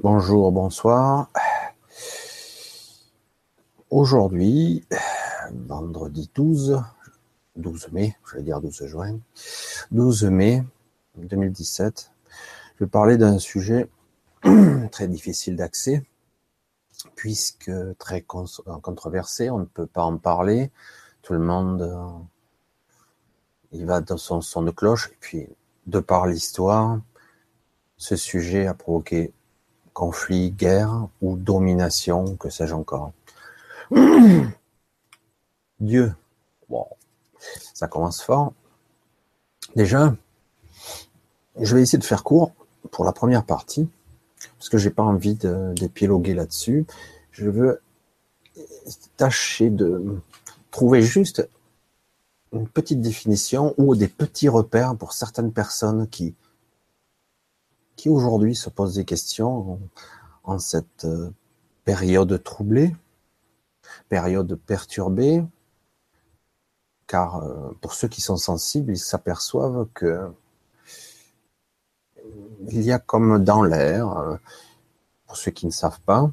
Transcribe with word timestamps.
Bonjour, 0.00 0.52
bonsoir. 0.52 1.28
Aujourd'hui, 3.90 4.86
vendredi 5.52 6.30
12, 6.36 6.80
12 7.56 7.88
mai, 7.90 8.16
je 8.24 8.36
vais 8.36 8.44
dire 8.44 8.60
12 8.60 8.86
juin, 8.86 9.18
12 9.90 10.26
mai 10.26 10.62
2017, 11.16 12.12
je 12.76 12.84
vais 12.84 12.88
parler 12.88 13.16
d'un 13.16 13.40
sujet 13.40 13.90
très 14.92 15.08
difficile 15.08 15.56
d'accès, 15.56 16.06
puisque 17.16 17.72
très 17.98 18.22
controversé, 18.22 19.50
on 19.50 19.58
ne 19.58 19.64
peut 19.64 19.88
pas 19.88 20.04
en 20.04 20.16
parler, 20.16 20.70
tout 21.22 21.32
le 21.32 21.40
monde 21.40 21.92
il 23.72 23.84
va 23.84 24.00
dans 24.00 24.16
son 24.16 24.42
son 24.42 24.62
de 24.62 24.70
cloche, 24.70 25.08
et 25.08 25.16
puis 25.18 25.48
de 25.88 25.98
par 25.98 26.28
l'histoire, 26.28 27.00
ce 27.96 28.14
sujet 28.14 28.68
a 28.68 28.74
provoqué 28.74 29.32
conflit, 29.98 30.52
guerre 30.52 31.08
ou 31.20 31.36
domination, 31.36 32.36
que 32.36 32.50
sais-je 32.50 32.72
encore. 32.72 33.10
Dieu, 35.80 36.14
ça 37.74 37.88
commence 37.88 38.22
fort. 38.22 38.52
Déjà, 39.74 40.14
je 41.58 41.74
vais 41.74 41.82
essayer 41.82 41.98
de 41.98 42.04
faire 42.04 42.22
court 42.22 42.52
pour 42.92 43.04
la 43.04 43.10
première 43.10 43.44
partie, 43.44 43.88
parce 44.56 44.68
que 44.68 44.78
j'ai 44.78 44.90
pas 44.90 45.02
envie 45.02 45.34
d'épiloguer 45.34 46.34
là-dessus. 46.34 46.86
Je 47.32 47.50
veux 47.50 47.82
tâcher 49.16 49.68
de 49.68 50.20
trouver 50.70 51.02
juste 51.02 51.48
une 52.52 52.68
petite 52.68 53.00
définition 53.00 53.74
ou 53.78 53.96
des 53.96 54.06
petits 54.06 54.48
repères 54.48 54.94
pour 54.94 55.12
certaines 55.12 55.52
personnes 55.52 56.08
qui 56.08 56.36
qui 57.98 58.08
aujourd'hui 58.08 58.54
se 58.54 58.70
posent 58.70 58.94
des 58.94 59.04
questions 59.04 59.80
en, 60.44 60.58
cette 60.60 61.04
euh, 61.04 61.30
période 61.84 62.42
troublée, 62.44 62.94
période 64.08 64.54
perturbée, 64.54 65.44
car 67.08 67.42
euh, 67.42 67.76
pour 67.80 67.94
ceux 67.94 68.06
qui 68.06 68.20
sont 68.20 68.36
sensibles, 68.36 68.92
ils 68.92 68.98
s'aperçoivent 68.98 69.88
que 69.92 70.30
il 72.68 72.82
y 72.82 72.92
a 72.92 72.98
comme 73.00 73.42
dans 73.42 73.62
l'air, 73.62 74.16
euh, 74.16 74.36
pour 75.26 75.36
ceux 75.36 75.50
qui 75.50 75.66
ne 75.66 75.72
savent 75.72 76.00
pas, 76.02 76.30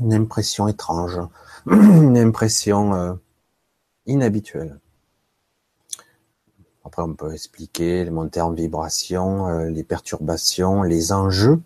une 0.00 0.14
impression 0.14 0.66
étrange, 0.66 1.20
une 1.66 2.18
impression 2.18 3.20
inhabituelle. 4.04 4.80
Après, 6.86 7.02
on 7.02 7.14
peut 7.14 7.32
expliquer 7.32 8.04
les 8.04 8.10
montées 8.10 8.40
en 8.40 8.52
vibration, 8.52 9.48
euh, 9.48 9.68
les 9.68 9.82
perturbations, 9.82 10.84
les 10.84 11.10
enjeux 11.12 11.60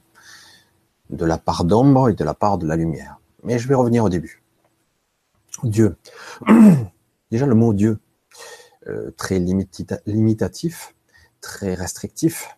de 1.10 1.26
la 1.26 1.36
part 1.36 1.64
d'ombre 1.64 2.08
et 2.08 2.14
de 2.14 2.24
la 2.24 2.32
part 2.32 2.56
de 2.56 2.66
la 2.66 2.74
lumière. 2.74 3.20
Mais 3.42 3.58
je 3.58 3.68
vais 3.68 3.74
revenir 3.74 4.02
au 4.02 4.08
début. 4.08 4.42
Dieu. 5.62 5.98
Déjà, 7.30 7.44
le 7.44 7.54
mot 7.54 7.74
Dieu, 7.74 7.98
euh, 8.86 9.10
très 9.18 9.38
limitatif, 10.06 10.94
très 11.42 11.74
restrictif. 11.74 12.56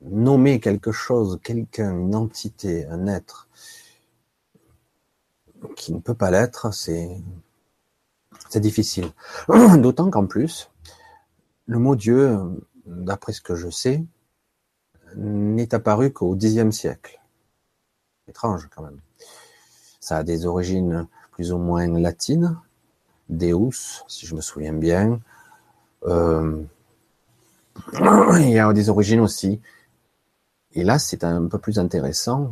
Nommer 0.00 0.60
quelque 0.60 0.92
chose, 0.92 1.40
quelqu'un, 1.42 1.98
une 1.98 2.14
entité, 2.14 2.86
un 2.86 3.08
être 3.08 3.48
qui 5.74 5.92
ne 5.92 5.98
peut 5.98 6.14
pas 6.14 6.30
l'être, 6.30 6.72
c'est 6.72 7.20
c'est 8.48 8.60
difficile. 8.60 9.10
D'autant 9.78 10.10
qu'en 10.10 10.26
plus, 10.26 10.70
le 11.66 11.78
mot 11.78 11.96
Dieu, 11.96 12.38
d'après 12.86 13.32
ce 13.32 13.40
que 13.40 13.54
je 13.54 13.68
sais, 13.68 14.04
n'est 15.16 15.74
apparu 15.74 16.12
qu'au 16.12 16.36
Xe 16.36 16.70
siècle. 16.70 17.20
Étrange 18.28 18.68
quand 18.74 18.82
même. 18.82 19.00
Ça 20.00 20.18
a 20.18 20.22
des 20.22 20.46
origines 20.46 21.06
plus 21.32 21.52
ou 21.52 21.58
moins 21.58 21.86
latines. 21.86 22.58
Deus, 23.28 24.04
si 24.08 24.26
je 24.26 24.34
me 24.34 24.40
souviens 24.40 24.72
bien. 24.72 25.20
Euh, 26.04 26.62
il 27.92 28.50
y 28.50 28.58
a 28.58 28.72
des 28.72 28.88
origines 28.88 29.20
aussi. 29.20 29.60
Et 30.72 30.84
là, 30.84 30.98
c'est 30.98 31.24
un 31.24 31.46
peu 31.46 31.58
plus 31.58 31.78
intéressant, 31.78 32.50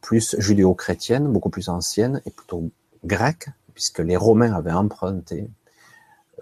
plus 0.00 0.36
judéo-chrétienne, 0.38 1.32
beaucoup 1.32 1.50
plus 1.50 1.68
ancienne, 1.68 2.20
et 2.26 2.30
plutôt 2.30 2.70
grecque, 3.04 3.48
puisque 3.78 4.00
les 4.00 4.16
Romains 4.16 4.54
avaient 4.54 4.72
emprunté 4.72 5.48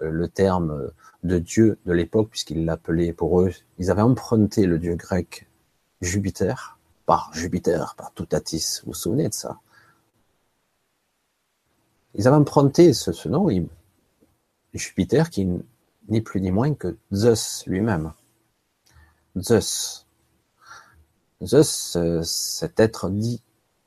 euh, 0.01 0.09
le 0.09 0.27
terme 0.27 0.91
de 1.21 1.37
Dieu 1.37 1.77
de 1.85 1.93
l'époque, 1.93 2.31
puisqu'ils 2.31 2.65
l'appelaient 2.65 3.13
pour 3.13 3.41
eux, 3.41 3.51
ils 3.77 3.91
avaient 3.91 4.01
emprunté 4.01 4.65
le 4.65 4.79
dieu 4.79 4.95
grec 4.95 5.47
Jupiter, 6.01 6.79
par 7.05 7.31
Jupiter, 7.35 7.93
par 7.95 8.11
Toutatis, 8.13 8.81
vous 8.81 8.87
vous 8.87 8.93
souvenez 8.95 9.29
de 9.29 9.35
ça? 9.35 9.59
Ils 12.15 12.27
avaient 12.27 12.37
emprunté 12.37 12.91
ce, 12.91 13.29
nom, 13.29 13.49
Jupiter, 14.73 15.29
qui 15.29 15.47
n'est 16.09 16.21
plus 16.21 16.41
ni 16.41 16.49
moins 16.49 16.73
que 16.73 16.97
Zeus 17.13 17.63
lui-même. 17.67 18.13
Zeus. 19.37 20.07
Zeus, 21.43 21.97
euh, 21.97 22.23
cet 22.23 22.79
être 22.79 23.11
dit 23.11 23.43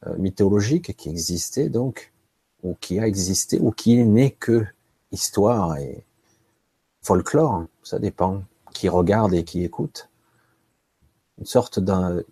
euh, 0.07 0.17
mythologique 0.19 0.97
qui 0.97 1.09
existait 1.09 1.69
donc 1.69 2.13
ou 2.63 2.77
qui 2.81 2.99
a 2.99 3.07
existé, 3.07 3.59
ou 3.61 3.71
qui 3.71 4.03
n'est 4.05 4.31
que 4.31 4.65
histoire 5.13 5.77
et 5.77 6.05
folklore, 7.03 7.67
ça 7.83 7.99
dépend 7.99 8.43
qui 8.73 8.89
regarde 8.89 9.35
et 9.35 9.45
qui 9.45 9.65
écoute. 9.65 10.09
Une 11.39 11.47
sorte 11.47 11.81
de, 11.81 12.27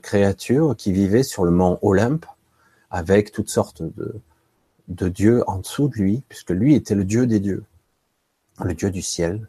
créature 0.00 0.74
qui 0.76 0.92
vivait 0.92 1.22
sur 1.22 1.44
le 1.44 1.50
mont 1.50 1.78
Olympe 1.82 2.26
avec 2.90 3.32
toutes 3.32 3.50
sortes 3.50 3.82
de, 3.82 4.20
de 4.88 5.08
dieux 5.08 5.42
en 5.46 5.58
dessous 5.58 5.88
de 5.88 5.94
lui, 5.94 6.22
puisque 6.28 6.50
lui 6.50 6.74
était 6.74 6.94
le 6.94 7.04
dieu 7.04 7.26
des 7.26 7.40
dieux, 7.40 7.64
le 8.64 8.74
dieu 8.74 8.90
du 8.90 9.02
ciel. 9.02 9.48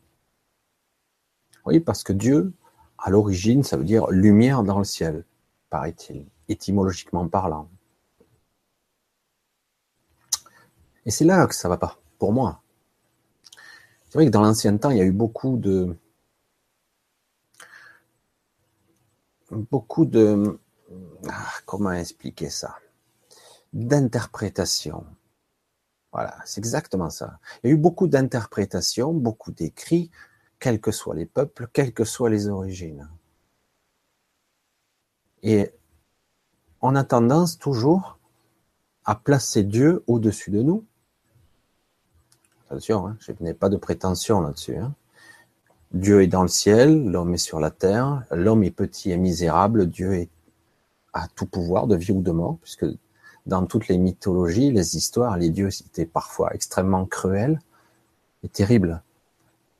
Oui, 1.65 1.79
parce 1.79 2.03
que 2.03 2.13
Dieu, 2.13 2.53
à 2.97 3.09
l'origine, 3.09 3.63
ça 3.63 3.77
veut 3.77 3.83
dire 3.83 4.07
lumière 4.07 4.63
dans 4.63 4.77
le 4.77 4.85
ciel, 4.85 5.23
paraît-il, 5.69 6.25
étymologiquement 6.47 7.27
parlant. 7.27 7.69
Et 11.05 11.11
c'est 11.11 11.25
là 11.25 11.45
que 11.47 11.55
ça 11.55 11.69
va 11.69 11.77
pas, 11.77 11.99
pour 12.17 12.33
moi. 12.33 12.61
C'est 14.05 14.15
vrai 14.15 14.25
que 14.25 14.31
dans 14.31 14.41
l'ancien 14.41 14.75
temps, 14.77 14.89
il 14.89 14.97
y 14.97 15.01
a 15.01 15.05
eu 15.05 15.11
beaucoup 15.11 15.57
de, 15.57 15.95
beaucoup 19.51 20.05
de, 20.05 20.59
ah, 21.29 21.51
comment 21.65 21.91
expliquer 21.91 22.49
ça, 22.49 22.77
d'interprétation. 23.73 25.05
Voilà, 26.11 26.37
c'est 26.45 26.59
exactement 26.59 27.09
ça. 27.09 27.39
Il 27.63 27.67
y 27.67 27.69
a 27.71 27.73
eu 27.73 27.77
beaucoup 27.77 28.07
d'interprétations, 28.07 29.13
beaucoup 29.13 29.51
d'écrits, 29.51 30.11
quels 30.59 30.79
que 30.79 30.91
soient 30.91 31.15
les 31.15 31.25
peuples, 31.25 31.67
quelles 31.73 31.93
que 31.93 32.05
soient 32.05 32.29
les 32.29 32.47
origines. 32.47 33.09
Et 35.43 35.73
on 36.81 36.95
a 36.95 37.03
tendance 37.03 37.59
toujours 37.59 38.17
à 39.03 39.15
placer 39.15 39.63
Dieu 39.63 40.03
au-dessus 40.07 40.51
de 40.51 40.61
nous, 40.61 40.85
Hein, 42.89 43.17
je 43.19 43.31
n'ai 43.41 43.53
pas 43.53 43.69
de 43.69 43.77
prétention 43.77 44.41
là-dessus. 44.41 44.77
Hein. 44.77 44.93
Dieu 45.93 46.21
est 46.21 46.27
dans 46.27 46.41
le 46.41 46.47
ciel, 46.47 47.05
l'homme 47.09 47.33
est 47.33 47.37
sur 47.37 47.59
la 47.59 47.71
terre, 47.71 48.23
l'homme 48.31 48.63
est 48.63 48.71
petit 48.71 49.11
et 49.11 49.17
misérable, 49.17 49.87
Dieu 49.87 50.13
est 50.13 50.29
à 51.13 51.27
tout 51.29 51.45
pouvoir 51.45 51.87
de 51.87 51.95
vie 51.95 52.11
ou 52.11 52.21
de 52.21 52.31
mort, 52.31 52.57
puisque 52.61 52.85
dans 53.45 53.65
toutes 53.65 53.87
les 53.87 53.97
mythologies, 53.97 54.71
les 54.71 54.97
histoires, 54.97 55.37
les 55.37 55.49
dieux 55.49 55.69
étaient 55.69 56.05
parfois 56.05 56.53
extrêmement 56.53 57.05
cruels 57.05 57.61
et 58.43 58.49
terribles. 58.49 59.01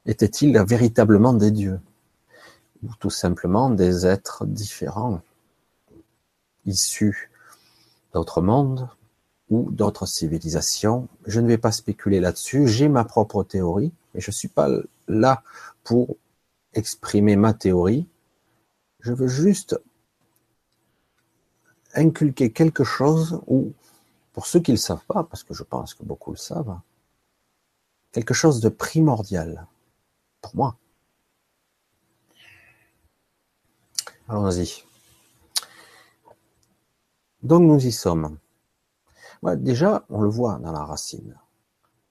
Étaient-ils 0.06 0.58
véritablement 0.58 1.34
des 1.34 1.52
dieux 1.52 1.80
Ou 2.84 2.90
tout 3.00 3.10
simplement 3.10 3.70
des 3.70 4.06
êtres 4.06 4.46
différents, 4.46 5.22
issus 6.66 7.30
d'autres 8.14 8.42
mondes, 8.42 8.88
ou 9.50 9.70
d'autres 9.72 10.06
civilisations. 10.06 11.08
Je 11.26 11.40
ne 11.40 11.48
vais 11.48 11.58
pas 11.58 11.72
spéculer 11.72 12.20
là-dessus. 12.20 12.68
J'ai 12.68 12.88
ma 12.88 13.04
propre 13.04 13.44
théorie, 13.44 13.92
mais 14.14 14.22
je 14.22 14.30
ne 14.30 14.34
suis 14.34 14.48
pas 14.48 14.70
là 15.08 15.44
pour 15.84 16.18
exprimer 16.74 17.36
ma 17.36 17.54
théorie. 17.54 18.08
Je 19.00 19.14
veux 19.14 19.28
juste 19.28 19.80
inculquer 21.94 22.52
quelque 22.52 22.84
chose 22.84 23.40
ou, 23.48 23.74
pour 24.34 24.48
ceux 24.48 24.60
qui 24.60 24.72
ne 24.72 24.76
le 24.76 24.82
savent 24.82 25.06
pas, 25.08 25.24
parce 25.24 25.44
que 25.44 25.54
je 25.54 25.64
pense 25.64 25.94
que 25.94 26.04
beaucoup 26.04 26.32
le 26.32 26.38
savent, 26.38 26.80
quelque 28.12 28.34
chose 28.34 28.60
de 28.60 28.70
primordial 28.70 29.68
pour 30.42 30.56
moi. 30.56 30.78
Allons-y. 34.28 34.84
Donc 37.44 37.62
nous 37.62 37.86
y 37.86 37.92
sommes 37.92 38.40
déjà, 39.56 40.06
on 40.10 40.22
le 40.22 40.30
voit 40.30 40.58
dans 40.60 40.72
la 40.72 40.84
racine 40.84 41.36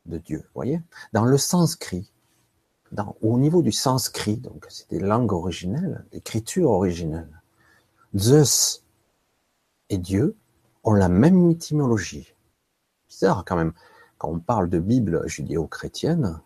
de 0.07 0.19
Dieu, 0.19 0.49
voyez? 0.55 0.81
Dans 1.13 1.25
le 1.25 1.39
sanskrit, 1.39 2.13
au 3.23 3.39
niveau 3.39 3.63
du 3.63 3.73
sanskrit, 3.73 4.37
donc 4.37 4.67
c'est 4.69 4.89
des 4.91 5.01
langues 5.01 5.33
originelles, 5.33 6.05
l'écriture 6.13 6.71
originelle. 6.71 7.43
Zeus 8.17 8.85
et 9.89 9.99
Dieu 9.99 10.37
ont 10.85 10.93
la 10.93 11.09
même 11.09 11.51
étymologie. 11.51 12.35
Bizarre 13.09 13.45
quand 13.45 13.57
même. 13.57 13.73
Quand 14.19 14.29
on 14.29 14.39
parle 14.39 14.69
de 14.69 14.79
Bible 14.79 15.27
judéo-chrétienne, 15.27 16.41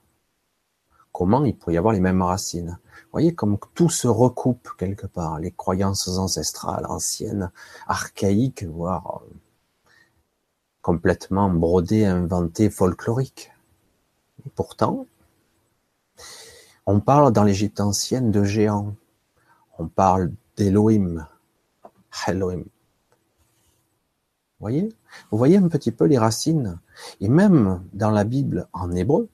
comment 1.12 1.44
il 1.44 1.56
pourrait 1.56 1.74
y 1.74 1.78
avoir 1.78 1.92
les 1.92 2.00
mêmes 2.00 2.22
racines? 2.22 2.78
Vous 3.04 3.12
voyez 3.12 3.34
comme 3.34 3.58
tout 3.74 3.90
se 3.90 4.08
recoupe 4.08 4.70
quelque 4.78 5.06
part, 5.06 5.38
les 5.38 5.52
croyances 5.52 6.08
ancestrales, 6.08 6.86
anciennes, 6.86 7.50
archaïques, 7.86 8.64
voire 8.64 9.22
euh, 9.22 9.34
complètement 10.88 11.50
brodées, 11.50 12.06
inventées, 12.06 12.70
folkloriques. 12.70 13.52
Et 14.46 14.48
pourtant, 14.48 15.06
on 16.86 16.98
parle 16.98 17.30
dans 17.30 17.44
l'Égypte 17.44 17.78
ancienne 17.78 18.30
de 18.30 18.42
géants. 18.42 18.94
On 19.78 19.86
parle 19.86 20.32
d'Elohim. 20.56 21.26
Elohim. 22.26 22.60
Vous 22.62 24.60
voyez? 24.60 24.88
Vous 25.30 25.36
voyez 25.36 25.58
un 25.58 25.68
petit 25.68 25.92
peu 25.92 26.06
les 26.06 26.16
racines? 26.16 26.80
Et 27.20 27.28
même 27.28 27.84
dans 27.92 28.10
la 28.10 28.24
Bible 28.24 28.66
en 28.72 28.90
hébreu, 28.92 29.28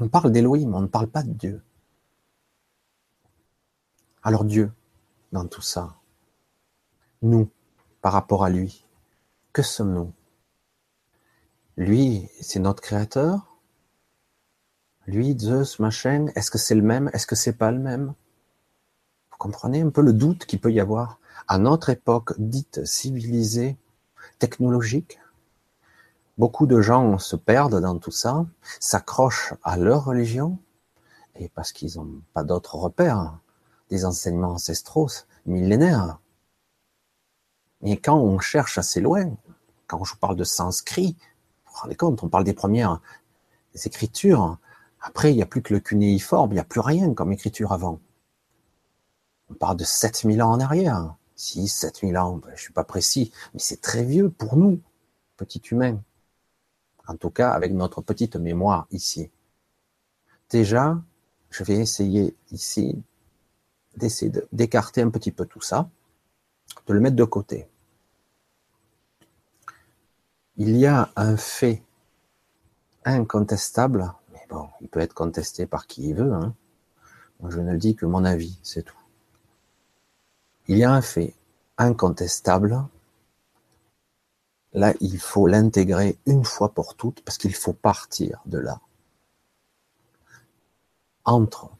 on 0.00 0.06
parle 0.06 0.30
d'Elohim, 0.30 0.72
on 0.72 0.82
ne 0.82 0.86
parle 0.86 1.08
pas 1.08 1.24
de 1.24 1.32
Dieu. 1.32 1.60
Alors 4.22 4.44
Dieu, 4.44 4.70
dans 5.32 5.48
tout 5.48 5.62
ça, 5.62 5.96
nous, 7.22 7.50
par 8.02 8.12
rapport 8.12 8.44
à 8.44 8.50
lui, 8.50 8.84
que 9.54 9.62
sommes-nous? 9.62 10.12
Lui, 11.76 12.28
c'est 12.40 12.58
notre 12.58 12.82
créateur? 12.82 13.56
Lui, 15.06 15.38
Zeus, 15.38 15.78
machin, 15.78 16.26
est-ce 16.34 16.50
que 16.50 16.58
c'est 16.58 16.74
le 16.74 16.82
même? 16.82 17.08
Est-ce 17.12 17.26
que 17.26 17.36
c'est 17.36 17.52
pas 17.52 17.70
le 17.70 17.78
même? 17.78 18.14
Vous 19.30 19.38
comprenez 19.38 19.80
un 19.80 19.90
peu 19.90 20.02
le 20.02 20.12
doute 20.12 20.44
qu'il 20.44 20.60
peut 20.60 20.72
y 20.72 20.80
avoir 20.80 21.20
à 21.46 21.58
notre 21.58 21.88
époque 21.90 22.34
dite 22.38 22.84
civilisée, 22.84 23.76
technologique? 24.40 25.20
Beaucoup 26.36 26.66
de 26.66 26.80
gens 26.80 27.18
se 27.18 27.36
perdent 27.36 27.80
dans 27.80 27.98
tout 27.98 28.10
ça, 28.10 28.44
s'accrochent 28.80 29.54
à 29.62 29.76
leur 29.76 30.04
religion, 30.04 30.58
et 31.36 31.48
parce 31.48 31.70
qu'ils 31.70 31.96
n'ont 31.96 32.22
pas 32.32 32.42
d'autres 32.42 32.74
repères, 32.74 33.38
des 33.88 34.04
enseignements 34.04 34.54
ancestraux, 34.54 35.10
millénaires. 35.46 36.18
Mais 37.82 37.98
quand 37.98 38.18
on 38.18 38.38
cherche 38.38 38.78
assez 38.78 39.00
loin, 39.00 39.36
quand 39.86 40.02
je 40.04 40.12
vous 40.12 40.18
parle 40.18 40.36
de 40.36 40.44
sanskrit, 40.44 41.16
vous 41.66 41.72
vous 41.72 41.80
rendez 41.80 41.96
compte, 41.96 42.22
on 42.22 42.28
parle 42.28 42.44
des 42.44 42.54
premières 42.54 43.00
écritures, 43.84 44.58
après, 45.06 45.32
il 45.32 45.36
n'y 45.36 45.42
a 45.42 45.46
plus 45.46 45.60
que 45.60 45.74
le 45.74 45.80
cunéiforme, 45.80 46.52
il 46.52 46.54
n'y 46.54 46.60
a 46.60 46.64
plus 46.64 46.80
rien 46.80 47.12
comme 47.12 47.30
écriture 47.30 47.72
avant. 47.72 48.00
On 49.50 49.54
parle 49.54 49.76
de 49.76 49.84
7000 49.84 50.42
ans 50.42 50.52
en 50.52 50.60
arrière. 50.60 51.14
Si, 51.36 51.68
7000 51.68 52.16
ans, 52.16 52.36
ben, 52.38 52.50
je 52.56 52.62
suis 52.62 52.72
pas 52.72 52.84
précis, 52.84 53.30
mais 53.52 53.60
c'est 53.60 53.82
très 53.82 54.02
vieux 54.02 54.30
pour 54.30 54.56
nous, 54.56 54.80
petits 55.36 55.60
humains. 55.70 56.00
En 57.06 57.16
tout 57.16 57.28
cas, 57.28 57.50
avec 57.50 57.74
notre 57.74 58.00
petite 58.00 58.36
mémoire 58.36 58.86
ici. 58.92 59.30
Déjà, 60.48 60.98
je 61.50 61.64
vais 61.64 61.76
essayer 61.76 62.34
ici 62.50 62.96
d'essayer 63.96 64.32
d'écarter 64.52 65.02
un 65.02 65.10
petit 65.10 65.32
peu 65.32 65.44
tout 65.44 65.60
ça, 65.60 65.90
de 66.86 66.94
le 66.94 67.00
mettre 67.00 67.16
de 67.16 67.24
côté. 67.24 67.68
Il 70.56 70.76
y 70.76 70.86
a 70.86 71.10
un 71.16 71.36
fait 71.36 71.82
incontestable 73.04 74.14
Bon, 74.48 74.68
il 74.80 74.88
peut 74.88 75.00
être 75.00 75.14
contesté 75.14 75.66
par 75.66 75.86
qui 75.86 76.10
il 76.10 76.14
veut. 76.14 76.32
Hein. 76.32 76.54
Je 77.48 77.60
ne 77.60 77.76
dis 77.76 77.96
que 77.96 78.06
mon 78.06 78.24
avis, 78.24 78.58
c'est 78.62 78.82
tout. 78.82 78.98
Il 80.68 80.78
y 80.78 80.84
a 80.84 80.92
un 80.92 81.02
fait 81.02 81.34
incontestable. 81.76 82.84
Là, 84.72 84.94
il 85.00 85.18
faut 85.18 85.46
l'intégrer 85.46 86.18
une 86.26 86.44
fois 86.44 86.72
pour 86.72 86.94
toutes 86.94 87.22
parce 87.22 87.38
qu'il 87.38 87.54
faut 87.54 87.72
partir 87.72 88.40
de 88.46 88.58
là. 88.58 88.80
Entre 91.24 91.70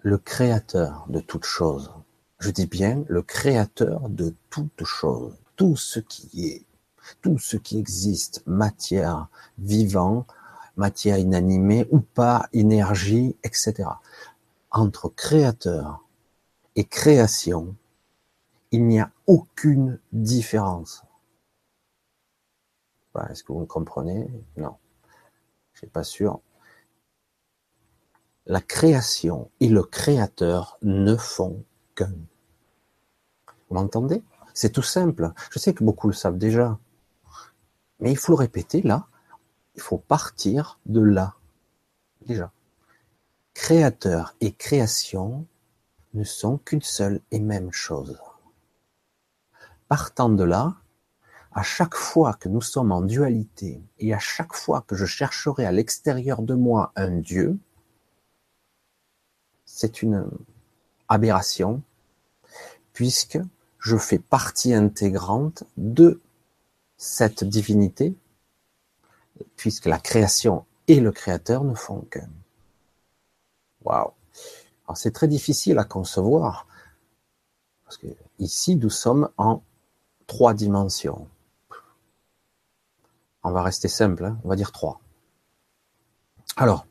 le 0.00 0.18
créateur 0.18 1.06
de 1.08 1.20
toute 1.20 1.44
chose, 1.44 1.92
je 2.38 2.50
dis 2.50 2.66
bien 2.66 3.04
le 3.08 3.22
créateur 3.22 4.08
de 4.08 4.34
toute 4.50 4.84
chose, 4.84 5.36
tout 5.56 5.76
ce 5.76 6.00
qui 6.00 6.48
est, 6.48 6.65
tout 7.22 7.38
ce 7.38 7.56
qui 7.56 7.78
existe, 7.78 8.42
matière, 8.46 9.28
vivant, 9.58 10.26
matière 10.76 11.18
inanimée 11.18 11.86
ou 11.90 12.00
pas, 12.00 12.48
énergie, 12.52 13.36
etc. 13.42 13.88
Entre 14.70 15.08
créateur 15.08 16.04
et 16.74 16.84
création, 16.84 17.74
il 18.72 18.86
n'y 18.86 19.00
a 19.00 19.10
aucune 19.26 19.98
différence. 20.12 21.02
Est-ce 23.30 23.42
que 23.42 23.52
vous 23.52 23.60
me 23.60 23.66
comprenez? 23.66 24.30
Non, 24.56 24.76
je 25.72 25.78
suis 25.78 25.86
pas 25.86 26.04
sûr. 26.04 26.40
La 28.44 28.60
création 28.60 29.50
et 29.60 29.68
le 29.68 29.82
créateur 29.82 30.78
ne 30.82 31.16
font 31.16 31.64
qu'un. 31.94 32.12
Vous 33.68 33.74
m'entendez? 33.74 34.22
C'est 34.54 34.70
tout 34.70 34.82
simple. 34.82 35.32
Je 35.50 35.58
sais 35.58 35.74
que 35.74 35.82
beaucoup 35.82 36.08
le 36.08 36.14
savent 36.14 36.38
déjà. 36.38 36.78
Mais 38.00 38.12
il 38.12 38.16
faut 38.16 38.32
le 38.32 38.38
répéter 38.38 38.82
là, 38.82 39.06
il 39.74 39.82
faut 39.82 39.98
partir 39.98 40.78
de 40.86 41.00
là, 41.00 41.34
déjà. 42.26 42.52
Créateur 43.54 44.34
et 44.40 44.52
création 44.52 45.46
ne 46.14 46.24
sont 46.24 46.58
qu'une 46.58 46.82
seule 46.82 47.20
et 47.30 47.40
même 47.40 47.72
chose. 47.72 48.18
Partant 49.88 50.28
de 50.28 50.44
là, 50.44 50.76
à 51.52 51.62
chaque 51.62 51.94
fois 51.94 52.34
que 52.34 52.48
nous 52.48 52.60
sommes 52.60 52.92
en 52.92 53.00
dualité 53.00 53.82
et 53.98 54.12
à 54.12 54.18
chaque 54.18 54.52
fois 54.52 54.82
que 54.82 54.94
je 54.94 55.06
chercherai 55.06 55.64
à 55.64 55.72
l'extérieur 55.72 56.42
de 56.42 56.54
moi 56.54 56.92
un 56.96 57.10
Dieu, 57.10 57.58
c'est 59.64 60.02
une 60.02 60.28
aberration 61.08 61.82
puisque 62.92 63.38
je 63.78 63.96
fais 63.96 64.18
partie 64.18 64.74
intégrante 64.74 65.64
de 65.76 66.20
cette 66.96 67.44
divinité 67.44 68.16
puisque 69.56 69.86
la 69.86 69.98
création 69.98 70.64
et 70.88 71.00
le 71.00 71.12
créateur 71.12 71.64
ne 71.64 71.74
font 71.74 72.02
qu'un. 72.02 72.30
Waouh. 73.84 74.12
C'est 74.94 75.12
très 75.12 75.28
difficile 75.28 75.78
à 75.78 75.84
concevoir 75.84 76.66
parce 77.84 77.98
que 77.98 78.06
ici 78.38 78.76
nous 78.76 78.90
sommes 78.90 79.28
en 79.36 79.62
trois 80.26 80.54
dimensions. 80.54 81.28
On 83.42 83.52
va 83.52 83.62
rester 83.62 83.88
simple, 83.88 84.24
hein. 84.24 84.38
on 84.44 84.48
va 84.48 84.56
dire 84.56 84.72
trois. 84.72 85.00
Alors, 86.56 86.86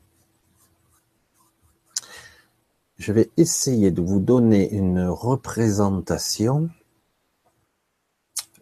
je 2.96 3.12
vais 3.12 3.30
essayer 3.36 3.90
de 3.90 4.00
vous 4.00 4.20
donner 4.20 4.70
une 4.70 5.06
représentation 5.06 6.70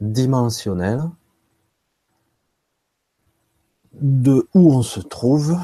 dimensionnelle 0.01 1.03
de 4.01 4.49
où 4.55 4.73
on 4.73 4.83
se 4.83 5.01
trouve, 5.01 5.57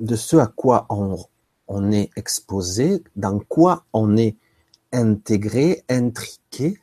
de 0.00 0.16
ce 0.16 0.36
à 0.36 0.46
quoi 0.46 0.86
on, 0.88 1.90
est 1.90 2.10
exposé, 2.16 3.02
dans 3.16 3.38
quoi 3.38 3.84
on 3.92 4.16
est 4.16 4.36
intégré, 4.92 5.84
intriqué, 5.88 6.80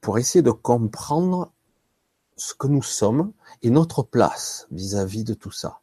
pour 0.00 0.18
essayer 0.18 0.42
de 0.42 0.50
comprendre 0.50 1.50
ce 2.36 2.54
que 2.54 2.66
nous 2.66 2.82
sommes 2.82 3.32
et 3.62 3.70
notre 3.70 4.02
place 4.02 4.66
vis-à-vis 4.70 5.24
de 5.24 5.34
tout 5.34 5.50
ça. 5.50 5.80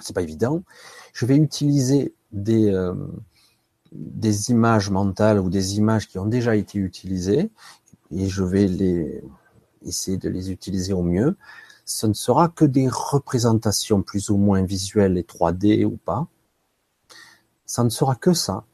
C'est 0.00 0.14
pas 0.14 0.22
évident. 0.22 0.62
Je 1.14 1.26
vais 1.26 1.36
utiliser 1.36 2.14
des, 2.32 2.70
euh, 2.70 2.94
des 3.92 4.50
images 4.50 4.90
mentales 4.90 5.38
ou 5.38 5.48
des 5.48 5.76
images 5.76 6.08
qui 6.08 6.18
ont 6.18 6.26
déjà 6.26 6.56
été 6.56 6.78
utilisées 6.78 7.50
et 8.10 8.28
je 8.28 8.42
vais 8.42 8.66
les, 8.66 9.22
essayer 9.84 10.16
de 10.16 10.28
les 10.28 10.50
utiliser 10.50 10.92
au 10.92 11.02
mieux. 11.02 11.36
Ce 11.84 12.06
ne 12.06 12.14
sera 12.14 12.48
que 12.48 12.64
des 12.64 12.88
représentations 12.88 14.02
plus 14.02 14.30
ou 14.30 14.36
moins 14.36 14.62
visuelles 14.62 15.18
et 15.18 15.22
3D 15.22 15.84
ou 15.84 15.96
pas. 15.96 16.26
Ça 17.66 17.84
ne 17.84 17.88
sera 17.88 18.14
que 18.14 18.32
ça. 18.32 18.64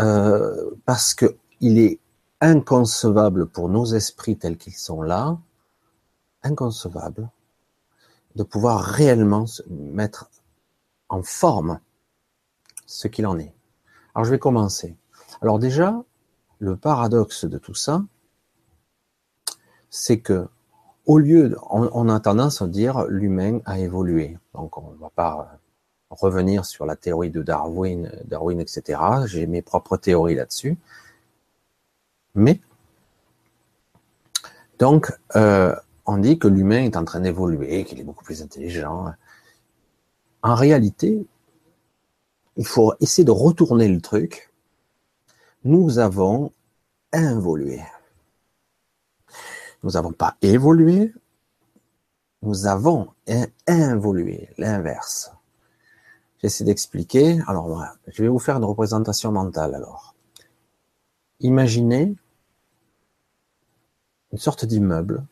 Euh, 0.00 0.70
parce 0.84 1.14
que 1.14 1.36
il 1.60 1.78
est 1.78 2.00
inconcevable 2.40 3.46
pour 3.46 3.68
nos 3.68 3.86
esprits 3.86 4.36
tels 4.36 4.58
qu'ils 4.58 4.74
sont 4.74 5.02
là, 5.02 5.38
inconcevable, 6.42 7.30
de 8.34 8.42
pouvoir 8.42 8.80
réellement 8.80 9.46
mettre 9.68 10.30
en 11.08 11.22
forme 11.22 11.78
ce 12.86 13.08
qu'il 13.08 13.26
en 13.26 13.38
est. 13.38 13.54
Alors 14.14 14.24
je 14.24 14.30
vais 14.30 14.38
commencer. 14.38 14.96
Alors 15.40 15.58
déjà, 15.58 16.02
le 16.58 16.76
paradoxe 16.76 17.44
de 17.44 17.58
tout 17.58 17.74
ça, 17.74 18.04
c'est 19.94 20.18
que 20.18 20.48
au 21.06 21.18
lieu, 21.18 21.56
on, 21.70 22.08
a 22.08 22.18
tendance 22.18 22.62
à 22.62 22.66
dire 22.66 23.04
l'humain 23.08 23.60
a 23.64 23.78
évolué. 23.78 24.36
Donc 24.54 24.76
on 24.76 24.90
va 25.00 25.10
pas, 25.10 25.58
revenir 26.10 26.64
sur 26.64 26.86
la 26.86 26.96
théorie 26.96 27.30
de 27.30 27.42
Darwin, 27.42 28.10
Darwin, 28.24 28.60
etc. 28.60 29.00
J'ai 29.26 29.46
mes 29.46 29.62
propres 29.62 29.96
théories 29.96 30.34
là-dessus. 30.34 30.76
Mais 32.34 32.60
donc, 34.78 35.12
euh, 35.36 35.74
on 36.06 36.18
dit 36.18 36.38
que 36.38 36.48
l'humain 36.48 36.84
est 36.84 36.96
en 36.96 37.04
train 37.04 37.20
d'évoluer, 37.20 37.84
qu'il 37.84 38.00
est 38.00 38.04
beaucoup 38.04 38.24
plus 38.24 38.42
intelligent. 38.42 39.12
En 40.42 40.54
réalité, 40.54 41.26
il 42.56 42.66
faut 42.66 42.94
essayer 43.00 43.24
de 43.24 43.30
retourner 43.30 43.88
le 43.88 44.00
truc. 44.00 44.50
Nous 45.64 45.98
avons 45.98 46.52
involué. 47.12 47.80
Nous 49.84 49.90
n'avons 49.90 50.12
pas 50.12 50.38
évolué, 50.40 51.12
nous 52.40 52.66
avons 52.66 53.08
involué, 53.66 54.48
l'inverse. 54.56 55.30
J'essaie 56.38 56.64
d'expliquer. 56.64 57.38
Alors, 57.46 57.84
je 58.06 58.22
vais 58.22 58.28
vous 58.28 58.38
faire 58.38 58.56
une 58.56 58.64
représentation 58.64 59.30
mentale 59.30 59.74
alors. 59.74 60.14
Imaginez 61.40 62.14
une 64.32 64.38
sorte 64.38 64.64
d'immeuble 64.64 65.22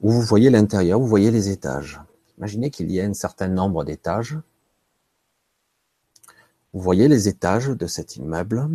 où 0.00 0.10
vous 0.10 0.22
voyez 0.22 0.50
l'intérieur, 0.50 0.98
vous 0.98 1.06
voyez 1.06 1.30
les 1.30 1.50
étages. 1.50 2.00
Imaginez 2.38 2.70
qu'il 2.70 2.90
y 2.90 2.98
ait 2.98 3.04
un 3.04 3.14
certain 3.14 3.46
nombre 3.46 3.84
d'étages. 3.84 4.36
Vous 6.72 6.80
voyez 6.80 7.06
les 7.06 7.28
étages 7.28 7.68
de 7.68 7.86
cet 7.86 8.16
immeuble. 8.16 8.68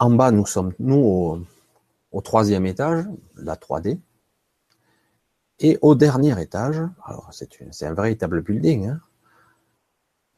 En 0.00 0.10
bas, 0.10 0.32
nous 0.32 0.46
sommes, 0.46 0.72
nous, 0.80 1.46
au, 2.12 2.20
troisième 2.20 2.66
étage, 2.66 3.04
la 3.36 3.56
3D. 3.56 3.98
Et 5.58 5.78
au 5.80 5.94
dernier 5.94 6.40
étage, 6.40 6.80
alors 7.04 7.30
c'est 7.32 7.86
un 7.86 7.94
véritable 7.94 8.42
building, 8.42 8.88
hein, 8.88 9.00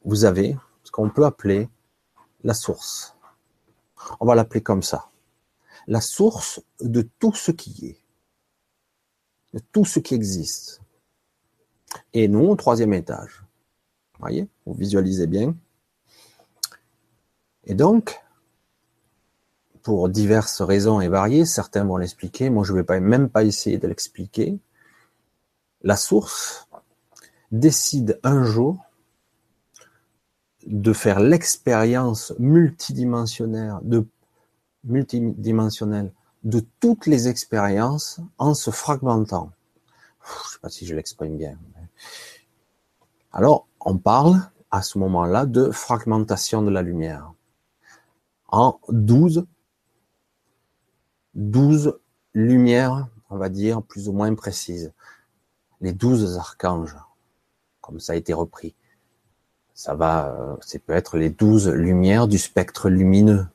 vous 0.03 0.25
avez 0.25 0.55
ce 0.83 0.91
qu'on 0.91 1.09
peut 1.09 1.25
appeler 1.25 1.69
la 2.43 2.53
source. 2.53 3.17
On 4.19 4.25
va 4.25 4.35
l'appeler 4.35 4.61
comme 4.61 4.83
ça. 4.83 5.09
La 5.87 6.01
source 6.01 6.61
de 6.79 7.01
tout 7.19 7.33
ce 7.33 7.51
qui 7.51 7.87
est. 7.87 7.97
De 9.53 9.59
tout 9.71 9.85
ce 9.85 9.99
qui 9.99 10.13
existe. 10.13 10.81
Et 12.13 12.27
nous, 12.27 12.47
au 12.47 12.55
troisième 12.55 12.93
étage. 12.93 13.43
Vous 14.13 14.19
voyez 14.19 14.47
Vous 14.65 14.73
visualisez 14.73 15.27
bien. 15.27 15.55
Et 17.63 17.73
donc, 17.73 18.23
pour 19.85 20.09
diverses 20.09 20.63
raisons 20.63 20.99
et 20.99 21.09
variées, 21.09 21.45
certains 21.45 21.85
vont 21.85 21.97
l'expliquer, 21.97 22.49
moi 22.49 22.63
je 22.63 22.73
ne 22.73 22.77
vais 22.79 22.83
pas, 22.83 22.99
même 22.99 23.29
pas 23.29 23.43
essayer 23.43 23.77
de 23.77 23.87
l'expliquer, 23.87 24.57
la 25.83 25.95
source 25.95 26.67
décide 27.51 28.19
un 28.23 28.43
jour 28.43 28.79
de 30.65 30.91
faire 30.91 31.19
l'expérience 31.19 32.33
multidimensionnelle 32.39 33.75
de, 33.83 34.07
multidimensionnelle 34.85 36.11
de 36.43 36.65
toutes 36.79 37.05
les 37.05 37.27
expériences 37.27 38.19
en 38.39 38.55
se 38.55 38.71
fragmentant. 38.71 39.51
Je 40.25 40.31
ne 40.31 40.51
sais 40.51 40.59
pas 40.63 40.69
si 40.69 40.87
je 40.87 40.95
l'exprime 40.95 41.37
bien. 41.37 41.59
Alors, 43.31 43.67
on 43.79 43.99
parle 43.99 44.41
à 44.71 44.81
ce 44.81 44.97
moment-là 44.97 45.45
de 45.45 45.69
fragmentation 45.69 46.63
de 46.63 46.71
la 46.71 46.81
lumière 46.81 47.33
en 48.47 48.79
12, 48.89 49.45
12 51.35 51.97
lumières, 52.33 53.07
on 53.29 53.37
va 53.37 53.49
dire, 53.49 53.81
plus 53.81 54.09
ou 54.09 54.13
moins 54.13 54.33
précises. 54.35 54.91
Les 55.81 55.93
12 55.93 56.37
archanges, 56.37 56.95
comme 57.81 57.99
ça 57.99 58.13
a 58.13 58.15
été 58.15 58.33
repris. 58.33 58.73
Ça 59.73 59.93
va, 59.93 60.29
euh, 60.29 60.55
c'est 60.61 60.79
peut-être 60.79 61.17
les 61.17 61.29
12 61.29 61.69
lumières 61.69 62.27
du 62.27 62.37
spectre 62.37 62.89
lumineux, 62.89 63.45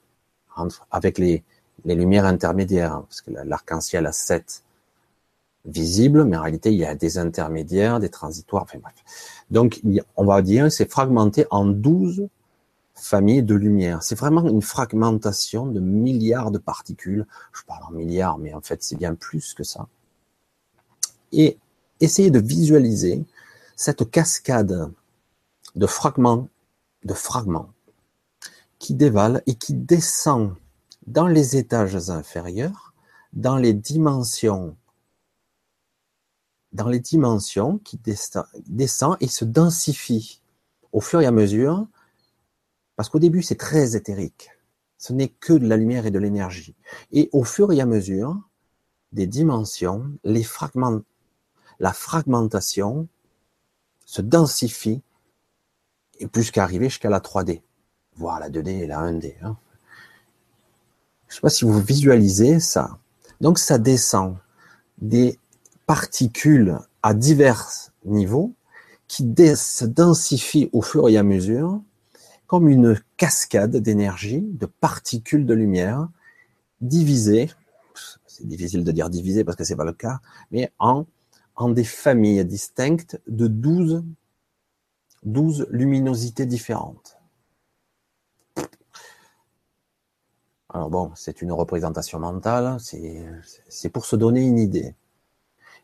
avec 0.91 1.17
les, 1.17 1.43
les 1.85 1.95
lumières 1.95 2.27
intermédiaires, 2.27 2.93
hein, 2.93 3.05
parce 3.09 3.23
que 3.23 3.31
l'arc-en-ciel 3.31 4.07
a 4.07 4.13
sept 4.13 4.63
visibles, 5.65 6.25
mais 6.25 6.37
en 6.37 6.43
réalité, 6.43 6.73
il 6.73 6.79
y 6.79 6.85
a 6.85 6.95
des 6.95 7.19
intermédiaires, 7.19 8.01
des 8.01 8.09
transitoires. 8.09 8.67
Donc, 9.51 9.81
on 10.17 10.25
va 10.25 10.43
dire, 10.43 10.71
c'est 10.71 10.91
fragmenté 10.91 11.47
en 11.51 11.65
12 11.67 12.29
famille 13.01 13.43
de 13.43 13.55
lumière. 13.55 14.03
C'est 14.03 14.15
vraiment 14.15 14.47
une 14.47 14.63
fragmentation 14.63 15.67
de 15.67 15.81
milliards 15.81 16.51
de 16.51 16.59
particules. 16.59 17.27
Je 17.53 17.63
parle 17.63 17.85
en 17.85 17.91
milliards, 17.91 18.39
mais 18.39 18.55
en 18.55 18.61
fait, 18.61 18.83
c'est 18.83 18.97
bien 18.97 19.15
plus 19.15 19.55
que 19.55 19.65
ça. 19.65 19.89
Et 21.33 21.59
essayez 22.01 22.31
de 22.31 22.39
visualiser 22.39 23.25
cette 23.77 24.11
cascade 24.11 24.93
de 25.75 25.87
fragments, 25.87 26.49
de 27.05 27.15
fragments, 27.15 27.71
qui 28.79 28.95
dévale 28.95 29.43
et 29.47 29.55
qui 29.55 29.75
descend 29.75 30.55
dans 31.07 31.27
les 31.27 31.57
étages 31.57 32.11
inférieurs, 32.11 32.95
dans 33.33 33.57
les 33.57 33.73
dimensions, 33.73 34.77
dans 36.73 36.89
les 36.89 37.01
dimensions 37.01 37.79
qui 37.79 37.99
descend 38.67 39.17
et 39.21 39.29
se 39.29 39.45
densifie 39.45 40.41
au 40.93 41.01
fur 41.01 41.21
et 41.21 41.27
à 41.27 41.33
mesure 41.33 41.87
parce 43.01 43.09
qu'au 43.09 43.19
début 43.19 43.43
c'est 43.43 43.55
très 43.55 43.97
éthérique. 43.97 44.51
Ce 44.99 45.15
n'est 45.15 45.29
que 45.31 45.55
de 45.55 45.67
la 45.67 45.79
lumière 45.79 46.05
et 46.05 46.11
de 46.11 46.19
l'énergie. 46.19 46.75
Et 47.13 47.31
au 47.33 47.45
fur 47.45 47.73
et 47.73 47.81
à 47.81 47.87
mesure 47.87 48.37
des 49.13 49.27
dimensions, 49.27 50.13
les 50.23 50.43
fragments 50.43 51.01
la 51.79 51.95
fragmentation 51.95 53.09
se 54.05 54.21
densifie 54.21 55.01
et 56.19 56.27
plus 56.27 56.51
qu'arriver 56.51 56.91
jusqu'à 56.91 57.09
la 57.09 57.21
3D, 57.21 57.63
voire 58.17 58.39
la 58.39 58.51
2D 58.51 58.69
et 58.69 58.87
la 58.87 59.01
1D. 59.01 59.33
Hein. 59.41 59.57
Je 61.29 61.33
ne 61.33 61.35
sais 61.37 61.41
pas 61.41 61.49
si 61.49 61.65
vous 61.65 61.81
visualisez 61.81 62.61
ça. 62.61 62.99
Donc 63.41 63.59
ça 63.59 63.79
descend 63.79 64.37
des 64.99 65.39
particules 65.87 66.79
à 67.03 67.15
divers 67.15 67.67
niveaux 68.05 68.53
qui 69.09 69.23
se 69.57 69.87
densifient 69.87 70.69
au 70.75 70.83
fur 70.83 71.09
et 71.09 71.17
à 71.17 71.23
mesure 71.23 71.81
comme 72.51 72.69
une 72.69 73.01
cascade 73.17 73.77
d'énergie, 73.77 74.41
de 74.41 74.67
particules 74.67 75.47
de 75.47 75.55
lumière 75.55 76.09
divisées, 76.81 77.49
c'est 78.27 78.45
difficile 78.45 78.83
de 78.83 78.91
dire 78.91 79.09
divisées 79.09 79.45
parce 79.45 79.57
que 79.57 79.63
c'est 79.63 79.77
pas 79.77 79.85
le 79.85 79.93
cas, 79.93 80.19
mais 80.51 80.73
en 80.81 81.07
en 81.55 81.69
des 81.69 81.85
familles 81.85 82.45
distinctes 82.45 83.21
de 83.29 83.47
12, 83.47 84.03
12 85.23 85.69
luminosités 85.71 86.45
différentes. 86.45 87.19
Alors 90.71 90.91
bon, 90.91 91.13
c'est 91.15 91.43
une 91.43 91.53
représentation 91.53 92.19
mentale, 92.19 92.79
c'est 92.81 93.91
pour 93.91 94.05
se 94.05 94.17
donner 94.17 94.43
une 94.45 94.59
idée. 94.59 94.97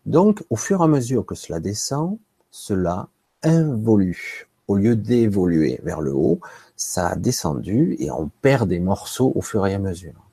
Donc, 0.04 0.42
au 0.50 0.56
fur 0.56 0.80
et 0.80 0.84
à 0.84 0.88
mesure 0.88 1.24
que 1.24 1.36
cela 1.36 1.60
descend, 1.60 2.18
cela 2.50 3.08
involue. 3.44 4.48
Au 4.68 4.74
lieu 4.76 4.96
d'évoluer 4.96 5.80
vers 5.82 6.00
le 6.00 6.12
haut, 6.12 6.40
ça 6.76 7.08
a 7.08 7.16
descendu 7.16 7.96
et 7.98 8.10
on 8.10 8.28
perd 8.42 8.68
des 8.68 8.80
morceaux 8.80 9.32
au 9.34 9.40
fur 9.40 9.66
et 9.66 9.74
à 9.74 9.78
mesure. 9.78 10.26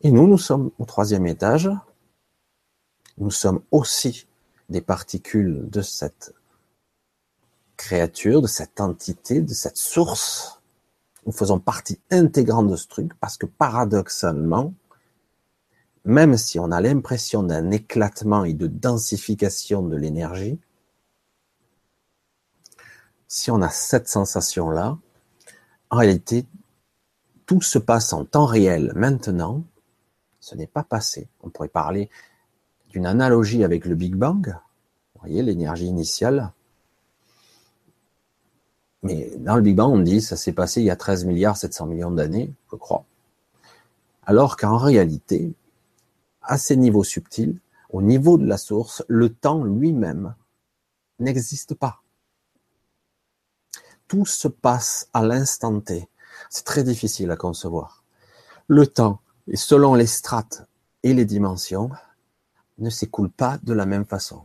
Et 0.00 0.10
nous, 0.10 0.26
nous 0.26 0.38
sommes 0.38 0.70
au 0.78 0.84
troisième 0.84 1.26
étage, 1.26 1.70
nous 3.18 3.30
sommes 3.30 3.60
aussi 3.70 4.26
des 4.68 4.80
particules 4.80 5.68
de 5.70 5.82
cette 5.82 6.34
créature, 7.76 8.42
de 8.42 8.46
cette 8.46 8.80
entité, 8.80 9.40
de 9.40 9.52
cette 9.54 9.76
source. 9.76 10.60
Nous 11.26 11.32
faisons 11.32 11.60
partie 11.60 12.00
intégrante 12.10 12.68
de 12.68 12.76
ce 12.76 12.88
truc 12.88 13.12
parce 13.20 13.36
que 13.36 13.46
paradoxalement, 13.46 14.72
même 16.04 16.36
si 16.36 16.58
on 16.58 16.72
a 16.72 16.80
l'impression 16.80 17.42
d'un 17.42 17.70
éclatement 17.70 18.44
et 18.44 18.54
de 18.54 18.66
densification 18.66 19.82
de 19.82 19.96
l'énergie, 19.96 20.58
si 23.32 23.50
on 23.50 23.62
a 23.62 23.70
cette 23.70 24.08
sensation-là, 24.08 24.98
en 25.88 25.96
réalité, 25.96 26.44
tout 27.46 27.62
se 27.62 27.78
passe 27.78 28.12
en 28.12 28.26
temps 28.26 28.44
réel 28.44 28.92
maintenant. 28.94 29.64
Ce 30.38 30.54
n'est 30.54 30.66
pas 30.66 30.82
passé. 30.82 31.28
On 31.42 31.48
pourrait 31.48 31.68
parler 31.68 32.10
une 32.92 33.06
analogie 33.06 33.64
avec 33.64 33.86
le 33.86 33.94
Big 33.94 34.16
Bang, 34.16 34.54
vous 35.14 35.20
voyez 35.22 35.42
l'énergie 35.42 35.86
initiale. 35.86 36.52
Mais 39.02 39.32
dans 39.38 39.56
le 39.56 39.62
Big 39.62 39.76
Bang, 39.76 39.90
on 39.90 39.98
dit 40.00 40.20
ça 40.20 40.36
s'est 40.36 40.52
passé 40.52 40.82
il 40.82 40.84
y 40.84 40.90
a 40.90 40.96
13 40.96 41.24
milliards 41.24 41.56
700 41.56 41.86
millions 41.86 42.10
d'années, 42.10 42.52
je 42.70 42.76
crois. 42.76 43.06
Alors 44.26 44.58
qu'en 44.58 44.76
réalité, 44.76 45.54
à 46.42 46.58
ces 46.58 46.76
niveaux 46.76 47.02
subtils, 47.02 47.58
au 47.88 48.02
niveau 48.02 48.36
de 48.36 48.44
la 48.44 48.58
source, 48.58 49.02
le 49.08 49.30
temps 49.30 49.64
lui-même 49.64 50.34
n'existe 51.18 51.72
pas. 51.72 52.01
Tout 54.12 54.26
se 54.26 54.46
passe 54.46 55.08
à 55.14 55.22
l'instant 55.22 55.80
T. 55.80 56.06
C'est 56.50 56.66
très 56.66 56.84
difficile 56.84 57.30
à 57.30 57.36
concevoir. 57.36 58.04
Le 58.68 58.86
temps, 58.86 59.22
et 59.48 59.56
selon 59.56 59.94
les 59.94 60.06
strates 60.06 60.66
et 61.02 61.14
les 61.14 61.24
dimensions, 61.24 61.88
ne 62.76 62.90
s'écoule 62.90 63.30
pas 63.30 63.58
de 63.62 63.72
la 63.72 63.86
même 63.86 64.04
façon. 64.04 64.42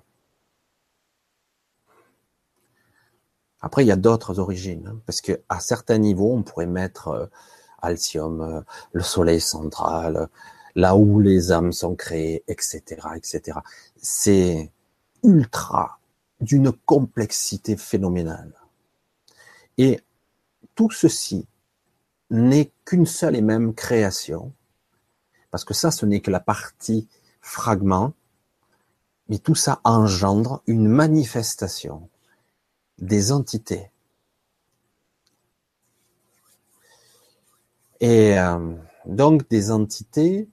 Après, 3.59 3.83
il 3.83 3.87
y 3.87 3.91
a 3.91 3.97
d'autres 3.97 4.39
origines, 4.39 4.87
hein, 4.87 5.01
parce 5.05 5.19
que 5.19 5.41
à 5.49 5.59
certains 5.59 5.97
niveaux, 5.97 6.33
on 6.33 6.43
pourrait 6.43 6.65
mettre 6.65 7.09
euh, 7.09 7.25
euh, 7.83 8.61
le 8.93 9.03
Soleil 9.03 9.41
central, 9.41 10.29
là 10.75 10.95
où 10.95 11.19
les 11.19 11.51
âmes 11.51 11.73
sont 11.73 11.93
créées, 11.93 12.41
etc., 12.47 13.01
etc. 13.17 13.59
C'est 13.97 14.71
ultra 15.23 15.99
d'une 16.39 16.71
complexité 16.71 17.75
phénoménale. 17.75 18.53
Et 19.77 20.01
tout 20.75 20.89
ceci 20.91 21.47
n'est 22.29 22.71
qu'une 22.85 23.05
seule 23.05 23.35
et 23.35 23.41
même 23.41 23.73
création, 23.73 24.53
parce 25.51 25.63
que 25.63 25.73
ça, 25.73 25.91
ce 25.91 26.05
n'est 26.05 26.21
que 26.21 26.31
la 26.31 26.39
partie 26.39 27.07
fragment, 27.41 28.13
mais 29.29 29.37
tout 29.37 29.55
ça 29.55 29.81
engendre 29.83 30.61
une 30.67 30.87
manifestation 30.87 32.09
des 32.97 33.31
entités. 33.31 33.91
Et 37.99 38.37
euh, 38.37 38.75
donc 39.05 39.49
des 39.49 39.71
entités 39.71 40.49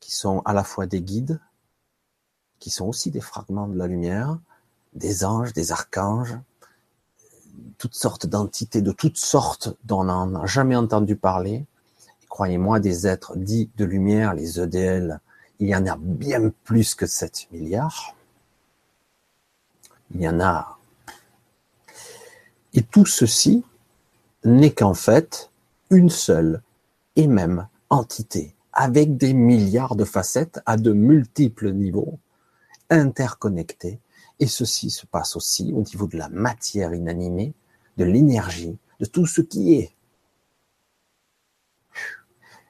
qui 0.00 0.12
sont 0.12 0.40
à 0.44 0.52
la 0.52 0.64
fois 0.64 0.86
des 0.86 1.00
guides, 1.00 1.40
qui 2.58 2.70
sont 2.70 2.86
aussi 2.86 3.10
des 3.10 3.20
fragments 3.20 3.68
de 3.68 3.76
la 3.76 3.86
lumière, 3.86 4.38
des 4.92 5.24
anges, 5.24 5.52
des 5.52 5.72
archanges, 5.72 6.36
toutes 7.78 7.94
sortes 7.94 8.26
d'entités 8.26 8.82
de 8.82 8.92
toutes 8.92 9.18
sortes 9.18 9.76
dont 9.84 10.08
on 10.08 10.26
n'a 10.26 10.46
jamais 10.46 10.76
entendu 10.76 11.16
parler. 11.16 11.64
Croyez-moi, 12.28 12.80
des 12.80 13.06
êtres 13.06 13.36
dits 13.36 13.70
de 13.76 13.84
lumière, 13.84 14.34
les 14.34 14.60
EDL, 14.60 15.20
il 15.58 15.68
y 15.68 15.76
en 15.76 15.86
a 15.86 15.96
bien 15.98 16.52
plus 16.64 16.94
que 16.94 17.06
7 17.06 17.48
milliards. 17.52 18.14
Il 20.14 20.20
y 20.20 20.28
en 20.28 20.40
a. 20.40 20.78
Et 22.74 22.82
tout 22.82 23.06
ceci 23.06 23.64
n'est 24.44 24.72
qu'en 24.72 24.94
fait 24.94 25.50
une 25.90 26.10
seule 26.10 26.62
et 27.16 27.26
même 27.26 27.68
entité, 27.88 28.54
avec 28.72 29.16
des 29.16 29.32
milliards 29.32 29.96
de 29.96 30.04
facettes 30.04 30.60
à 30.66 30.76
de 30.76 30.92
multiples 30.92 31.72
niveaux, 31.72 32.18
interconnectés. 32.90 33.98
Et 34.38 34.46
ceci 34.46 34.90
se 34.90 35.06
passe 35.06 35.36
aussi 35.36 35.72
au 35.72 35.82
niveau 35.82 36.06
de 36.06 36.18
la 36.18 36.28
matière 36.28 36.92
inanimée, 36.94 37.54
de 37.96 38.04
l'énergie, 38.04 38.76
de 39.00 39.06
tout 39.06 39.26
ce 39.26 39.40
qui 39.40 39.74
est. 39.74 39.94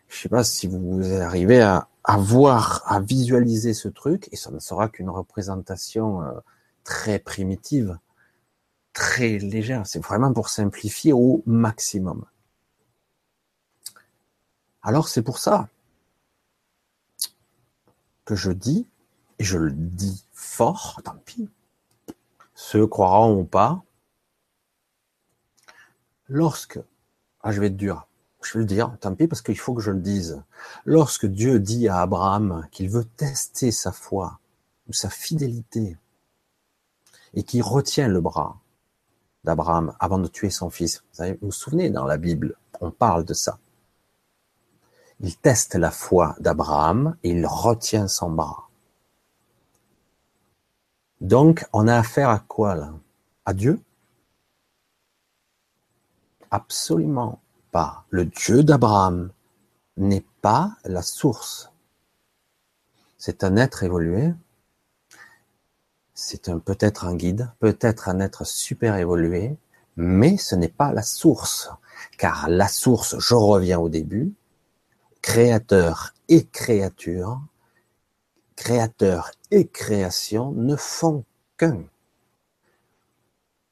Je 0.08 0.16
ne 0.16 0.22
sais 0.22 0.28
pas 0.28 0.44
si 0.44 0.66
vous 0.66 1.02
arrivez 1.20 1.60
à, 1.60 1.88
à 2.04 2.16
voir, 2.16 2.82
à 2.86 3.00
visualiser 3.00 3.74
ce 3.74 3.88
truc, 3.88 4.28
et 4.32 4.36
ça 4.36 4.50
ne 4.50 4.60
sera 4.60 4.88
qu'une 4.88 5.10
représentation 5.10 6.22
euh, 6.22 6.32
très 6.84 7.18
primitive, 7.18 7.98
très 8.92 9.38
légère. 9.38 9.86
C'est 9.86 9.98
vraiment 9.98 10.32
pour 10.32 10.48
simplifier 10.48 11.12
au 11.12 11.42
maximum. 11.46 12.24
Alors 14.82 15.08
c'est 15.08 15.22
pour 15.22 15.38
ça 15.38 15.68
que 18.24 18.36
je 18.36 18.52
dis, 18.52 18.86
et 19.40 19.44
je 19.44 19.58
le 19.58 19.72
dis 19.72 20.24
fort, 20.32 21.00
tant 21.04 21.16
pis, 21.24 21.48
ceux 22.56 22.86
croiront 22.86 23.38
ou 23.38 23.44
pas, 23.44 23.84
lorsque, 26.26 26.80
ah 27.42 27.52
je 27.52 27.60
vais 27.60 27.66
être 27.66 27.76
dur, 27.76 28.08
je 28.42 28.54
vais 28.54 28.60
le 28.60 28.64
dire, 28.64 28.96
tant 29.00 29.14
pis 29.14 29.28
parce 29.28 29.42
qu'il 29.42 29.58
faut 29.58 29.74
que 29.74 29.82
je 29.82 29.90
le 29.90 30.00
dise. 30.00 30.42
Lorsque 30.84 31.26
Dieu 31.26 31.60
dit 31.60 31.86
à 31.86 32.00
Abraham 32.00 32.66
qu'il 32.72 32.88
veut 32.88 33.04
tester 33.04 33.70
sa 33.70 33.92
foi 33.92 34.40
ou 34.88 34.94
sa 34.94 35.10
fidélité 35.10 35.98
et 37.34 37.42
qu'il 37.42 37.62
retient 37.62 38.08
le 38.08 38.22
bras 38.22 38.58
d'Abraham 39.44 39.94
avant 40.00 40.18
de 40.18 40.26
tuer 40.26 40.50
son 40.50 40.70
fils, 40.70 41.04
vous, 41.18 41.24
vous 41.24 41.36
vous 41.42 41.52
souvenez 41.52 41.90
dans 41.90 42.06
la 42.06 42.16
Bible, 42.16 42.56
on 42.80 42.90
parle 42.90 43.24
de 43.24 43.34
ça. 43.34 43.58
Il 45.20 45.36
teste 45.36 45.74
la 45.74 45.90
foi 45.90 46.36
d'Abraham 46.40 47.16
et 47.22 47.30
il 47.30 47.46
retient 47.46 48.08
son 48.08 48.30
bras. 48.30 48.65
Donc, 51.20 51.66
on 51.72 51.88
a 51.88 51.96
affaire 51.96 52.30
à 52.30 52.38
quoi 52.40 52.74
là? 52.74 52.92
À 53.44 53.54
Dieu? 53.54 53.80
Absolument 56.50 57.40
le 58.10 58.24
Dieu 58.24 58.62
d'Abraham 58.62 59.30
n'est 59.96 60.24
pas 60.42 60.76
la 60.84 61.02
source. 61.02 61.70
C'est 63.18 63.44
un 63.44 63.56
être 63.56 63.82
évolué. 63.82 64.32
C'est 66.14 66.50
peut-être 66.64 67.04
un 67.04 67.14
guide, 67.14 67.50
peut-être 67.60 68.08
un 68.08 68.20
être 68.20 68.44
super 68.46 68.96
évolué, 68.96 69.56
mais 69.96 70.36
ce 70.38 70.54
n'est 70.54 70.68
pas 70.68 70.92
la 70.92 71.02
source. 71.02 71.70
Car 72.18 72.48
la 72.48 72.68
source, 72.68 73.18
je 73.18 73.34
reviens 73.34 73.78
au 73.78 73.88
début, 73.88 74.32
créateur 75.20 76.14
et 76.28 76.46
créature, 76.46 77.40
créateur 78.56 79.30
et 79.50 79.68
création 79.68 80.52
ne 80.52 80.76
font 80.76 81.24
qu'un 81.56 81.84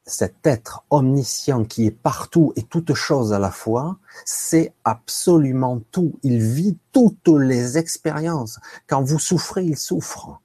cet 0.07 0.47
être 0.47 0.85
omniscient 0.91 1.65
qui 1.65 1.87
est 1.87 1.91
partout 1.91 2.53
et 2.57 2.63
toute 2.63 2.95
chose 2.95 3.33
à 3.33 3.39
la 3.39 3.51
fois, 3.51 3.99
c'est 4.25 4.75
absolument 4.85 5.81
tout. 5.91 6.19
Il 6.23 6.41
vit 6.41 6.77
toutes 6.93 7.29
les 7.29 7.79
expériences. 7.79 8.61
Quand 8.87 9.03
vous 9.03 9.19
souffrez, 9.19 9.65
il 9.65 9.77
souffre. 9.77 10.41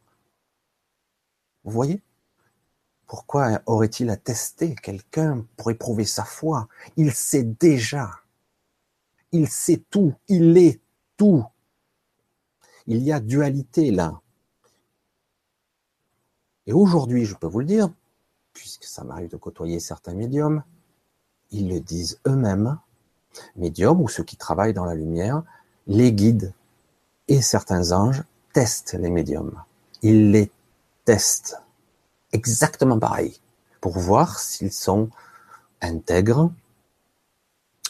Vous 1.63 1.71
voyez? 1.71 2.01
Pourquoi 3.05 3.61
aurait-il 3.65 4.09
à 4.11 4.17
tester 4.17 4.75
quelqu'un 4.75 5.45
pour 5.57 5.71
éprouver 5.71 6.05
sa 6.05 6.23
foi? 6.23 6.67
Il 6.95 7.11
sait 7.11 7.43
déjà. 7.43 8.11
Il 9.31 9.49
sait 9.49 9.83
tout. 9.89 10.13
Il 10.27 10.57
est 10.57 10.79
tout. 11.17 11.43
Il 12.87 13.03
y 13.03 13.11
a 13.11 13.19
dualité 13.19 13.91
là. 13.91 14.21
Et 16.69 16.71
aujourd'hui, 16.71 17.25
je 17.25 17.33
peux 17.33 17.47
vous 17.47 17.61
le 17.61 17.65
dire, 17.65 17.89
puisque 18.53 18.83
ça 18.83 19.03
m'arrive 19.03 19.31
de 19.31 19.37
côtoyer 19.37 19.79
certains 19.79 20.13
médiums, 20.13 20.61
ils 21.49 21.67
le 21.67 21.79
disent 21.79 22.19
eux-mêmes, 22.27 22.77
médiums 23.55 23.99
ou 23.99 24.07
ceux 24.07 24.23
qui 24.23 24.37
travaillent 24.37 24.75
dans 24.75 24.85
la 24.85 24.93
lumière, 24.93 25.41
les 25.87 26.13
guides 26.13 26.53
et 27.27 27.41
certains 27.41 27.91
anges 27.91 28.23
testent 28.53 28.93
les 28.93 29.09
médiums. 29.09 29.63
Ils 30.03 30.29
les 30.29 30.51
testent 31.05 31.59
exactement 32.33 32.99
pareil 32.99 33.41
pour 33.81 33.97
voir 33.97 34.37
s'ils 34.37 34.71
sont 34.71 35.09
intègres 35.81 36.51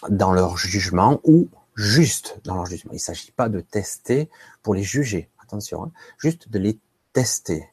dans 0.08 0.32
leur 0.32 0.56
jugement 0.56 1.20
ou 1.26 1.50
juste 1.76 2.40
dans 2.46 2.56
leur 2.56 2.66
jugement. 2.66 2.94
Il 2.94 2.96
ne 2.96 3.02
s'agit 3.02 3.34
pas 3.34 3.50
de 3.50 3.60
tester 3.60 4.30
pour 4.64 4.74
les 4.74 4.84
juger, 4.84 5.30
attention, 5.44 5.84
hein. 5.84 5.92
juste 6.18 6.48
de 6.48 6.60
les 6.60 6.80
tester 7.12 7.68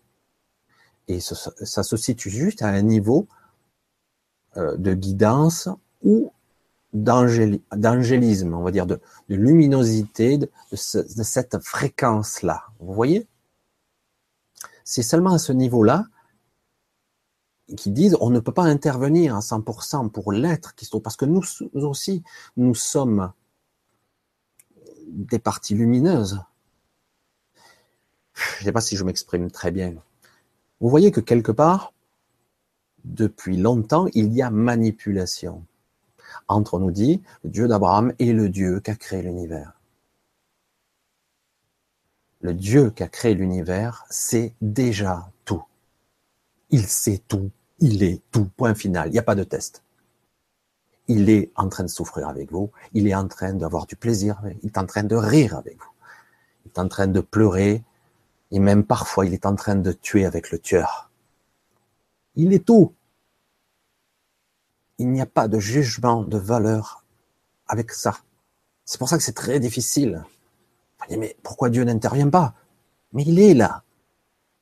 et 1.08 1.20
ça, 1.20 1.82
se 1.82 1.96
situe 1.96 2.30
juste 2.30 2.62
à 2.62 2.68
un 2.68 2.82
niveau 2.82 3.28
euh, 4.56 4.76
de 4.76 4.94
guidance 4.94 5.68
ou 6.02 6.32
d'angélisme, 6.92 8.54
on 8.54 8.62
va 8.62 8.70
dire, 8.70 8.86
de, 8.86 9.00
luminosité, 9.28 10.38
de, 10.38 10.48
cette 10.76 11.58
fréquence-là. 11.62 12.64
Vous 12.80 12.94
voyez? 12.94 13.26
C'est 14.84 15.02
seulement 15.02 15.34
à 15.34 15.38
ce 15.38 15.52
niveau-là 15.52 16.06
qu'ils 17.76 17.92
disent 17.92 18.16
on 18.20 18.30
ne 18.30 18.40
peut 18.40 18.52
pas 18.52 18.62
intervenir 18.62 19.34
à 19.34 19.40
100% 19.40 20.10
pour 20.10 20.32
l'être 20.32 20.74
qui 20.74 20.84
se 20.84 20.90
trouve, 20.90 21.02
parce 21.02 21.16
que 21.16 21.24
nous 21.24 21.42
aussi, 21.74 22.22
nous 22.56 22.74
sommes 22.74 23.32
des 25.08 25.38
parties 25.38 25.74
lumineuses. 25.74 26.40
Je 28.34 28.60
ne 28.60 28.64
sais 28.66 28.72
pas 28.72 28.80
si 28.80 28.96
je 28.96 29.04
m'exprime 29.04 29.50
très 29.50 29.70
bien. 29.70 29.94
Vous 30.80 30.88
voyez 30.88 31.10
que 31.10 31.20
quelque 31.20 31.52
part, 31.52 31.92
depuis 33.04 33.56
longtemps, 33.56 34.06
il 34.14 34.32
y 34.32 34.42
a 34.42 34.50
manipulation 34.50 35.64
entre, 36.48 36.78
nous 36.78 36.90
dit, 36.90 37.22
le 37.44 37.50
Dieu 37.50 37.68
d'Abraham 37.68 38.12
et 38.18 38.32
le 38.32 38.48
Dieu 38.48 38.80
qui 38.80 38.90
a 38.90 38.94
créé 38.94 39.22
l'univers. 39.22 39.72
Le 42.40 42.52
Dieu 42.54 42.90
qui 42.90 43.02
a 43.02 43.08
créé 43.08 43.34
l'univers 43.34 44.04
sait 44.10 44.54
déjà 44.60 45.30
tout. 45.44 45.64
Il 46.70 46.86
sait 46.86 47.22
tout. 47.26 47.50
Il 47.80 48.02
est 48.02 48.20
tout. 48.30 48.48
Point 48.56 48.74
final. 48.74 49.08
Il 49.08 49.12
n'y 49.12 49.18
a 49.18 49.22
pas 49.22 49.34
de 49.34 49.44
test. 49.44 49.82
Il 51.08 51.30
est 51.30 51.50
en 51.56 51.68
train 51.68 51.84
de 51.84 51.88
souffrir 51.88 52.28
avec 52.28 52.52
vous. 52.52 52.70
Il 52.92 53.06
est 53.06 53.14
en 53.14 53.28
train 53.28 53.54
d'avoir 53.54 53.86
du 53.86 53.96
plaisir. 53.96 54.40
Il 54.62 54.68
est 54.68 54.78
en 54.78 54.86
train 54.86 55.04
de 55.04 55.16
rire 55.16 55.56
avec 55.56 55.78
vous. 55.78 55.90
Il 56.64 56.68
est 56.68 56.78
en 56.78 56.88
train 56.88 57.06
de 57.06 57.20
pleurer. 57.20 57.82
Et 58.50 58.58
même 58.58 58.84
parfois, 58.84 59.26
il 59.26 59.34
est 59.34 59.46
en 59.46 59.54
train 59.56 59.76
de 59.76 59.92
tuer 59.92 60.24
avec 60.24 60.50
le 60.50 60.58
tueur. 60.58 61.10
Il 62.34 62.52
est 62.52 62.64
tout. 62.64 62.94
Il 64.98 65.10
n'y 65.10 65.20
a 65.20 65.26
pas 65.26 65.48
de 65.48 65.58
jugement 65.58 66.22
de 66.22 66.38
valeur 66.38 67.04
avec 67.66 67.90
ça. 67.90 68.18
C'est 68.84 68.98
pour 68.98 69.08
ça 69.08 69.16
que 69.18 69.24
c'est 69.24 69.32
très 69.32 69.58
difficile. 69.60 70.24
Mais 71.10 71.36
pourquoi 71.42 71.70
Dieu 71.70 71.84
n'intervient 71.84 72.30
pas? 72.30 72.54
Mais 73.12 73.24
il 73.24 73.38
est 73.38 73.54
là. 73.54 73.82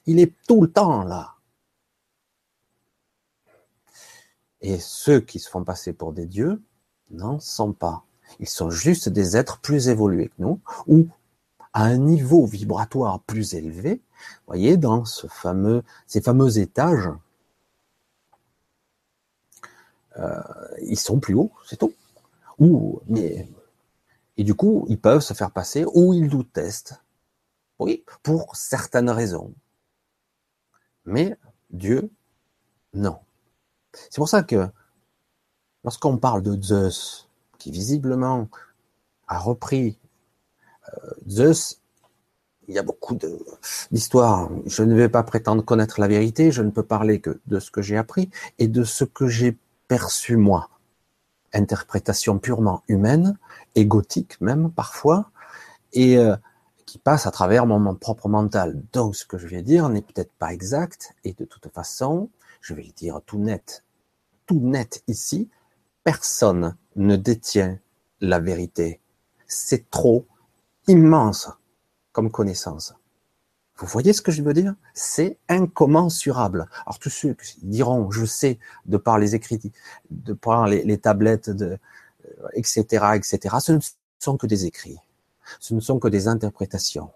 Il 0.06 0.18
est 0.18 0.32
tout 0.46 0.62
le 0.62 0.70
temps 0.70 1.04
là. 1.04 1.34
Et 4.60 4.78
ceux 4.78 5.20
qui 5.20 5.38
se 5.38 5.50
font 5.50 5.62
passer 5.62 5.92
pour 5.92 6.12
des 6.12 6.26
dieux 6.26 6.62
n'en 7.10 7.38
sont 7.38 7.72
pas. 7.72 8.04
Ils 8.40 8.48
sont 8.48 8.70
juste 8.70 9.08
des 9.08 9.36
êtres 9.36 9.60
plus 9.60 9.88
évolués 9.88 10.28
que 10.28 10.34
nous, 10.38 10.60
ou 10.86 11.06
à 11.74 11.82
un 11.84 11.98
niveau 11.98 12.46
vibratoire 12.46 13.20
plus 13.20 13.54
élevé. 13.54 14.00
Voyez, 14.46 14.76
dans 14.76 15.04
ces 15.04 15.28
fameux 15.28 16.58
étages, 16.58 17.10
euh, 20.16 20.40
ils 20.82 20.98
sont 20.98 21.18
plus 21.18 21.34
hauts, 21.34 21.52
c'est 21.66 21.76
tout. 21.76 21.92
Ou, 22.58 23.00
mais, 23.08 23.48
et 24.36 24.44
du 24.44 24.54
coup, 24.54 24.86
ils 24.88 25.00
peuvent 25.00 25.20
se 25.20 25.34
faire 25.34 25.50
passer, 25.50 25.84
ou 25.92 26.14
ils 26.14 26.28
nous 26.28 26.44
testent. 26.44 27.02
Oui, 27.80 28.04
pour 28.22 28.54
certaines 28.54 29.10
raisons. 29.10 29.52
Mais 31.04 31.36
Dieu, 31.70 32.08
non. 32.94 33.18
C'est 33.92 34.16
pour 34.16 34.28
ça 34.28 34.44
que 34.44 34.68
lorsqu'on 35.82 36.18
parle 36.18 36.42
de 36.42 36.60
Zeus, 36.60 37.28
qui 37.58 37.72
visiblement 37.72 38.48
a 39.26 39.38
repris 39.38 39.98
Zeus, 41.28 41.80
il 42.68 42.74
y 42.74 42.78
a 42.78 42.82
beaucoup 42.82 43.18
d'histoires. 43.90 44.50
Je 44.66 44.82
ne 44.82 44.94
vais 44.94 45.08
pas 45.08 45.22
prétendre 45.22 45.64
connaître 45.64 46.00
la 46.00 46.08
vérité, 46.08 46.50
je 46.50 46.62
ne 46.62 46.70
peux 46.70 46.82
parler 46.82 47.20
que 47.20 47.40
de 47.46 47.60
ce 47.60 47.70
que 47.70 47.82
j'ai 47.82 47.96
appris 47.96 48.30
et 48.58 48.68
de 48.68 48.84
ce 48.84 49.04
que 49.04 49.26
j'ai 49.26 49.56
perçu 49.88 50.36
moi. 50.36 50.70
Interprétation 51.52 52.38
purement 52.38 52.82
humaine, 52.88 53.38
égotique 53.74 54.40
même 54.40 54.70
parfois, 54.70 55.30
et 55.92 56.18
euh, 56.18 56.36
qui 56.86 56.98
passe 56.98 57.26
à 57.26 57.30
travers 57.30 57.66
mon, 57.66 57.94
propre 57.94 58.28
mental. 58.28 58.82
Donc 58.92 59.14
ce 59.14 59.24
que 59.24 59.38
je 59.38 59.46
vais 59.46 59.62
dire 59.62 59.88
n'est 59.88 60.02
peut-être 60.02 60.32
pas 60.32 60.52
exact, 60.52 61.14
et 61.24 61.32
de 61.32 61.44
toute 61.44 61.68
façon, 61.72 62.30
je 62.60 62.74
vais 62.74 62.82
le 62.82 62.92
dire 62.92 63.20
tout 63.24 63.38
net, 63.38 63.84
tout 64.46 64.60
net 64.60 65.02
ici, 65.06 65.48
personne 66.02 66.76
ne 66.96 67.16
détient 67.16 67.78
la 68.20 68.38
vérité. 68.38 69.00
C'est 69.46 69.90
trop 69.90 70.26
immense 70.86 71.48
comme 72.12 72.30
connaissance. 72.30 72.94
Vous 73.76 73.86
voyez 73.86 74.12
ce 74.12 74.22
que 74.22 74.30
je 74.30 74.42
veux 74.42 74.52
dire? 74.52 74.74
C'est 74.94 75.36
incommensurable. 75.48 76.68
Alors 76.86 76.98
tous 77.00 77.10
ceux 77.10 77.34
qui 77.34 77.58
diront, 77.62 78.10
je 78.10 78.24
sais, 78.24 78.58
de 78.86 78.96
par 78.96 79.18
les 79.18 79.34
écrits, 79.34 79.72
de 80.10 80.32
par 80.32 80.68
les, 80.68 80.98
tablettes, 80.98 81.50
de, 81.50 81.78
etc., 82.54 82.86
euh, 83.02 83.12
etc., 83.14 83.56
ce 83.60 83.72
ne 83.72 83.80
sont 84.20 84.36
que 84.36 84.46
des 84.46 84.66
écrits. 84.66 84.98
Ce 85.58 85.74
ne 85.74 85.80
sont 85.80 85.98
que 85.98 86.08
des 86.08 86.28
interprétations. 86.28 87.10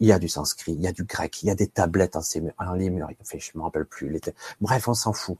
Il 0.00 0.08
y 0.08 0.12
a 0.12 0.18
du 0.18 0.28
sanskrit, 0.28 0.72
il 0.72 0.80
y 0.80 0.88
a 0.88 0.92
du 0.92 1.04
grec, 1.04 1.42
il 1.42 1.46
y 1.46 1.50
a 1.50 1.54
des 1.54 1.68
tablettes 1.68 2.16
en, 2.16 2.22
en 2.58 2.72
lémurien. 2.72 3.14
Enfin, 3.20 3.38
je 3.38 3.50
me 3.54 3.62
rappelle 3.62 3.84
plus. 3.84 4.20
Bref, 4.60 4.88
on 4.88 4.94
s'en 4.94 5.12
fout. 5.12 5.36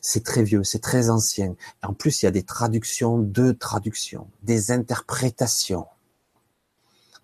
C'est 0.00 0.24
très 0.24 0.44
vieux, 0.44 0.62
c'est 0.62 0.78
très 0.78 1.10
ancien. 1.10 1.56
En 1.82 1.92
plus, 1.92 2.22
il 2.22 2.26
y 2.26 2.28
a 2.28 2.30
des 2.30 2.44
traductions 2.44 3.18
de 3.18 3.50
traductions, 3.50 4.30
des 4.42 4.70
interprétations. 4.70 5.86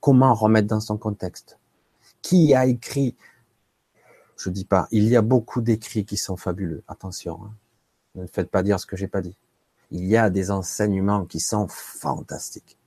Comment 0.01 0.35
remettre 0.35 0.69
dans 0.69 0.81
son 0.81 0.99
contexte 0.99 1.59
Qui 2.23 2.55
a 2.55 2.67
écrit 2.67 3.17
Je 4.39 4.51
dis 4.51 4.65
pas. 4.65 4.89
Il 4.91 5.09
y 5.09 5.17
a 5.17 5.23
beaucoup 5.23 5.61
d'écrits 5.61 6.05
qui 6.05 6.17
sont 6.17 6.37
fabuleux. 6.37 6.83
Attention. 6.89 7.41
Hein. 7.45 7.55
Ne 8.15 8.27
faites 8.27 8.51
pas 8.51 8.63
dire 8.63 8.81
ce 8.81 8.87
que 8.87 8.97
j'ai 8.97 9.09
pas 9.09 9.21
dit. 9.21 9.37
Il 9.91 10.05
y 10.05 10.17
a 10.17 10.31
des 10.31 10.51
enseignements 10.51 11.25
qui 11.27 11.41
sont 11.41 11.69
fantastiques. 11.69 12.79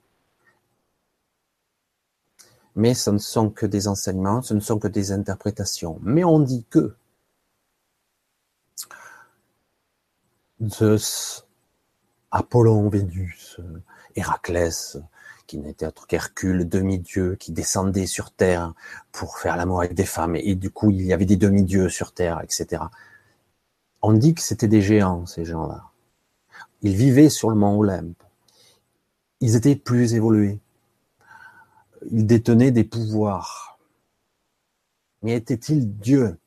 Mais 2.76 2.94
ce 2.94 3.10
ne 3.10 3.18
sont 3.18 3.50
que 3.50 3.66
des 3.66 3.88
enseignements, 3.88 4.42
ce 4.42 4.54
ne 4.54 4.60
sont 4.60 4.78
que 4.78 4.88
des 4.88 5.12
interprétations. 5.12 5.98
Mais 6.02 6.24
on 6.24 6.40
dit 6.40 6.64
que 6.70 6.94
Zeus, 10.62 11.46
Apollon, 12.30 12.88
Vénus, 12.88 13.60
Héraclès, 14.14 14.98
qui 15.50 15.58
n'était 15.58 15.84
autre 15.84 16.06
qu'Hercule, 16.06 16.68
demi-dieu, 16.68 17.34
qui 17.34 17.50
descendait 17.50 18.06
sur 18.06 18.30
Terre 18.30 18.72
pour 19.10 19.38
faire 19.38 19.56
l'amour 19.56 19.80
avec 19.80 19.94
des 19.94 20.04
femmes, 20.04 20.36
et, 20.36 20.54
du 20.54 20.70
coup 20.70 20.92
il 20.92 21.02
y 21.02 21.12
avait 21.12 21.24
des 21.24 21.36
demi-dieux 21.36 21.88
sur 21.88 22.12
Terre, 22.12 22.40
etc. 22.40 22.84
On 24.00 24.12
dit 24.12 24.32
que 24.32 24.42
c'était 24.42 24.68
des 24.68 24.80
géants, 24.80 25.26
ces 25.26 25.44
gens-là. 25.44 25.90
Ils 26.82 26.94
vivaient 26.94 27.30
sur 27.30 27.50
le 27.50 27.56
mont 27.56 27.76
Olympe. 27.80 28.22
Ils 29.40 29.56
étaient 29.56 29.74
plus 29.74 30.14
évolués. 30.14 30.60
Ils 32.12 32.28
détenaient 32.28 32.70
des 32.70 32.84
pouvoirs. 32.84 33.80
Mais 35.22 35.34
étaient-ils 35.34 35.98
dieux? 35.98 36.38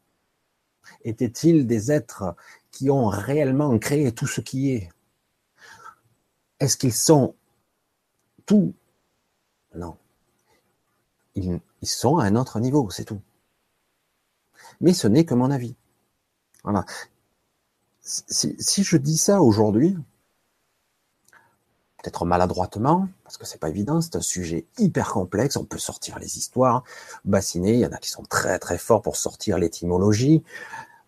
Étaient-ils 1.04 1.68
des 1.68 1.92
êtres 1.92 2.38
qui 2.72 2.90
ont 2.90 3.08
réellement 3.08 3.78
créé 3.80 4.14
tout 4.14 4.28
ce 4.28 4.40
qui 4.40 4.72
est? 4.72 4.90
Est-ce 6.62 6.78
qu'ils 6.78 6.94
sont 6.94 7.36
tout 8.46 8.74
Non. 9.76 9.98
Ils, 11.36 11.60
sont 11.84 12.18
à 12.18 12.26
un 12.26 12.36
autre 12.36 12.60
niveau, 12.60 12.90
c'est 12.90 13.06
tout. 13.06 13.22
Mais 14.82 14.94
ce 14.94 15.08
n'est 15.08 15.26
que 15.26 15.34
mon 15.34 15.52
avis. 15.52 15.76
Voilà. 16.64 16.86
Si, 18.02 18.84
je 18.84 18.98
dis 18.98 19.18
ça 19.18 19.42
aujourd'hui, 19.42 19.98
peut-être 21.98 22.26
maladroitement, 22.26 23.08
parce 23.24 23.38
que 23.38 23.46
c'est 23.46 23.60
pas 23.60 23.70
évident, 23.70 24.02
c'est 24.02 24.16
un 24.16 24.22
sujet 24.22 24.68
hyper 24.78 25.12
complexe, 25.12 25.56
on 25.56 25.66
peut 25.66 25.78
sortir 25.78 26.20
les 26.20 26.38
histoires, 26.38 26.84
bassiner, 27.24 27.74
il 27.74 27.80
y 27.80 27.86
en 27.86 27.92
a 27.92 27.98
qui 27.98 28.10
sont 28.10 28.24
très 28.24 28.60
très 28.60 28.78
forts 28.78 29.02
pour 29.02 29.16
sortir 29.16 29.58
l'étymologie, 29.58 30.44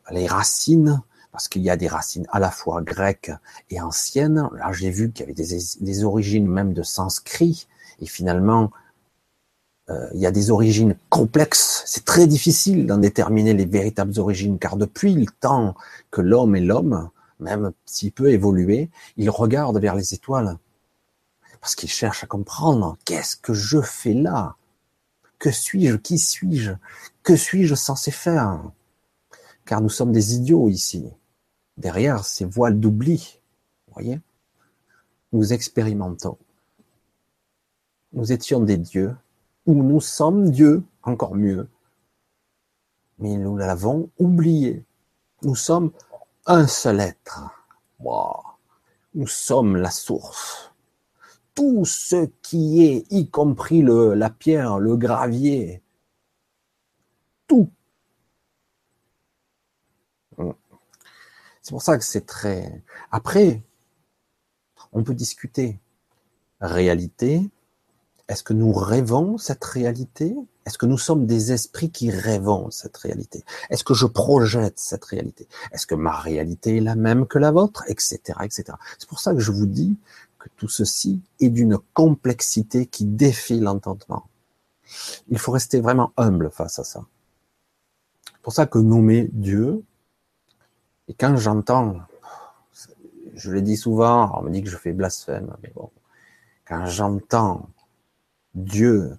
les 0.09 0.25
racines, 0.25 1.01
parce 1.35 1.49
qu'il 1.49 1.63
y 1.63 1.69
a 1.69 1.75
des 1.75 1.89
racines 1.89 2.25
à 2.31 2.39
la 2.39 2.49
fois 2.49 2.81
grecques 2.81 3.31
et 3.69 3.81
anciennes. 3.81 4.49
Là, 4.53 4.71
j'ai 4.71 4.89
vu 4.89 5.11
qu'il 5.11 5.27
y 5.27 5.29
avait 5.29 5.33
des, 5.33 6.03
origines 6.05 6.47
même 6.47 6.71
de 6.71 6.81
sanskrit, 6.81 7.67
et 7.99 8.05
finalement, 8.05 8.71
euh, 9.89 10.09
il 10.13 10.19
y 10.19 10.25
a 10.25 10.31
des 10.31 10.51
origines 10.51 10.95
complexes. 11.09 11.83
C'est 11.85 12.05
très 12.05 12.27
difficile 12.27 12.87
d'en 12.87 12.97
déterminer 12.97 13.53
les 13.53 13.65
véritables 13.65 14.19
origines, 14.19 14.57
car 14.57 14.77
depuis 14.77 15.13
le 15.13 15.27
temps 15.27 15.75
que 16.11 16.21
l'homme 16.21 16.55
est 16.55 16.61
l'homme, 16.61 17.09
même 17.39 17.71
s'il 17.85 18.11
peut 18.11 18.31
évoluer, 18.31 18.89
il 19.17 19.29
regarde 19.29 19.77
vers 19.79 19.95
les 19.95 20.13
étoiles, 20.13 20.57
parce 21.61 21.75
qu'il 21.75 21.89
cherche 21.89 22.23
à 22.23 22.27
comprendre 22.27 22.97
qu'est-ce 23.05 23.35
que 23.35 23.53
je 23.53 23.81
fais 23.81 24.13
là, 24.13 24.55
que 25.39 25.51
suis-je, 25.51 25.97
qui 25.97 26.17
suis-je, 26.17 26.71
que 27.23 27.35
suis-je 27.35 27.75
censé 27.75 28.11
faire, 28.11 28.71
car 29.65 29.81
nous 29.81 29.89
sommes 29.89 30.11
des 30.11 30.35
idiots 30.35 30.69
ici. 30.69 31.05
Derrière 31.77 32.23
ces 32.23 32.45
voiles 32.45 32.79
d'oubli, 32.79 33.39
voyez, 33.91 34.21
nous 35.33 35.53
expérimentons. 35.53 36.37
Nous 38.15 38.31
étions 38.31 38.61
des 38.61 38.77
dieux, 38.77 39.15
ou 39.65 39.75
nous 39.75 40.01
sommes 40.01 40.49
dieux, 40.49 40.83
encore 41.03 41.35
mieux, 41.35 41.69
mais 43.19 43.35
nous 43.37 43.57
l'avons 43.57 44.09
oublié. 44.17 44.85
Nous 45.43 45.55
sommes 45.55 45.91
un 46.45 46.65
seul 46.65 47.01
être. 47.01 47.43
Nous 49.13 49.27
sommes 49.27 49.75
la 49.75 49.91
source. 49.91 50.73
Tout 51.53 51.85
ce 51.85 52.25
qui 52.41 52.83
est, 52.85 53.05
y 53.11 53.29
compris 53.29 53.81
le, 53.81 54.13
la 54.13 54.29
pierre, 54.29 54.79
le 54.79 54.97
gravier, 54.97 55.83
tout 57.47 57.69
C'est 61.61 61.71
pour 61.71 61.81
ça 61.81 61.97
que 61.97 62.03
c'est 62.03 62.25
très. 62.25 62.83
Après, 63.09 63.63
on 64.91 65.03
peut 65.03 65.15
discuter. 65.15 65.79
Réalité. 66.61 67.49
Est-ce 68.27 68.43
que 68.43 68.53
nous 68.53 68.73
rêvons 68.73 69.37
cette 69.37 69.63
réalité? 69.63 70.35
Est-ce 70.65 70.79
que 70.79 70.87
nous 70.87 70.97
sommes 70.97 71.27
des 71.27 71.51
esprits 71.51 71.91
qui 71.91 72.09
rêvons 72.09 72.71
cette 72.71 72.97
réalité? 72.97 73.43
Est-ce 73.69 73.83
que 73.83 73.93
je 73.93 74.07
projette 74.07 74.79
cette 74.79 75.05
réalité? 75.05 75.47
Est-ce 75.71 75.85
que 75.85 75.93
ma 75.93 76.17
réalité 76.17 76.77
est 76.77 76.81
la 76.81 76.95
même 76.95 77.27
que 77.27 77.37
la 77.37 77.51
vôtre? 77.51 77.83
Etc. 77.87 78.19
etc. 78.41 78.63
C'est 78.97 79.07
pour 79.07 79.19
ça 79.19 79.33
que 79.33 79.39
je 79.39 79.51
vous 79.51 79.67
dis 79.67 79.95
que 80.39 80.49
tout 80.57 80.69
ceci 80.69 81.21
est 81.39 81.49
d'une 81.49 81.77
complexité 81.93 82.87
qui 82.87 83.05
défie 83.05 83.59
l'entendement. 83.59 84.27
Il 85.29 85.37
faut 85.37 85.51
rester 85.51 85.79
vraiment 85.79 86.11
humble 86.17 86.49
face 86.51 86.79
à 86.79 86.83
ça. 86.83 87.05
C'est 88.25 88.41
pour 88.41 88.53
ça 88.53 88.65
que 88.65 88.79
nommer 88.79 89.29
Dieu, 89.33 89.83
et 91.07 91.13
quand 91.13 91.35
j'entends, 91.37 91.97
je 93.35 93.51
le 93.51 93.61
dis 93.61 93.77
souvent, 93.77 94.31
on 94.37 94.43
me 94.43 94.49
dit 94.49 94.63
que 94.63 94.69
je 94.69 94.77
fais 94.77 94.93
blasphème, 94.93 95.55
mais 95.61 95.71
bon, 95.75 95.91
quand 96.67 96.85
j'entends 96.87 97.69
Dieu, 98.55 99.17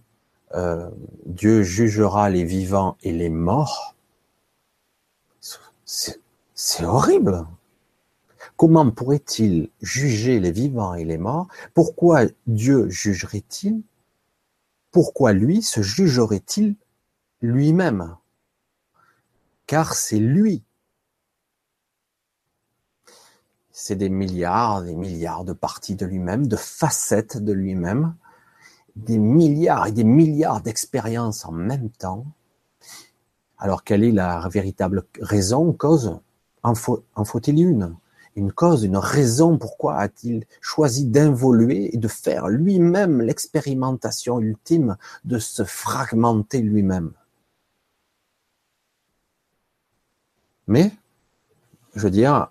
euh, 0.55 0.90
Dieu 1.27 1.62
jugera 1.62 2.31
les 2.31 2.44
vivants 2.44 2.96
et 3.03 3.12
les 3.12 3.29
morts, 3.29 3.94
c'est 5.85 6.85
horrible. 6.85 7.46
Comment 8.57 8.90
pourrait-il 8.90 9.70
juger 9.83 10.40
les 10.40 10.51
vivants 10.51 10.94
et 10.94 11.05
les 11.05 11.18
morts? 11.18 11.49
Pourquoi 11.75 12.22
Dieu 12.46 12.88
jugerait-il? 12.88 13.83
Pourquoi 14.90 15.35
lui 15.35 15.62
se 15.62 15.83
jugerait-il 15.83 16.75
lui-même? 17.42 18.16
Car 19.66 19.94
c'est 19.94 20.18
lui. 20.18 20.62
C'est 23.70 23.96
des 23.96 24.09
milliards, 24.09 24.83
des 24.83 24.94
milliards 24.94 25.44
de 25.44 25.53
parties 25.53 25.96
de 25.96 26.07
lui-même, 26.07 26.46
de 26.46 26.57
facettes 26.57 27.37
de 27.37 27.53
lui-même, 27.53 28.16
des 28.97 29.19
milliards 29.19 29.87
et 29.87 29.93
des 29.93 30.05
milliards 30.05 30.63
d'expériences 30.63 31.45
en 31.45 31.53
même 31.53 31.91
temps. 31.91 32.27
Alors 33.59 33.85
quelle 33.85 34.03
est 34.05 34.13
la 34.13 34.49
véritable 34.49 35.05
raison, 35.21 35.73
cause? 35.73 36.19
En, 36.63 36.75
faut, 36.75 37.05
il 37.47 37.61
une? 37.61 37.97
Une 38.35 38.53
cause, 38.53 38.85
une 38.85 38.97
raison? 38.97 39.57
Pourquoi 39.57 39.97
a-t-il 39.97 40.45
choisi 40.61 41.07
d'involuer 41.07 41.95
et 41.95 41.99
de 41.99 42.09
faire 42.09 42.49
lui-même 42.49 43.23
l'expérimentation 43.23 44.41
ultime 44.41 44.97
de 45.25 45.39
se 45.39 45.65
fragmenter 45.65 46.61
lui-même? 46.61 47.13
Mais, 50.67 50.91
je 51.95 52.01
veux 52.01 52.11
dire, 52.11 52.51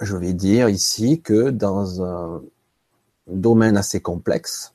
je 0.00 0.16
vais 0.16 0.34
dire 0.34 0.68
ici 0.68 1.20
que 1.22 1.50
dans 1.50 2.02
un 2.04 2.42
domaine 3.26 3.76
assez 3.76 4.00
complexe, 4.00 4.74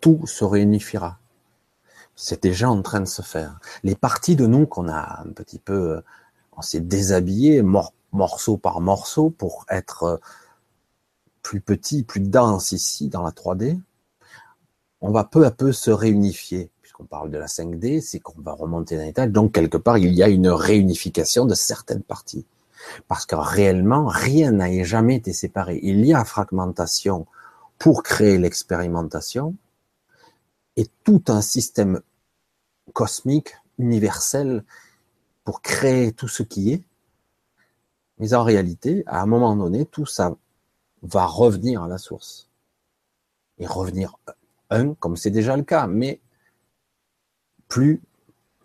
tout 0.00 0.26
se 0.26 0.44
réunifiera. 0.44 1.18
C'est 2.14 2.42
déjà 2.42 2.70
en 2.70 2.82
train 2.82 3.00
de 3.00 3.06
se 3.06 3.22
faire. 3.22 3.58
Les 3.82 3.94
parties 3.94 4.36
de 4.36 4.46
nous 4.46 4.66
qu'on 4.66 4.88
a 4.88 5.22
un 5.22 5.32
petit 5.32 5.58
peu, 5.58 6.02
on 6.56 6.62
s'est 6.62 6.80
déshabillé 6.80 7.62
morceau 8.12 8.56
par 8.56 8.80
morceau 8.80 9.30
pour 9.30 9.66
être 9.68 10.20
plus 11.42 11.60
petit, 11.60 12.02
plus 12.02 12.20
dense 12.20 12.72
ici 12.72 13.08
dans 13.08 13.22
la 13.22 13.30
3D, 13.30 13.78
on 15.00 15.10
va 15.10 15.24
peu 15.24 15.44
à 15.44 15.50
peu 15.50 15.72
se 15.72 15.90
réunifier 15.90 16.70
qu'on 16.96 17.04
parle 17.04 17.30
de 17.30 17.36
la 17.36 17.46
5D, 17.46 18.00
c'est 18.00 18.20
qu'on 18.20 18.40
va 18.40 18.52
remonter 18.52 18.96
d'un 18.96 19.04
étage. 19.04 19.30
Donc, 19.30 19.52
quelque 19.52 19.76
part, 19.76 19.98
il 19.98 20.14
y 20.14 20.22
a 20.22 20.28
une 20.28 20.48
réunification 20.48 21.44
de 21.44 21.54
certaines 21.54 22.02
parties. 22.02 22.46
Parce 23.06 23.26
que 23.26 23.36
réellement, 23.36 24.06
rien 24.06 24.52
n'a 24.52 24.82
jamais 24.82 25.16
été 25.16 25.32
séparé. 25.32 25.78
Il 25.82 26.06
y 26.06 26.14
a 26.14 26.24
fragmentation 26.24 27.26
pour 27.78 28.02
créer 28.02 28.38
l'expérimentation 28.38 29.54
et 30.76 30.86
tout 31.04 31.22
un 31.28 31.40
système 31.40 32.00
cosmique, 32.92 33.56
universel, 33.78 34.64
pour 35.44 35.62
créer 35.62 36.12
tout 36.12 36.28
ce 36.28 36.42
qui 36.42 36.72
est. 36.72 36.82
Mais 38.18 38.34
en 38.34 38.42
réalité, 38.42 39.02
à 39.06 39.22
un 39.22 39.26
moment 39.26 39.56
donné, 39.56 39.86
tout 39.86 40.06
ça 40.06 40.36
va 41.02 41.26
revenir 41.26 41.82
à 41.82 41.88
la 41.88 41.98
source. 41.98 42.48
Et 43.58 43.66
revenir 43.66 44.16
un, 44.70 44.94
comme 44.94 45.16
c'est 45.16 45.30
déjà 45.30 45.56
le 45.56 45.62
cas, 45.62 45.86
mais 45.86 46.20
plus 47.68 48.00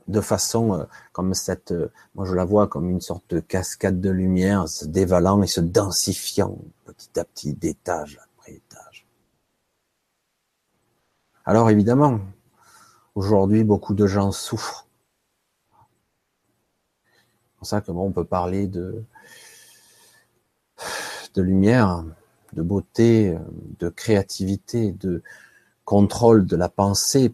de 0.08 0.22
façon 0.22 0.74
euh, 0.74 0.86
comme 1.12 1.34
cette, 1.34 1.72
euh, 1.72 1.92
moi 2.16 2.26
je 2.26 2.34
la 2.34 2.46
vois 2.46 2.68
comme 2.68 2.90
une 2.90 3.02
sorte 3.02 3.34
de 3.34 3.40
cascade 3.40 4.02
de 4.02 4.10
lumière 4.10 4.68
se 4.68 4.86
dévalant 4.86 5.42
et 5.42 5.48
se 5.48 5.62
densifiant 5.62 6.58
petit 6.86 7.20
à 7.20 7.24
petit 7.24 7.54
d'étage 7.54 8.20
après 8.22 8.54
étage. 8.54 9.08
Alors 11.46 11.70
évidemment, 11.70 12.20
aujourd'hui 13.16 13.64
beaucoup 13.64 13.94
de 13.94 14.06
gens 14.06 14.32
souffrent. 14.32 14.88
C'est 17.44 17.58
pour 17.58 17.68
ça 17.68 17.82
que 17.82 17.92
on 17.92 18.12
peut 18.12 18.26
parler 18.26 18.68
de 18.68 19.04
de 21.34 21.42
lumière, 21.42 22.04
de 22.54 22.62
beauté, 22.62 23.38
de 23.80 23.90
créativité, 23.90 24.92
de 24.92 25.24
contrôle 25.86 26.46
de 26.46 26.56
la 26.56 26.70
pensée 26.70 27.34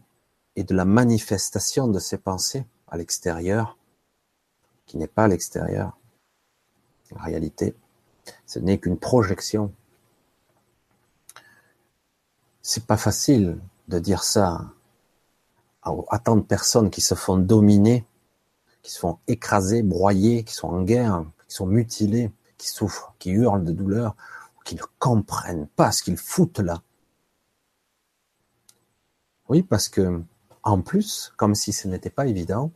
et 0.55 0.63
de 0.63 0.75
la 0.75 0.85
manifestation 0.85 1.87
de 1.87 1.99
ses 1.99 2.17
pensées 2.17 2.65
à 2.87 2.97
l'extérieur, 2.97 3.77
qui 4.85 4.97
n'est 4.97 5.07
pas 5.07 5.25
à 5.25 5.27
l'extérieur. 5.27 5.97
En 7.15 7.23
réalité, 7.23 7.75
ce 8.45 8.59
n'est 8.59 8.77
qu'une 8.77 8.97
projection. 8.97 9.73
C'est 12.61 12.85
pas 12.85 12.97
facile 12.97 13.57
de 13.87 13.99
dire 13.99 14.23
ça 14.23 14.71
à 16.09 16.19
tant 16.19 16.35
de 16.35 16.41
personnes 16.41 16.89
qui 16.89 17.01
se 17.01 17.15
font 17.15 17.37
dominer, 17.37 18.05
qui 18.83 18.91
se 18.91 18.99
font 18.99 19.19
écraser, 19.27 19.83
broyer, 19.83 20.43
qui 20.43 20.53
sont 20.53 20.67
en 20.67 20.83
guerre, 20.83 21.25
qui 21.47 21.55
sont 21.55 21.65
mutilées, 21.65 22.31
qui 22.57 22.67
souffrent, 22.67 23.15
qui 23.19 23.31
hurlent 23.31 23.63
de 23.63 23.71
douleur, 23.71 24.15
qui 24.65 24.75
ne 24.75 24.81
comprennent 24.99 25.67
pas 25.67 25.93
ce 25.93 26.03
qu'ils 26.03 26.17
foutent 26.17 26.59
là. 26.59 26.81
Oui, 29.47 29.63
parce 29.63 29.87
que 29.87 30.21
en 30.63 30.81
plus, 30.81 31.31
comme 31.37 31.55
si 31.55 31.71
ce 31.71 31.87
n'était 31.87 32.09
pas 32.09 32.27
évident, 32.27 32.71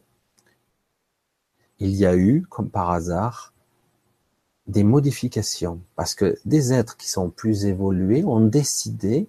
il 1.80 1.94
y 1.94 2.06
a 2.06 2.16
eu, 2.16 2.46
comme 2.50 2.70
par 2.70 2.92
hasard, 2.92 3.54
des 4.68 4.86
modifications. 4.86 5.82
Parce 5.98 6.16
que 6.16 6.38
des 6.46 6.72
êtres 6.72 6.96
qui 6.96 7.10
sont 7.10 7.30
plus 7.30 7.66
évolués 7.66 8.24
ont 8.24 8.40
décidé 8.40 9.28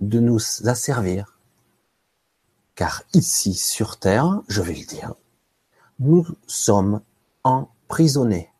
de 0.00 0.20
nous 0.20 0.40
asservir. 0.64 1.38
Car 2.74 3.02
ici, 3.14 3.54
sur 3.54 3.98
Terre, 3.98 4.42
je 4.48 4.60
vais 4.60 4.74
le 4.74 4.84
dire, 4.84 5.14
nous 5.98 6.26
sommes 6.46 7.00
emprisonnés. 7.42 8.50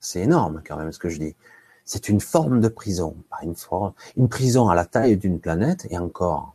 C'est 0.00 0.20
énorme 0.20 0.62
quand 0.66 0.76
même 0.76 0.92
ce 0.92 0.98
que 0.98 1.08
je 1.08 1.18
dis. 1.18 1.36
C'est 1.84 2.08
une 2.08 2.20
forme 2.20 2.60
de 2.60 2.68
prison, 2.68 3.16
une, 3.42 3.56
forme, 3.56 3.92
une 4.16 4.28
prison 4.28 4.68
à 4.68 4.74
la 4.74 4.86
taille 4.86 5.16
d'une 5.16 5.40
planète, 5.40 5.86
et 5.90 5.98
encore, 5.98 6.54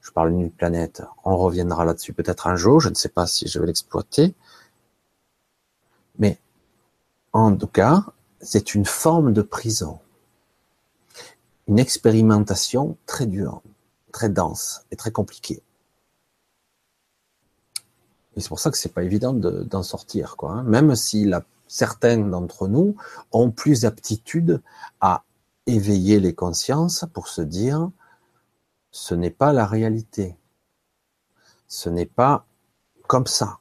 je 0.00 0.10
parle 0.10 0.34
d'une 0.34 0.50
planète, 0.50 1.02
on 1.24 1.36
reviendra 1.36 1.84
là-dessus 1.84 2.12
peut-être 2.12 2.46
un 2.46 2.56
jour, 2.56 2.80
je 2.80 2.88
ne 2.88 2.94
sais 2.94 3.08
pas 3.08 3.26
si 3.26 3.48
je 3.48 3.58
vais 3.58 3.66
l'exploiter, 3.66 4.34
mais 6.18 6.38
en 7.32 7.54
tout 7.56 7.66
cas, 7.66 8.04
c'est 8.40 8.74
une 8.74 8.84
forme 8.84 9.32
de 9.32 9.42
prison, 9.42 9.98
une 11.72 11.78
expérimentation 11.78 12.98
très 13.06 13.24
dure, 13.24 13.62
très 14.12 14.28
dense 14.28 14.84
et 14.90 14.96
très 14.96 15.10
compliquée. 15.10 15.62
Et 18.36 18.42
c'est 18.42 18.48
pour 18.50 18.60
ça 18.60 18.70
que 18.70 18.76
c'est 18.76 18.92
pas 18.92 19.04
évident 19.04 19.32
d'en 19.32 19.82
sortir, 19.82 20.36
quoi. 20.36 20.50
Hein. 20.52 20.62
Même 20.64 20.94
si 20.94 21.24
la 21.24 21.42
certains 21.68 22.18
d'entre 22.18 22.68
nous 22.68 22.94
ont 23.32 23.50
plus 23.50 23.80
d'aptitude 23.80 24.60
à 25.00 25.24
éveiller 25.66 26.20
les 26.20 26.34
consciences 26.34 27.06
pour 27.14 27.28
se 27.28 27.40
dire 27.40 27.90
ce 28.90 29.14
n'est 29.14 29.30
pas 29.30 29.54
la 29.54 29.64
réalité. 29.64 30.36
Ce 31.68 31.88
n'est 31.88 32.04
pas 32.04 32.44
comme 33.06 33.26
ça. 33.26 33.60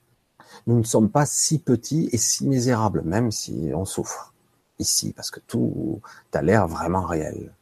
Nous 0.68 0.78
ne 0.78 0.84
sommes 0.84 1.10
pas 1.10 1.26
si 1.26 1.60
petits 1.60 2.10
et 2.12 2.18
si 2.18 2.46
misérables, 2.46 3.04
même 3.04 3.32
si 3.32 3.72
on 3.74 3.86
souffre 3.86 4.34
ici, 4.80 5.14
parce 5.14 5.32
que 5.32 5.40
tout 5.40 6.02
a 6.34 6.42
l'air 6.42 6.68
vraiment 6.68 7.06
réel. 7.06 7.54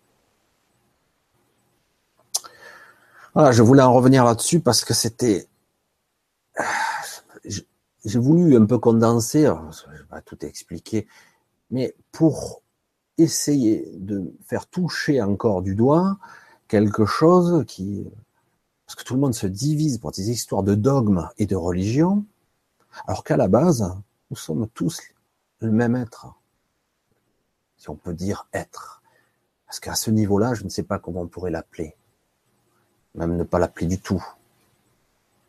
Je 3.35 3.61
voulais 3.61 3.83
en 3.83 3.93
revenir 3.93 4.25
là-dessus 4.25 4.59
parce 4.59 4.83
que 4.83 4.93
c'était 4.93 5.47
j'ai 8.05 8.19
voulu 8.19 8.55
un 8.55 8.65
peu 8.65 8.79
condenser, 8.79 9.43
je 9.43 9.91
vais 9.91 10.03
pas 10.09 10.21
tout 10.21 10.45
expliquer, 10.45 11.07
mais 11.69 11.95
pour 12.11 12.61
essayer 13.17 13.91
de 13.97 14.33
faire 14.45 14.67
toucher 14.67 15.21
encore 15.21 15.61
du 15.61 15.75
doigt 15.75 16.17
quelque 16.67 17.05
chose 17.05 17.65
qui, 17.67 18.07
parce 18.85 18.95
que 18.95 19.03
tout 19.03 19.15
le 19.15 19.19
monde 19.19 19.33
se 19.33 19.47
divise 19.47 19.97
pour 19.97 20.11
des 20.11 20.31
histoires 20.31 20.63
de 20.63 20.75
dogmes 20.75 21.29
et 21.37 21.45
de 21.45 21.55
religion, 21.55 22.25
alors 23.07 23.23
qu'à 23.23 23.37
la 23.37 23.47
base, 23.47 23.93
nous 24.31 24.37
sommes 24.37 24.67
tous 24.69 25.01
le 25.59 25.71
même 25.71 25.95
être, 25.95 26.27
si 27.77 27.89
on 27.89 27.95
peut 27.95 28.13
dire 28.13 28.47
être. 28.53 29.01
Parce 29.65 29.79
qu'à 29.79 29.95
ce 29.95 30.09
niveau-là, 30.09 30.53
je 30.53 30.63
ne 30.63 30.69
sais 30.69 30.83
pas 30.83 30.99
comment 30.99 31.21
on 31.21 31.27
pourrait 31.27 31.51
l'appeler, 31.51 31.95
même 33.15 33.35
ne 33.35 33.43
pas 33.43 33.59
l'appeler 33.59 33.87
du 33.87 33.99
tout. 33.99 34.23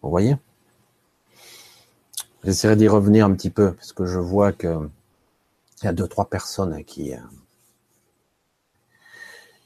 Vous 0.02 0.10
voyez? 0.10 0.36
J'essaierai 2.44 2.76
d'y 2.76 2.88
revenir 2.88 3.26
un 3.26 3.34
petit 3.34 3.50
peu, 3.50 3.74
parce 3.74 3.92
que 3.92 4.06
je 4.06 4.18
vois 4.18 4.52
que 4.52 4.88
il 5.82 5.86
y 5.86 5.88
a 5.88 5.92
deux, 5.92 6.08
trois 6.08 6.28
personnes 6.28 6.84
qui, 6.84 7.14
euh, 7.14 7.18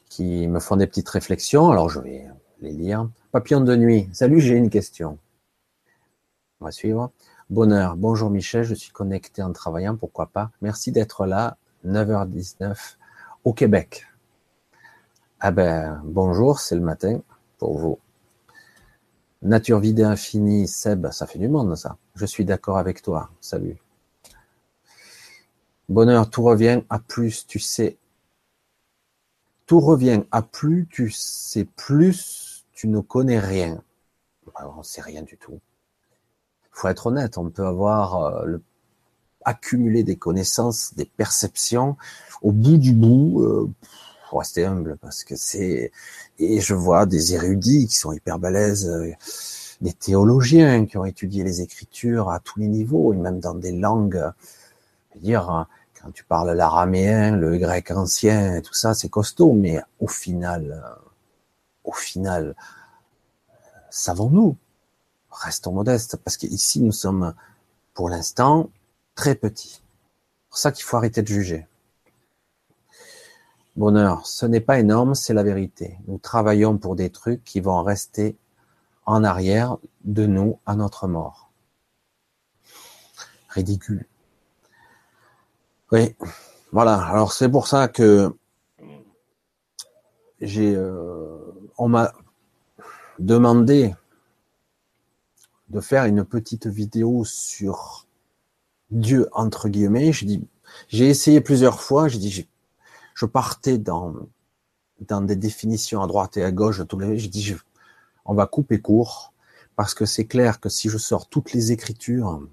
qui 0.08 0.46
me 0.46 0.60
font 0.60 0.76
des 0.76 0.86
petites 0.86 1.08
réflexions. 1.08 1.70
Alors, 1.70 1.88
je 1.88 2.00
vais 2.00 2.26
les 2.60 2.72
lire. 2.72 3.08
Papillon 3.32 3.60
de 3.60 3.74
nuit. 3.74 4.08
Salut, 4.12 4.40
j'ai 4.40 4.54
une 4.54 4.70
question. 4.70 5.18
On 6.60 6.66
va 6.66 6.70
suivre. 6.70 7.10
Bonheur. 7.50 7.96
Bonjour 7.96 8.30
Michel, 8.30 8.64
je 8.64 8.74
suis 8.74 8.90
connecté 8.90 9.42
en 9.42 9.52
travaillant, 9.52 9.96
pourquoi 9.96 10.28
pas? 10.28 10.50
Merci 10.62 10.92
d'être 10.92 11.26
là, 11.26 11.58
9h19 11.84 12.96
au 13.44 13.52
Québec. 13.52 14.06
Ah 15.40 15.50
ben, 15.50 16.00
bonjour, 16.04 16.58
c'est 16.60 16.74
le 16.74 16.80
matin 16.80 17.20
pour 17.58 17.78
vous. 17.78 17.98
Nature 19.42 19.78
vide 19.80 20.00
et 20.00 20.04
infinie, 20.04 20.66
Seb, 20.66 21.10
ça 21.10 21.26
fait 21.26 21.38
du 21.38 21.48
monde 21.48 21.76
ça. 21.76 21.98
Je 22.14 22.24
suis 22.24 22.44
d'accord 22.44 22.78
avec 22.78 23.02
toi. 23.02 23.30
Salut. 23.40 23.76
Bonheur, 25.88 26.30
tout 26.30 26.42
revient 26.42 26.82
à 26.88 26.98
plus, 26.98 27.46
tu 27.46 27.58
sais. 27.58 27.98
Tout 29.66 29.80
revient 29.80 30.22
à 30.30 30.42
plus, 30.42 30.86
tu 30.90 31.10
sais 31.10 31.64
plus, 31.64 32.64
tu 32.72 32.88
ne 32.88 33.00
connais 33.00 33.38
rien. 33.38 33.82
on 34.60 34.78
ne 34.78 34.82
sait 34.82 35.02
rien 35.02 35.22
du 35.22 35.36
tout. 35.36 35.60
faut 36.70 36.88
être 36.88 37.06
honnête, 37.08 37.36
on 37.36 37.50
peut 37.50 37.66
avoir 37.66 38.16
euh, 38.16 38.44
le, 38.46 38.62
accumuler 39.44 40.02
des 40.02 40.16
connaissances, 40.16 40.94
des 40.94 41.04
perceptions. 41.04 41.96
Au 42.42 42.52
bout 42.52 42.78
du 42.78 42.92
bout, 42.92 43.42
euh, 43.42 43.70
rester 44.38 44.64
humble 44.64 44.96
parce 45.00 45.24
que 45.24 45.36
c'est 45.36 45.92
et 46.38 46.60
je 46.60 46.74
vois 46.74 47.06
des 47.06 47.34
érudits 47.34 47.86
qui 47.86 47.96
sont 47.96 48.12
hyper 48.12 48.38
balèzes, 48.38 48.88
euh, 48.88 49.12
des 49.80 49.92
théologiens 49.92 50.86
qui 50.86 50.96
ont 50.96 51.04
étudié 51.04 51.44
les 51.44 51.60
Écritures 51.60 52.30
à 52.30 52.40
tous 52.40 52.58
les 52.60 52.68
niveaux 52.68 53.12
et 53.12 53.16
même 53.16 53.40
dans 53.40 53.54
des 53.54 53.72
langues. 53.72 54.32
Je 55.10 55.18
veux 55.18 55.24
dire, 55.24 55.66
quand 56.00 56.10
tu 56.10 56.24
parles 56.24 56.50
l'araméen, 56.52 57.36
le 57.36 57.56
grec 57.58 57.90
ancien, 57.90 58.60
tout 58.60 58.74
ça, 58.74 58.94
c'est 58.94 59.08
costaud, 59.08 59.52
mais 59.52 59.80
au 60.00 60.08
final, 60.08 60.82
euh, 60.84 61.10
au 61.84 61.92
final, 61.92 62.54
savons-nous? 63.90 64.56
Restons 65.30 65.72
modestes, 65.72 66.16
parce 66.18 66.36
qu'ici 66.36 66.80
nous 66.80 66.92
sommes, 66.92 67.34
pour 67.94 68.08
l'instant, 68.08 68.70
très 69.14 69.34
petits. 69.34 69.82
C'est 69.82 70.48
pour 70.48 70.58
ça 70.58 70.72
qu'il 70.72 70.84
faut 70.84 70.96
arrêter 70.96 71.22
de 71.22 71.28
juger. 71.28 71.66
Bonheur, 73.76 74.24
ce 74.26 74.46
n'est 74.46 74.60
pas 74.60 74.78
énorme, 74.78 75.16
c'est 75.16 75.34
la 75.34 75.42
vérité. 75.42 75.98
Nous 76.06 76.18
travaillons 76.18 76.78
pour 76.78 76.94
des 76.94 77.10
trucs 77.10 77.42
qui 77.42 77.60
vont 77.60 77.82
rester 77.82 78.36
en 79.04 79.24
arrière 79.24 79.78
de 80.04 80.26
nous 80.26 80.60
à 80.64 80.76
notre 80.76 81.08
mort. 81.08 81.50
Ridicule. 83.48 84.06
Oui, 85.90 86.14
voilà. 86.70 87.04
Alors 87.04 87.32
c'est 87.32 87.48
pour 87.48 87.66
ça 87.66 87.88
que 87.88 88.32
j'ai, 90.40 90.74
euh, 90.76 91.36
on 91.76 91.88
m'a 91.88 92.12
demandé 93.18 93.94
de 95.68 95.80
faire 95.80 96.04
une 96.04 96.24
petite 96.24 96.68
vidéo 96.68 97.24
sur 97.24 98.06
Dieu 98.90 99.28
entre 99.32 99.68
guillemets. 99.68 100.12
J'ai 100.88 101.08
essayé 101.08 101.40
plusieurs 101.40 101.80
fois. 101.80 102.06
J'ai 102.06 102.18
dit, 102.18 102.48
je 103.14 103.26
partais 103.26 103.78
dans, 103.78 104.14
des 105.00 105.36
définitions 105.36 106.02
à 106.02 106.06
droite 106.06 106.36
et 106.36 106.44
à 106.44 106.52
gauche 106.52 106.80
de 106.80 107.14
J'ai 107.14 107.28
dit, 107.28 107.54
on 108.24 108.34
va 108.34 108.46
couper 108.46 108.80
court 108.80 109.32
parce 109.76 109.94
que 109.94 110.04
c'est 110.04 110.26
clair 110.26 110.60
que 110.60 110.68
si 110.68 110.88
je 110.88 110.98
sors 110.98 111.28
toutes 111.28 111.52
les 111.52 111.72
écritures, 111.72 112.46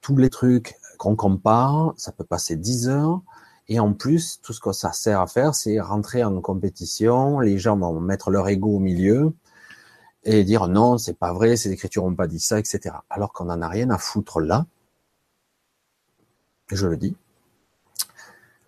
tous 0.00 0.16
les 0.16 0.30
trucs 0.30 0.76
qu'on 0.98 1.16
compare, 1.16 1.94
ça 1.96 2.12
peut 2.12 2.24
passer 2.24 2.56
10 2.56 2.88
heures. 2.88 3.20
Et 3.68 3.80
en 3.80 3.94
plus, 3.94 4.40
tout 4.42 4.52
ce 4.52 4.60
que 4.60 4.72
ça 4.72 4.92
sert 4.92 5.20
à 5.20 5.26
faire, 5.26 5.54
c'est 5.54 5.80
rentrer 5.80 6.22
en 6.22 6.40
compétition. 6.40 7.40
Les 7.40 7.58
gens 7.58 7.78
vont 7.78 7.98
mettre 8.00 8.30
leur 8.30 8.48
ego 8.48 8.76
au 8.76 8.78
milieu 8.78 9.32
et 10.24 10.44
dire 10.44 10.68
non, 10.68 10.98
c'est 10.98 11.18
pas 11.18 11.32
vrai, 11.32 11.56
ces 11.56 11.72
écritures 11.72 12.04
n'ont 12.04 12.14
pas 12.14 12.26
dit 12.26 12.40
ça, 12.40 12.58
etc. 12.58 12.96
Alors 13.10 13.32
qu'on 13.32 13.46
n'en 13.46 13.62
a 13.62 13.68
rien 13.68 13.90
à 13.90 13.98
foutre 13.98 14.40
là. 14.40 14.66
Je 16.68 16.86
le 16.86 16.96
dis. 16.96 17.16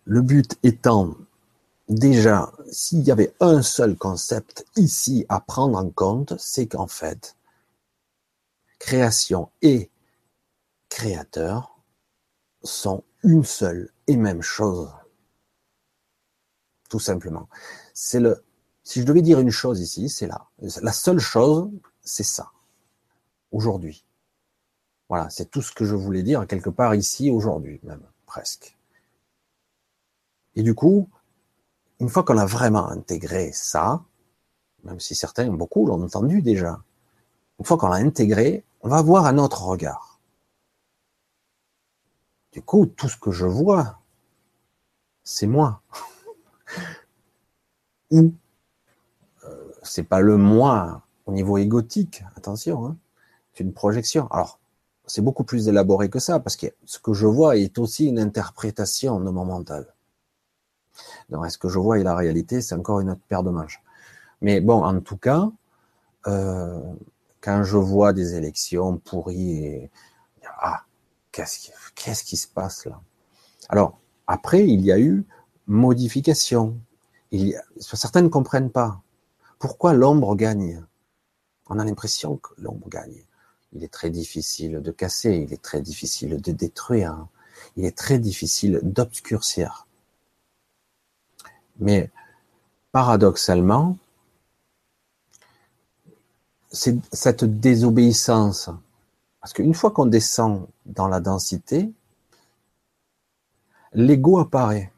Le 0.07 0.23
but 0.23 0.57
étant, 0.63 1.17
déjà, 1.89 2.53
s'il 2.71 3.01
y 3.01 3.11
avait 3.11 3.35
un 3.41 3.61
seul 3.61 3.97
concept 3.97 4.65
ici 4.77 5.27
à 5.29 5.41
prendre 5.41 5.77
en 5.77 5.91
compte, 5.91 6.35
c'est 6.39 6.69
qu'en 6.69 6.87
fait, 6.87 7.37
création 8.79 9.51
et 9.63 9.91
créateur 10.89 11.81
sont 12.63 13.03
une 13.25 13.43
seule 13.43 13.91
et 14.07 14.17
même 14.17 14.43
chose. 14.43 14.89
Tout 16.89 17.01
simplement. 17.01 17.49
C'est 17.93 18.21
le, 18.21 18.45
si 18.85 19.01
je 19.01 19.07
devais 19.07 19.23
dire 19.23 19.41
une 19.41 19.51
chose 19.51 19.81
ici, 19.81 20.09
c'est 20.09 20.29
là. 20.29 20.47
La 20.83 20.93
seule 20.93 21.19
chose, 21.19 21.69
c'est 22.01 22.23
ça. 22.23 22.53
Aujourd'hui. 23.51 24.05
Voilà, 25.09 25.29
c'est 25.31 25.51
tout 25.51 25.63
ce 25.63 25.73
que 25.73 25.85
je 25.85 25.97
voulais 25.97 26.23
dire 26.23 26.47
quelque 26.47 26.71
part 26.71 26.95
ici 26.95 27.29
aujourd'hui, 27.29 27.81
même, 27.83 28.07
presque. 28.25 28.76
Et 30.57 30.63
du 30.63 30.75
coup, 30.75 31.09
une 32.01 32.09
fois 32.09 32.25
qu'on 32.25 32.39
a 32.39 32.47
vraiment 32.47 32.89
intégré 32.89 33.53
ça, 33.53 34.03
même 34.85 35.01
si 35.01 35.15
certains, 35.15 35.51
beaucoup 35.51 35.87
l'ont 35.87 36.03
entendu 36.03 36.43
déjà, 36.43 36.81
une 37.59 37.65
fois 37.65 37.77
qu'on 37.77 37.89
l'a 37.89 37.97
intégré, 37.97 38.65
on 38.81 38.89
va 38.89 38.99
avoir 38.99 39.27
un 39.27 39.39
autre 39.39 39.65
regard. 39.65 40.21
Du 42.53 42.63
coup, 42.63 42.87
tout 42.87 43.09
ce 43.09 43.19
que 43.19 43.31
je 43.31 43.47
vois, 43.47 43.99
c'est 45.25 45.47
moi. 45.47 45.83
Ou 48.11 48.33
euh, 49.45 49.73
c'est 49.83 50.05
pas 50.05 50.21
le 50.21 50.37
moi 50.37 51.03
au 51.27 51.33
niveau 51.33 51.59
égotique, 51.59 52.23
attention, 52.37 52.87
hein, 52.87 52.97
c'est 53.53 53.65
une 53.65 53.73
projection. 53.73 54.29
Alors, 54.29 54.61
c'est 55.07 55.23
beaucoup 55.23 55.45
plus 55.45 55.69
élaboré 55.69 56.09
que 56.09 56.19
ça, 56.19 56.41
parce 56.41 56.57
que 56.57 56.67
ce 56.85 56.99
que 56.99 57.13
je 57.13 57.27
vois 57.27 57.57
est 57.57 57.79
aussi 57.79 58.07
une 58.07 58.19
interprétation 58.19 59.21
de 59.21 59.31
mon 59.31 59.45
mental. 59.45 59.96
Donc, 61.31 61.47
est-ce 61.47 61.59
que 61.59 61.69
je 61.69 61.79
vois 61.79 61.99
et 61.99 62.03
la 62.03 62.15
réalité, 62.15 62.61
c'est 62.61 62.75
encore 62.75 63.01
une 63.01 63.11
autre 63.11 63.21
paire 63.29 63.43
de 63.43 63.51
manches. 63.51 63.83
Mais 64.41 64.61
bon, 64.61 64.85
en 64.85 65.01
tout 65.01 65.17
cas, 65.17 65.51
euh, 66.27 66.81
quand 67.41 67.63
je 67.63 67.77
vois 67.77 68.13
des 68.13 68.35
élections 68.35 68.99
pourries, 68.99 69.65
et, 69.65 69.91
ah, 70.61 70.83
qu'est-ce 71.33 72.25
qui, 72.25 72.37
se 72.37 72.49
passe 72.49 72.87
là? 72.87 73.01
Alors, 73.69 73.99
après, 74.27 74.67
il 74.67 74.81
y 74.83 74.93
a 74.93 74.99
eu 74.99 75.25
modification. 75.67 76.79
Il 77.31 77.61
certains 77.79 78.23
ne 78.23 78.29
comprennent 78.29 78.71
pas. 78.71 79.01
Pourquoi 79.59 79.93
l'ombre 79.93 80.37
gagne? 80.37 80.85
On 81.69 81.79
a 81.79 81.85
l'impression 81.85 82.37
que 82.37 82.51
l'ombre 82.59 82.89
gagne. 82.89 83.25
Il 83.73 83.83
est 83.83 83.93
très 83.93 84.11
difficile 84.11 84.81
de 84.81 84.91
casser, 84.91 85.35
il 85.35 85.53
est 85.53 85.63
très 85.63 85.81
difficile 85.81 86.41
de 86.41 86.53
détruire, 86.53 87.27
il 87.77 87.85
est 87.85 87.97
très 87.97 88.19
difficile 88.19 88.81
d'obscurcir. 88.83 89.86
Mais 91.79 92.11
paradoxalement, 92.93 93.97
c'est 96.71 96.97
cette 97.13 97.45
désobéissance. 97.45 98.71
Parce 99.41 99.53
qu'une 99.53 99.75
fois 99.75 99.91
qu'on 99.91 100.07
descend 100.07 100.67
dans 100.85 101.09
la 101.09 101.21
densité, 101.21 101.93
l'ego 103.93 104.39
apparaît. 104.39 104.93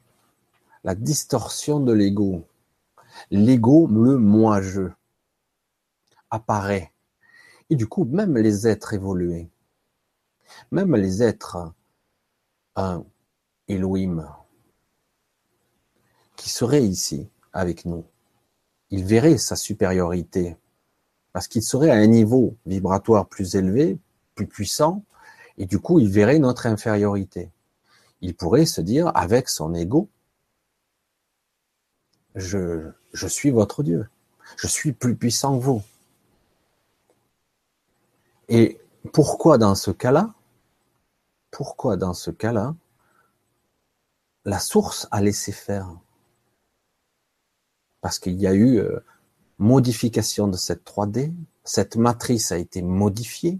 La 0.84 0.94
distorsion 0.94 1.80
de 1.80 1.92
l'ego. 1.92 2.44
L'ego, 3.30 3.88
le 3.88 4.16
moi-je, 4.16 4.88
apparaît. 6.30 6.92
Et 7.70 7.76
du 7.76 7.86
coup, 7.86 8.04
même 8.04 8.36
les 8.36 8.66
êtres 8.66 8.94
évolués, 8.94 9.50
même 10.70 10.94
les 10.96 11.22
êtres, 11.22 11.72
un 12.76 13.04
Elohim, 13.66 14.26
qui 16.38 16.48
serait 16.48 16.84
ici 16.84 17.28
avec 17.52 17.84
nous, 17.84 18.04
il 18.90 19.04
verrait 19.04 19.38
sa 19.38 19.56
supériorité 19.56 20.56
parce 21.32 21.48
qu'il 21.48 21.62
serait 21.62 21.90
à 21.90 21.94
un 21.94 22.06
niveau 22.06 22.56
vibratoire 22.64 23.26
plus 23.26 23.56
élevé, 23.56 23.98
plus 24.34 24.46
puissant, 24.46 25.04
et 25.58 25.66
du 25.66 25.78
coup 25.78 25.98
il 25.98 26.08
verrait 26.08 26.38
notre 26.38 26.66
infériorité. 26.66 27.50
Il 28.20 28.34
pourrait 28.34 28.66
se 28.66 28.80
dire 28.80 29.10
avec 29.14 29.48
son 29.48 29.74
ego, 29.74 30.08
je, 32.34 32.90
je 33.12 33.26
suis 33.26 33.50
votre 33.50 33.82
Dieu, 33.82 34.08
je 34.56 34.68
suis 34.68 34.92
plus 34.92 35.16
puissant 35.16 35.58
que 35.58 35.64
vous. 35.64 35.82
Et 38.48 38.80
pourquoi 39.12 39.58
dans 39.58 39.74
ce 39.74 39.90
cas-là, 39.90 40.32
pourquoi 41.50 41.96
dans 41.96 42.14
ce 42.14 42.30
cas-là, 42.30 42.74
la 44.44 44.60
source 44.60 45.08
a 45.10 45.20
laissé 45.20 45.52
faire? 45.52 45.98
Parce 48.00 48.18
qu'il 48.18 48.40
y 48.40 48.46
a 48.46 48.54
eu 48.54 48.78
euh, 48.78 49.00
modification 49.58 50.48
de 50.48 50.56
cette 50.56 50.84
3D, 50.84 51.32
cette 51.64 51.96
matrice 51.96 52.52
a 52.52 52.58
été 52.58 52.82
modifiée, 52.82 53.58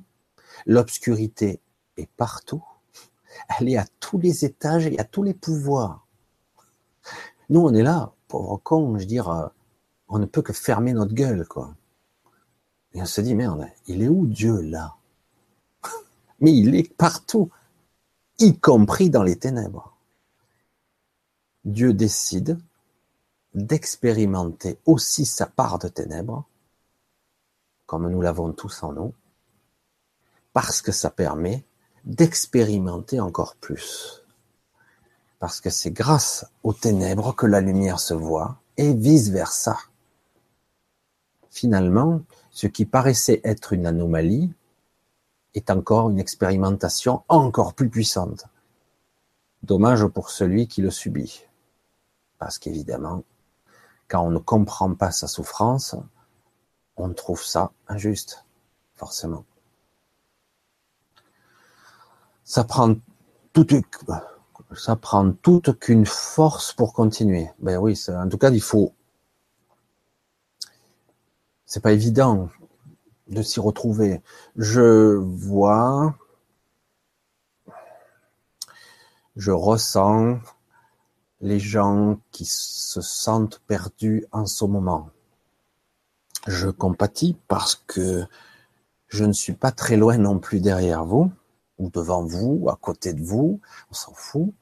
l'obscurité 0.67 1.61
est 1.97 2.11
partout, 2.17 2.65
elle 3.59 3.69
est 3.69 3.77
à 3.77 3.87
tous 4.01 4.19
les 4.19 4.45
étages 4.45 4.87
et 4.87 4.99
à 4.99 5.05
tous 5.05 5.23
les 5.23 5.35
pouvoirs. 5.35 6.07
Nous, 7.51 7.61
on 7.61 7.75
est 7.75 7.83
là, 7.83 8.13
pauvre 8.29 8.59
con, 8.59 8.95
je 8.97 9.01
veux 9.01 9.07
dire, 9.07 9.29
euh, 9.29 9.49
on 10.09 10.19
ne 10.19 10.27
peut 10.27 10.43
que 10.43 10.53
fermer 10.53 10.93
notre 10.93 11.15
gueule, 11.15 11.47
quoi. 11.47 11.75
Et 12.93 13.03
on 13.03 13.07
se 13.07 13.21
dit, 13.21 13.35
merde, 13.35 13.69
il 13.87 14.03
est 14.03 14.09
où 14.09 14.27
Dieu 14.27 14.61
là? 14.61 14.97
Mais 16.41 16.53
il 16.55 16.75
est 16.75 16.93
partout, 16.95 17.51
y 18.39 18.59
compris 18.59 19.11
dans 19.11 19.23
les 19.23 19.37
ténèbres. 19.37 19.97
Dieu 21.65 21.93
décide 21.93 22.59
d'expérimenter 23.55 24.79
aussi 24.87 25.25
sa 25.25 25.47
part 25.47 25.79
de 25.79 25.89
ténèbres, 25.89 26.45
comme 27.87 28.09
nous 28.09 28.21
l'avons 28.21 28.53
tous 28.53 28.83
en 28.83 28.93
nous, 28.93 29.15
parce 30.53 30.83
que 30.83 30.93
ça 30.93 31.11
permet 31.11 31.65
d'expérimenter 32.05 33.21
encore 33.21 33.57
plus. 33.57 34.23
Parce 35.39 35.61
que 35.61 35.71
c'est 35.71 35.91
grâce 35.91 36.47
aux 36.63 36.73
ténèbres 36.73 37.35
que 37.35 37.47
la 37.47 37.61
lumière 37.61 38.01
se 38.01 38.15
voit, 38.15 38.61
et 38.77 38.95
vice-versa. 38.95 39.77
Finalement, 41.51 42.23
ce 42.51 42.67
qui 42.67 42.85
paraissait 42.87 43.41
être 43.45 43.73
une 43.73 43.87
anomalie 43.87 44.53
est 45.55 45.71
encore 45.71 46.11
une 46.11 46.21
expérimentation 46.21 47.23
encore 47.29 47.75
plus 47.75 47.89
puissante. 47.89 48.45
Dommage 49.63 50.07
pour 50.07 50.31
celui 50.31 50.69
qui 50.69 50.83
le 50.83 50.91
subit. 50.91 51.45
Parce 52.39 52.59
qu'évidemment, 52.59 53.25
quand 54.09 54.23
on 54.23 54.31
ne 54.31 54.39
comprend 54.39 54.95
pas 54.95 55.13
sa 55.13 55.29
souffrance, 55.29 55.95
on 56.97 57.13
trouve 57.13 57.45
ça 57.45 57.71
injuste, 57.87 58.45
forcément. 58.95 59.45
Ça 62.45 62.65
prend 62.65 62.97
toute, 63.53 63.75
ça 64.75 64.97
qu'une 65.79 66.07
force 66.07 66.73
pour 66.73 66.93
continuer. 66.93 67.51
Ben 67.59 67.77
oui, 67.79 67.99
en 68.09 68.29
tout 68.29 68.39
cas, 68.39 68.51
il 68.51 68.63
faut. 68.63 68.95
C'est 71.67 71.81
pas 71.83 71.93
évident 71.93 72.49
de 73.29 73.43
s'y 73.43 73.61
retrouver. 73.61 74.23
Je 74.57 75.17
vois, 75.17 76.15
je 79.37 79.51
ressens 79.51 80.39
les 81.41 81.61
gens 81.61 82.19
qui 82.33 82.45
se 82.45 83.01
sentent 83.01 83.61
perdus 83.67 84.27
en 84.33 84.47
ce 84.47 84.65
moment. 84.65 85.11
Je 86.47 86.69
compatis 86.69 87.37
parce 87.49 87.75
que 87.87 88.27
je 89.09 89.25
ne 89.25 89.33
suis 89.33 89.53
pas 89.53 89.73
très 89.73 89.97
loin 89.97 90.19
non 90.19 90.39
plus 90.39 90.61
derrière 90.61 91.05
vous, 91.05 91.33
ou 91.79 91.91
devant 91.91 92.25
vous, 92.25 92.69
à 92.69 92.77
côté 92.77 93.13
de 93.13 93.23
vous, 93.23 93.61
on 93.91 93.95
s'en 93.95 94.13
fout. 94.13 94.53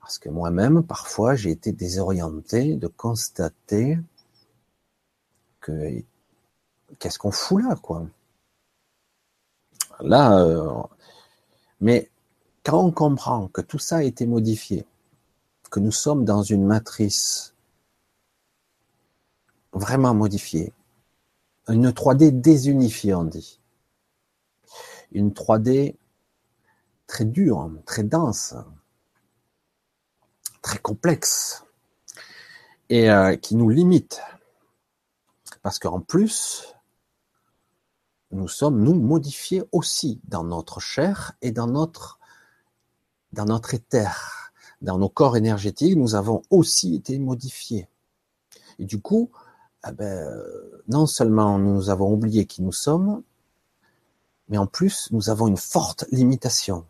Parce 0.00 0.18
que 0.18 0.28
moi-même, 0.28 0.82
parfois, 0.82 1.34
j'ai 1.34 1.50
été 1.50 1.72
désorienté 1.72 2.76
de 2.76 2.86
constater 2.86 3.98
que 5.60 6.02
qu'est-ce 6.98 7.18
qu'on 7.18 7.32
fout 7.32 7.62
là, 7.62 7.74
quoi. 7.74 8.06
Là, 10.00 10.38
euh, 10.38 10.82
mais 11.80 12.10
quand 12.64 12.78
on 12.78 12.92
comprend 12.92 13.48
que 13.48 13.60
tout 13.60 13.78
ça 13.78 13.96
a 13.96 14.02
été 14.02 14.26
modifié, 14.26 14.86
que 15.68 15.80
nous 15.80 15.92
sommes 15.92 16.24
dans 16.24 16.42
une 16.42 16.64
matrice 16.64 17.54
vraiment 19.72 20.14
modifiée, 20.14 20.72
une 21.68 21.90
3D 21.90 22.40
désunifiée, 22.40 23.14
on 23.14 23.24
dit. 23.24 23.60
Une 25.12 25.30
3D 25.30 25.96
très 27.06 27.24
dure, 27.24 27.70
très 27.84 28.02
dense, 28.02 28.54
très 30.62 30.78
complexe, 30.78 31.64
et 32.88 33.10
euh, 33.10 33.36
qui 33.36 33.56
nous 33.56 33.68
limite. 33.68 34.20
Parce 35.62 35.78
qu'en 35.78 36.00
plus, 36.00 36.74
nous 38.30 38.48
sommes, 38.48 38.82
nous, 38.82 38.94
modifiés 38.94 39.64
aussi 39.72 40.20
dans 40.24 40.44
notre 40.44 40.80
chair 40.80 41.32
et 41.42 41.50
dans 41.50 41.66
notre, 41.66 42.18
dans 43.32 43.44
notre 43.44 43.74
éther 43.74 44.45
dans 44.82 44.98
nos 44.98 45.08
corps 45.08 45.36
énergétiques, 45.36 45.96
nous 45.96 46.14
avons 46.14 46.42
aussi 46.50 46.94
été 46.94 47.18
modifiés. 47.18 47.88
Et 48.78 48.84
du 48.84 49.00
coup, 49.00 49.30
eh 49.88 49.92
ben, 49.92 50.28
non 50.88 51.06
seulement 51.06 51.58
nous 51.58 51.90
avons 51.90 52.12
oublié 52.12 52.46
qui 52.46 52.62
nous 52.62 52.72
sommes, 52.72 53.22
mais 54.48 54.58
en 54.58 54.66
plus, 54.66 55.08
nous 55.10 55.30
avons 55.30 55.48
une 55.48 55.56
forte 55.56 56.04
limitation. 56.10 56.84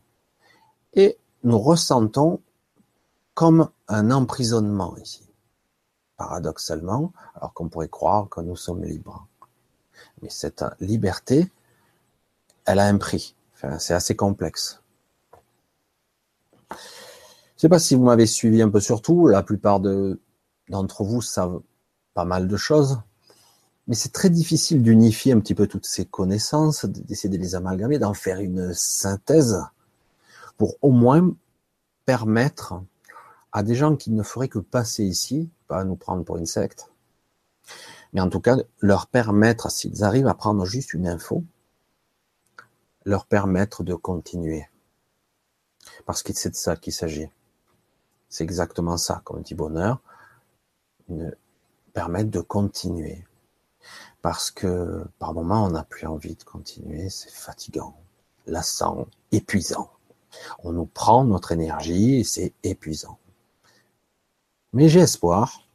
Et 0.94 1.18
nous 1.42 1.58
ressentons 1.58 2.40
comme 3.34 3.70
un 3.88 4.10
emprisonnement 4.10 4.96
ici. 4.96 5.22
Paradoxalement, 6.16 7.12
alors 7.34 7.52
qu'on 7.52 7.68
pourrait 7.68 7.88
croire 7.88 8.28
que 8.28 8.40
nous 8.40 8.56
sommes 8.56 8.84
libres. 8.84 9.26
Mais 10.22 10.30
cette 10.30 10.64
liberté, 10.80 11.50
elle 12.64 12.78
a 12.78 12.86
un 12.86 12.98
prix. 12.98 13.34
Enfin, 13.54 13.78
c'est 13.78 13.94
assez 13.94 14.16
complexe. 14.16 14.80
Je 17.56 17.62
sais 17.62 17.68
pas 17.68 17.78
si 17.78 17.94
vous 17.94 18.04
m'avez 18.04 18.26
suivi 18.26 18.60
un 18.60 18.68
peu 18.68 18.80
sur 18.80 19.00
tout. 19.00 19.28
La 19.28 19.42
plupart 19.42 19.80
de, 19.80 20.20
d'entre 20.68 21.04
vous 21.04 21.22
savent 21.22 21.62
pas 22.12 22.24
mal 22.24 22.48
de 22.48 22.56
choses. 22.56 23.00
Mais 23.86 23.94
c'est 23.94 24.12
très 24.12 24.30
difficile 24.30 24.82
d'unifier 24.82 25.32
un 25.32 25.40
petit 25.40 25.54
peu 25.54 25.66
toutes 25.66 25.86
ces 25.86 26.04
connaissances, 26.04 26.84
d'essayer 26.84 27.34
de 27.34 27.40
les 27.40 27.54
amalgamer, 27.54 27.98
d'en 27.98 28.14
faire 28.14 28.40
une 28.40 28.74
synthèse 28.74 29.62
pour 30.58 30.76
au 30.82 30.90
moins 30.90 31.34
permettre 32.04 32.74
à 33.52 33.62
des 33.62 33.74
gens 33.74 33.96
qui 33.96 34.10
ne 34.10 34.22
feraient 34.22 34.48
que 34.48 34.58
passer 34.58 35.04
ici, 35.04 35.48
pas 35.68 35.84
nous 35.84 35.96
prendre 35.96 36.24
pour 36.24 36.36
une 36.36 36.46
secte, 36.46 36.90
mais 38.12 38.20
en 38.20 38.28
tout 38.28 38.40
cas 38.40 38.56
leur 38.80 39.06
permettre, 39.06 39.70
s'ils 39.70 40.04
arrivent 40.04 40.26
à 40.26 40.34
prendre 40.34 40.64
juste 40.64 40.94
une 40.94 41.06
info, 41.06 41.44
leur 43.04 43.24
permettre 43.26 43.82
de 43.84 43.94
continuer. 43.94 44.66
Parce 46.06 46.22
que 46.22 46.32
c'est 46.34 46.50
de 46.50 46.56
ça 46.56 46.76
qu'il 46.76 46.92
s'agit. 46.92 47.28
C'est 48.28 48.44
exactement 48.44 48.96
ça, 48.96 49.22
comme 49.24 49.42
dit 49.42 49.54
Bonheur, 49.54 50.00
permettre 51.92 52.30
de 52.30 52.40
continuer. 52.40 53.24
Parce 54.22 54.50
que 54.50 55.04
par 55.18 55.34
moments, 55.34 55.64
on 55.64 55.70
n'a 55.70 55.84
plus 55.84 56.06
envie 56.06 56.34
de 56.34 56.42
continuer, 56.42 57.08
c'est 57.08 57.30
fatigant, 57.30 57.96
lassant, 58.46 59.06
épuisant. 59.32 59.90
On 60.64 60.72
nous 60.72 60.86
prend 60.86 61.24
notre 61.24 61.52
énergie 61.52 62.16
et 62.16 62.24
c'est 62.24 62.52
épuisant. 62.62 63.18
Mais 64.72 64.88
j'ai 64.88 65.00
espoir, 65.00 65.66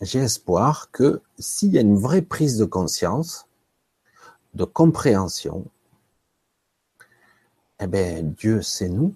j'ai 0.00 0.20
espoir 0.20 0.90
que 0.90 1.22
s'il 1.38 1.72
y 1.72 1.78
a 1.78 1.82
une 1.82 1.96
vraie 1.96 2.22
prise 2.22 2.58
de 2.58 2.64
conscience, 2.64 3.46
de 4.54 4.64
compréhension, 4.64 5.66
eh 7.80 7.86
bien, 7.86 8.22
Dieu, 8.22 8.62
c'est 8.62 8.88
nous, 8.88 9.14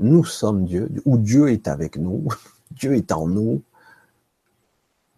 nous 0.00 0.24
sommes 0.24 0.64
Dieu, 0.64 0.90
ou 1.04 1.18
Dieu 1.18 1.50
est 1.50 1.68
avec 1.68 1.96
nous, 1.96 2.26
Dieu 2.72 2.96
est 2.96 3.12
en 3.12 3.26
nous, 3.26 3.62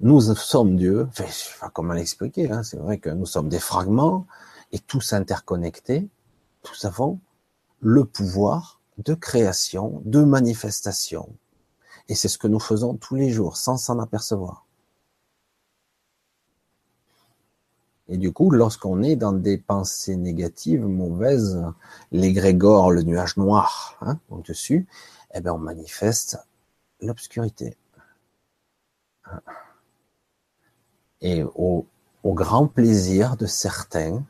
nous 0.01 0.21
sommes 0.21 0.77
Dieu, 0.77 1.07
enfin, 1.09 1.25
je 1.29 1.33
sais 1.33 1.59
pas 1.61 1.71
comment 1.71 1.95
l'expliquer, 1.95 2.51
hein. 2.51 2.63
c'est 2.63 2.79
vrai 2.79 2.99
que 2.99 3.09
nous 3.09 3.27
sommes 3.27 3.49
des 3.49 3.61
fragments, 3.61 4.27
et 4.73 4.79
tous 4.79 5.13
interconnectés, 5.13 6.09
nous 6.65 6.87
avons 6.87 7.21
le 7.81 8.05
pouvoir 8.05 8.81
de 8.99 9.15
création, 9.15 10.03
de 10.05 10.23
manifestation. 10.23 11.29
Et 12.09 12.15
c'est 12.15 12.29
ce 12.29 12.39
que 12.39 12.49
nous 12.49 12.61
faisons 12.61 12.95
tous 12.95 13.15
les 13.15 13.31
jours, 13.31 13.57
sans 13.57 13.77
s'en 13.77 13.99
apercevoir. 13.99 14.67
Et 18.13 18.19
du 18.19 18.31
coup, 18.31 18.51
lorsqu'on 18.51 19.03
est 19.03 19.17
dans 19.17 19.33
des 19.33 19.57
pensées 19.57 20.17
négatives, 20.17 20.85
mauvaises, 20.85 21.65
l'égrégore, 22.11 22.91
le 22.91 23.05
nuage 23.05 23.39
noir 23.39 23.97
hein, 24.03 24.19
au-dessus, 24.29 24.87
eh 25.33 25.41
bien, 25.41 25.55
on 25.55 25.59
manifeste 25.59 26.37
l'obscurité. 27.01 27.75
Et 31.23 31.43
au, 31.55 31.87
au, 32.23 32.35
grand 32.35 32.67
plaisir 32.67 33.39
de 33.39 33.47
certains, 33.47 34.23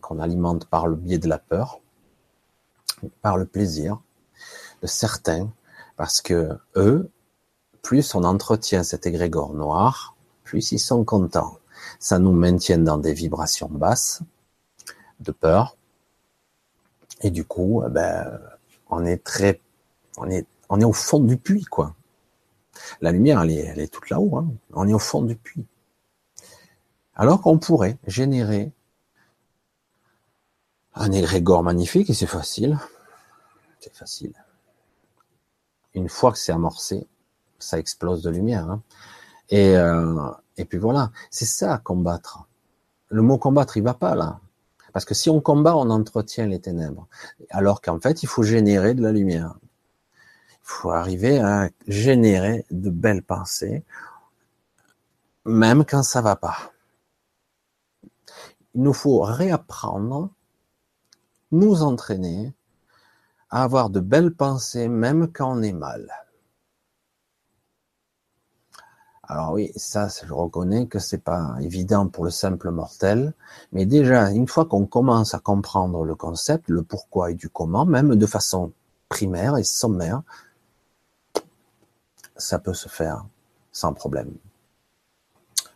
qu'on 0.00 0.18
alimente 0.18 0.64
par 0.64 0.86
le 0.86 0.96
biais 0.96 1.18
de 1.18 1.28
la 1.28 1.38
peur, 1.38 1.82
par 3.20 3.36
le 3.36 3.44
plaisir 3.44 4.00
de 4.80 4.86
certains, 4.86 5.52
parce 5.98 6.22
que 6.22 6.58
eux, 6.76 7.10
plus 7.82 8.14
on 8.14 8.24
entretient 8.24 8.82
cet 8.82 9.04
égrégore 9.04 9.52
noir, 9.52 10.16
plus 10.50 10.72
ils 10.72 10.80
sont 10.80 11.04
contents. 11.04 11.58
Ça 12.00 12.18
nous 12.18 12.32
maintient 12.32 12.78
dans 12.78 12.98
des 12.98 13.14
vibrations 13.14 13.68
basses, 13.68 14.20
de 15.20 15.30
peur. 15.30 15.76
Et 17.22 17.30
du 17.30 17.44
coup, 17.44 17.84
eh 17.86 17.90
ben, 17.90 18.40
on 18.88 19.04
est 19.04 19.22
très, 19.22 19.60
on 20.16 20.28
est, 20.28 20.44
on 20.68 20.80
est 20.80 20.84
au 20.84 20.92
fond 20.92 21.20
du 21.20 21.36
puits, 21.36 21.64
quoi. 21.64 21.94
La 23.00 23.12
lumière, 23.12 23.40
elle 23.42 23.52
est, 23.52 23.64
elle 23.64 23.78
est 23.78 23.92
toute 23.92 24.10
là-haut. 24.10 24.38
Hein. 24.38 24.48
On 24.72 24.88
est 24.88 24.92
au 24.92 24.98
fond 24.98 25.22
du 25.22 25.36
puits. 25.36 25.66
Alors 27.14 27.42
qu'on 27.42 27.58
pourrait 27.58 27.98
générer 28.08 28.72
un 30.94 31.12
égrégore 31.12 31.62
magnifique, 31.62 32.10
et 32.10 32.14
c'est 32.14 32.26
facile. 32.26 32.76
C'est 33.78 33.94
facile. 33.94 34.34
Une 35.94 36.08
fois 36.08 36.32
que 36.32 36.38
c'est 36.38 36.52
amorcé, 36.52 37.06
ça 37.60 37.78
explose 37.78 38.22
de 38.22 38.30
lumière. 38.30 38.68
Hein. 38.68 38.82
Et, 39.50 39.76
euh, 39.76 40.30
et 40.56 40.64
puis 40.64 40.78
voilà, 40.78 41.10
c'est 41.30 41.46
ça 41.46 41.78
combattre. 41.78 42.46
Le 43.08 43.22
mot 43.22 43.38
combattre, 43.38 43.76
il 43.76 43.82
va 43.82 43.94
pas 43.94 44.14
là. 44.14 44.40
Parce 44.92 45.04
que 45.04 45.14
si 45.14 45.30
on 45.30 45.40
combat, 45.40 45.76
on 45.76 45.90
entretient 45.90 46.46
les 46.46 46.60
ténèbres. 46.60 47.06
Alors 47.50 47.80
qu'en 47.80 48.00
fait, 48.00 48.22
il 48.22 48.26
faut 48.26 48.42
générer 48.42 48.94
de 48.94 49.02
la 49.02 49.12
lumière. 49.12 49.54
Il 50.52 50.58
faut 50.62 50.90
arriver 50.90 51.38
à 51.40 51.68
générer 51.86 52.64
de 52.70 52.90
belles 52.90 53.22
pensées, 53.22 53.84
même 55.44 55.84
quand 55.84 56.02
ça 56.02 56.20
va 56.20 56.36
pas. 56.36 56.72
Il 58.74 58.82
nous 58.82 58.92
faut 58.92 59.20
réapprendre, 59.20 60.30
nous 61.50 61.82
entraîner 61.82 62.52
à 63.50 63.64
avoir 63.64 63.90
de 63.90 63.98
belles 63.98 64.34
pensées, 64.34 64.88
même 64.88 65.32
quand 65.32 65.58
on 65.58 65.62
est 65.62 65.72
mal. 65.72 66.08
Alors 69.32 69.52
oui, 69.52 69.70
ça, 69.76 70.08
je 70.08 70.32
reconnais 70.32 70.88
que 70.88 70.98
c'est 70.98 71.22
pas 71.22 71.54
évident 71.60 72.08
pour 72.08 72.24
le 72.24 72.32
simple 72.32 72.72
mortel, 72.72 73.32
mais 73.70 73.86
déjà, 73.86 74.32
une 74.32 74.48
fois 74.48 74.64
qu'on 74.64 74.86
commence 74.86 75.34
à 75.34 75.38
comprendre 75.38 76.04
le 76.04 76.16
concept, 76.16 76.68
le 76.68 76.82
pourquoi 76.82 77.30
et 77.30 77.34
du 77.34 77.48
comment, 77.48 77.86
même 77.86 78.16
de 78.16 78.26
façon 78.26 78.72
primaire 79.08 79.56
et 79.56 79.62
sommaire, 79.62 80.22
ça 82.36 82.58
peut 82.58 82.74
se 82.74 82.88
faire 82.88 83.24
sans 83.70 83.92
problème. 83.94 84.32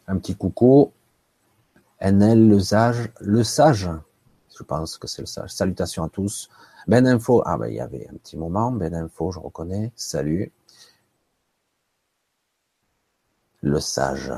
Un 0.08 0.18
petit 0.18 0.34
coucou. 0.34 0.90
NL, 2.00 2.48
le 2.48 2.58
sage, 2.58 3.12
le 3.20 3.44
sage. 3.44 3.88
Je 4.58 4.64
pense 4.64 4.98
que 4.98 5.06
c'est 5.06 5.22
le 5.22 5.26
sage. 5.26 5.50
Salutations 5.50 6.02
à 6.02 6.08
tous. 6.08 6.50
Ben 6.88 7.06
Info. 7.06 7.40
Ah 7.46 7.56
ben, 7.56 7.68
il 7.68 7.76
y 7.76 7.80
avait 7.80 8.08
un 8.12 8.16
petit 8.16 8.36
moment. 8.36 8.72
Ben 8.72 8.92
Info, 8.96 9.30
je 9.30 9.38
reconnais. 9.38 9.92
Salut. 9.94 10.50
Le 13.64 13.80
sage. 13.80 14.30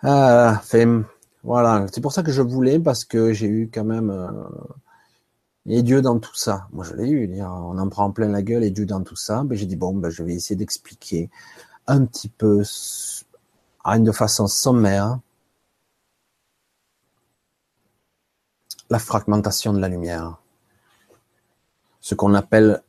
Ah, 0.00 0.60
Femme. 0.62 1.06
Voilà. 1.42 1.86
C'est 1.92 2.00
pour 2.00 2.12
ça 2.12 2.22
que 2.22 2.30
je 2.30 2.40
voulais, 2.40 2.78
parce 2.78 3.04
que 3.04 3.32
j'ai 3.32 3.48
eu 3.48 3.68
quand 3.72 3.82
même, 3.82 4.10
euh, 4.10 4.30
et 5.66 5.82
Dieu 5.82 6.02
dans 6.02 6.20
tout 6.20 6.36
ça. 6.36 6.68
Moi, 6.72 6.84
je 6.84 6.94
l'ai 6.94 7.10
eu. 7.10 7.42
On 7.42 7.76
en 7.76 7.88
prend 7.88 8.12
plein 8.12 8.28
la 8.28 8.42
gueule 8.42 8.62
et 8.62 8.70
Dieu 8.70 8.86
dans 8.86 9.02
tout 9.02 9.16
ça. 9.16 9.42
Ben, 9.42 9.58
j'ai 9.58 9.66
dit, 9.66 9.74
bon, 9.74 9.92
ben, 9.92 10.08
je 10.08 10.22
vais 10.22 10.34
essayer 10.34 10.54
d'expliquer 10.54 11.30
un 11.88 12.04
petit 12.06 12.28
peu, 12.28 12.58
de 12.58 14.12
façon 14.12 14.46
sommaire, 14.46 15.18
la 18.88 19.00
fragmentation 19.00 19.72
de 19.72 19.80
la 19.80 19.88
lumière. 19.88 20.38
Ce 22.00 22.14
qu'on 22.14 22.34
appelle 22.34 22.84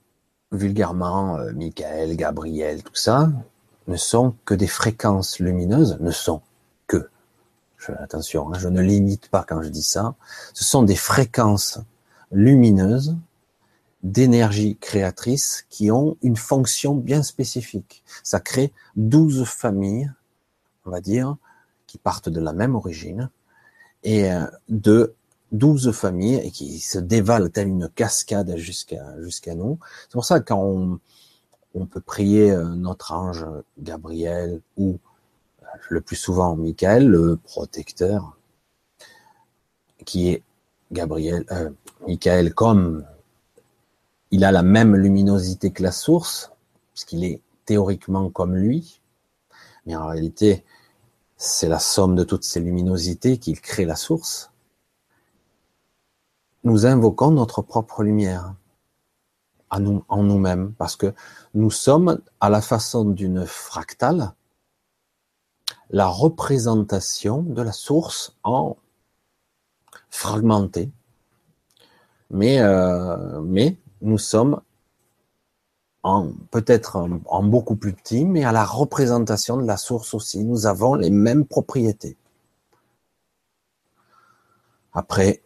vulgairement 0.52 1.38
euh, 1.38 1.52
Michael, 1.54 2.16
Gabriel, 2.16 2.84
tout 2.84 2.96
ça, 2.96 3.32
ne 3.88 3.98
sont 3.98 4.36
que 4.46 4.54
des 4.54 4.68
fréquences 4.68 5.40
lumineuses, 5.40 5.98
ne 6.00 6.12
sont 6.12 6.42
que, 6.88 7.10
attention, 8.00 8.54
hein, 8.54 8.58
je 8.60 8.68
ne 8.68 8.82
limite 8.82 9.30
pas 9.30 9.44
quand 9.48 9.62
je 9.62 9.70
dis 9.70 9.84
ça, 9.84 10.16
ce 10.54 10.64
sont 10.64 10.84
des 10.84 10.96
fréquences 10.96 11.80
lumineuses 12.32 13.16
d'énergie 14.04 14.78
créatrice 14.78 15.66
qui 15.70 15.92
ont 15.92 16.18
une 16.22 16.38
fonction 16.38 16.96
bien 16.96 17.24
spécifique. 17.24 18.04
Ça 18.24 18.40
crée 18.40 18.74
douze 18.96 19.44
familles, 19.46 20.12
on 20.86 20.92
va 20.92 21.02
dire, 21.02 21.36
qui 21.88 21.98
partent 21.98 22.30
de 22.30 22.40
la 22.40 22.54
même 22.54 22.76
origine, 22.76 23.30
et 24.04 24.32
euh, 24.32 24.46
de 24.70 25.14
douze 25.52 25.92
familles 25.92 26.42
et 26.44 26.52
qui 26.52 26.80
se 26.80 27.00
dévalent 27.00 27.50
telle 27.50 27.68
une 27.68 27.90
cascade 27.90 28.56
jusqu'à 28.58 29.20
jusqu'à 29.20 29.56
nous. 29.56 29.80
C'est 30.04 30.14
pour 30.14 30.26
ça 30.26 30.40
que 30.40 30.46
quand 30.46 30.62
on, 30.64 31.00
on 31.74 31.86
peut 31.86 32.02
prier 32.02 32.52
euh, 32.52 32.66
notre 32.76 33.12
ange 33.14 33.46
Gabriel 33.78 34.62
ou 34.78 35.00
euh, 35.64 35.66
le 35.90 36.02
plus 36.02 36.16
souvent 36.16 36.56
Michael, 36.56 37.08
le 37.08 37.38
protecteur, 37.38 38.38
qui 40.06 40.30
est 40.30 40.44
Gabriel, 40.92 41.46
euh, 41.52 41.70
Michael 42.08 42.54
comme 42.54 43.06
il 44.32 44.46
a 44.46 44.52
la 44.52 44.64
même 44.64 44.96
luminosité 44.96 45.72
que 45.72 45.84
la 45.84 45.92
source, 45.92 46.52
puisqu'il 46.94 47.24
est 47.24 47.42
théoriquement 47.66 48.30
comme 48.30 48.56
lui, 48.56 49.02
mais 49.86 49.96
en 49.96 50.08
réalité, 50.08 50.64
c'est 51.38 51.68
la 51.68 51.80
somme 51.80 52.16
de 52.16 52.24
toutes 52.24 52.44
ces 52.44 52.60
luminosités 52.60 53.38
qui 53.38 53.54
crée 53.54 53.86
la 53.86 53.96
source 53.96 54.51
nous 56.64 56.86
invoquons 56.86 57.32
notre 57.32 57.62
propre 57.62 58.04
lumière 58.04 58.56
en 59.70 60.24
nous-mêmes, 60.24 60.74
parce 60.74 60.98
que 60.98 61.14
nous 61.54 61.72
sommes, 61.72 62.20
à 62.42 62.50
la 62.50 62.62
façon 62.62 63.06
d'une 63.06 63.46
fractale, 63.46 64.34
la 65.90 66.08
représentation 66.08 67.42
de 67.42 67.62
la 67.62 67.72
source 67.72 68.38
en 68.44 68.76
fragmenté. 70.10 70.92
Mais, 72.30 72.60
euh, 72.60 73.42
nous 74.02 74.18
sommes 74.18 74.62
en 76.04 76.32
peut-être 76.50 77.08
en 77.26 77.44
beaucoup 77.44 77.76
plus 77.76 77.94
petit, 77.94 78.26
mais 78.26 78.44
à 78.44 78.52
la 78.52 78.66
représentation 78.66 79.58
de 79.58 79.66
la 79.66 79.78
source 79.78 80.14
aussi. 80.14 80.44
Nous 80.44 80.66
avons 80.66 80.96
les 80.96 81.12
mêmes 81.12 81.46
propriétés. 81.46 82.18
Après, 84.94 85.44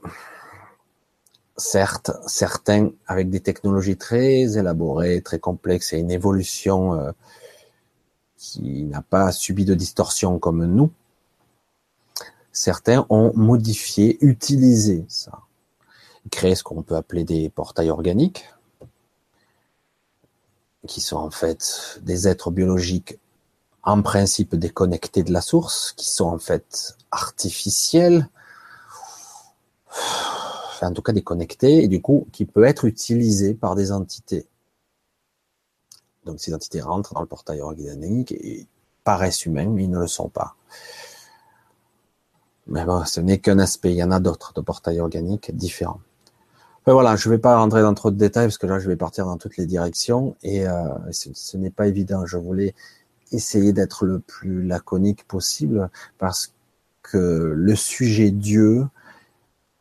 certes, 1.57 2.11
certains 2.27 2.91
avec 3.07 3.29
des 3.29 3.39
technologies 3.39 3.97
très 3.97 4.57
élaborées, 4.57 5.21
très 5.21 5.39
complexes 5.39 5.93
et 5.93 5.99
une 5.99 6.11
évolution 6.11 6.93
euh, 6.93 7.11
qui 8.37 8.83
n'a 8.83 9.01
pas 9.01 9.31
subi 9.31 9.65
de 9.65 9.73
distorsion 9.73 10.39
comme 10.39 10.65
nous, 10.65 10.91
certains 12.51 13.05
ont 13.09 13.31
modifié, 13.35 14.17
utilisé 14.21 15.05
ça, 15.07 15.39
créé 16.31 16.55
ce 16.55 16.63
qu'on 16.63 16.83
peut 16.83 16.95
appeler 16.95 17.23
des 17.23 17.49
portails 17.49 17.89
organiques, 17.89 18.45
qui 20.87 21.01
sont 21.01 21.17
en 21.17 21.31
fait 21.31 21.99
des 22.03 22.27
êtres 22.27 22.51
biologiques 22.51 23.17
en 23.83 24.01
principe 24.01 24.55
déconnectés 24.55 25.23
de 25.23 25.31
la 25.31 25.41
source, 25.41 25.93
qui 25.95 26.09
sont 26.09 26.25
en 26.25 26.39
fait 26.39 26.97
artificiels, 27.11 28.29
en 30.85 30.93
tout 30.93 31.01
cas 31.01 31.13
déconnecté, 31.13 31.83
et 31.83 31.87
du 31.87 32.01
coup 32.01 32.27
qui 32.31 32.45
peut 32.45 32.63
être 32.63 32.85
utilisé 32.85 33.53
par 33.53 33.75
des 33.75 33.91
entités. 33.91 34.47
Donc 36.25 36.39
ces 36.39 36.53
entités 36.53 36.81
rentrent 36.81 37.13
dans 37.13 37.21
le 37.21 37.27
portail 37.27 37.61
organique 37.61 38.31
et 38.31 38.67
paraissent 39.03 39.45
humains, 39.45 39.69
mais 39.69 39.83
ils 39.83 39.89
ne 39.89 39.99
le 39.99 40.07
sont 40.07 40.29
pas. 40.29 40.55
Mais 42.67 42.83
bon, 42.83 43.05
ce 43.05 43.21
n'est 43.21 43.37
qu'un 43.37 43.59
aspect, 43.59 43.91
il 43.91 43.97
y 43.97 44.03
en 44.03 44.11
a 44.11 44.19
d'autres 44.19 44.53
de 44.53 44.61
portails 44.61 44.99
organiques 44.99 45.55
différents. 45.55 45.99
voilà, 46.87 47.15
je 47.15 47.29
ne 47.29 47.35
vais 47.35 47.39
pas 47.39 47.57
rentrer 47.57 47.81
dans 47.83 47.93
trop 47.93 48.09
de 48.09 48.17
détails 48.17 48.47
parce 48.47 48.57
que 48.57 48.67
là 48.67 48.79
je 48.79 48.87
vais 48.87 48.95
partir 48.95 49.25
dans 49.25 49.37
toutes 49.37 49.57
les 49.57 49.67
directions 49.67 50.35
et 50.41 50.67
euh, 50.67 50.87
ce 51.11 51.57
n'est 51.57 51.69
pas 51.69 51.87
évident. 51.87 52.25
Je 52.25 52.37
voulais 52.37 52.73
essayer 53.31 53.73
d'être 53.73 54.05
le 54.05 54.19
plus 54.19 54.63
laconique 54.63 55.27
possible 55.27 55.89
parce 56.17 56.53
que 57.03 57.53
le 57.55 57.75
sujet 57.75 58.31
Dieu, 58.31 58.87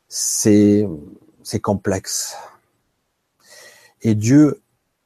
c'est 0.08 0.86
complexe. 1.62 2.36
Et 4.02 4.14
Dieu 4.14 4.60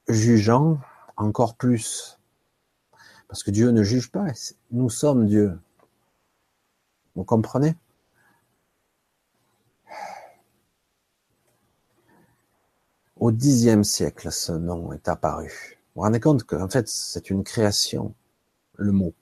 jugeant 0.08 0.78
encore 1.16 1.56
plus. 1.56 2.18
Parce 3.28 3.42
que 3.42 3.50
Dieu 3.50 3.70
ne 3.70 3.82
juge 3.82 4.10
pas. 4.10 4.26
Nous 4.70 4.90
sommes 4.90 5.26
Dieu. 5.26 5.58
Vous 7.14 7.24
comprenez? 7.24 7.76
Au 13.16 13.32
dixième 13.32 13.82
siècle, 13.84 14.30
ce 14.30 14.52
nom 14.52 14.92
est 14.92 15.08
apparu. 15.08 15.78
Vous 15.94 16.00
vous 16.00 16.02
rendez 16.02 16.20
compte 16.20 16.44
qu'en 16.44 16.68
fait, 16.68 16.88
c'est 16.88 17.30
une 17.30 17.42
création, 17.42 18.14
le 18.76 18.92
mot. 18.92 19.12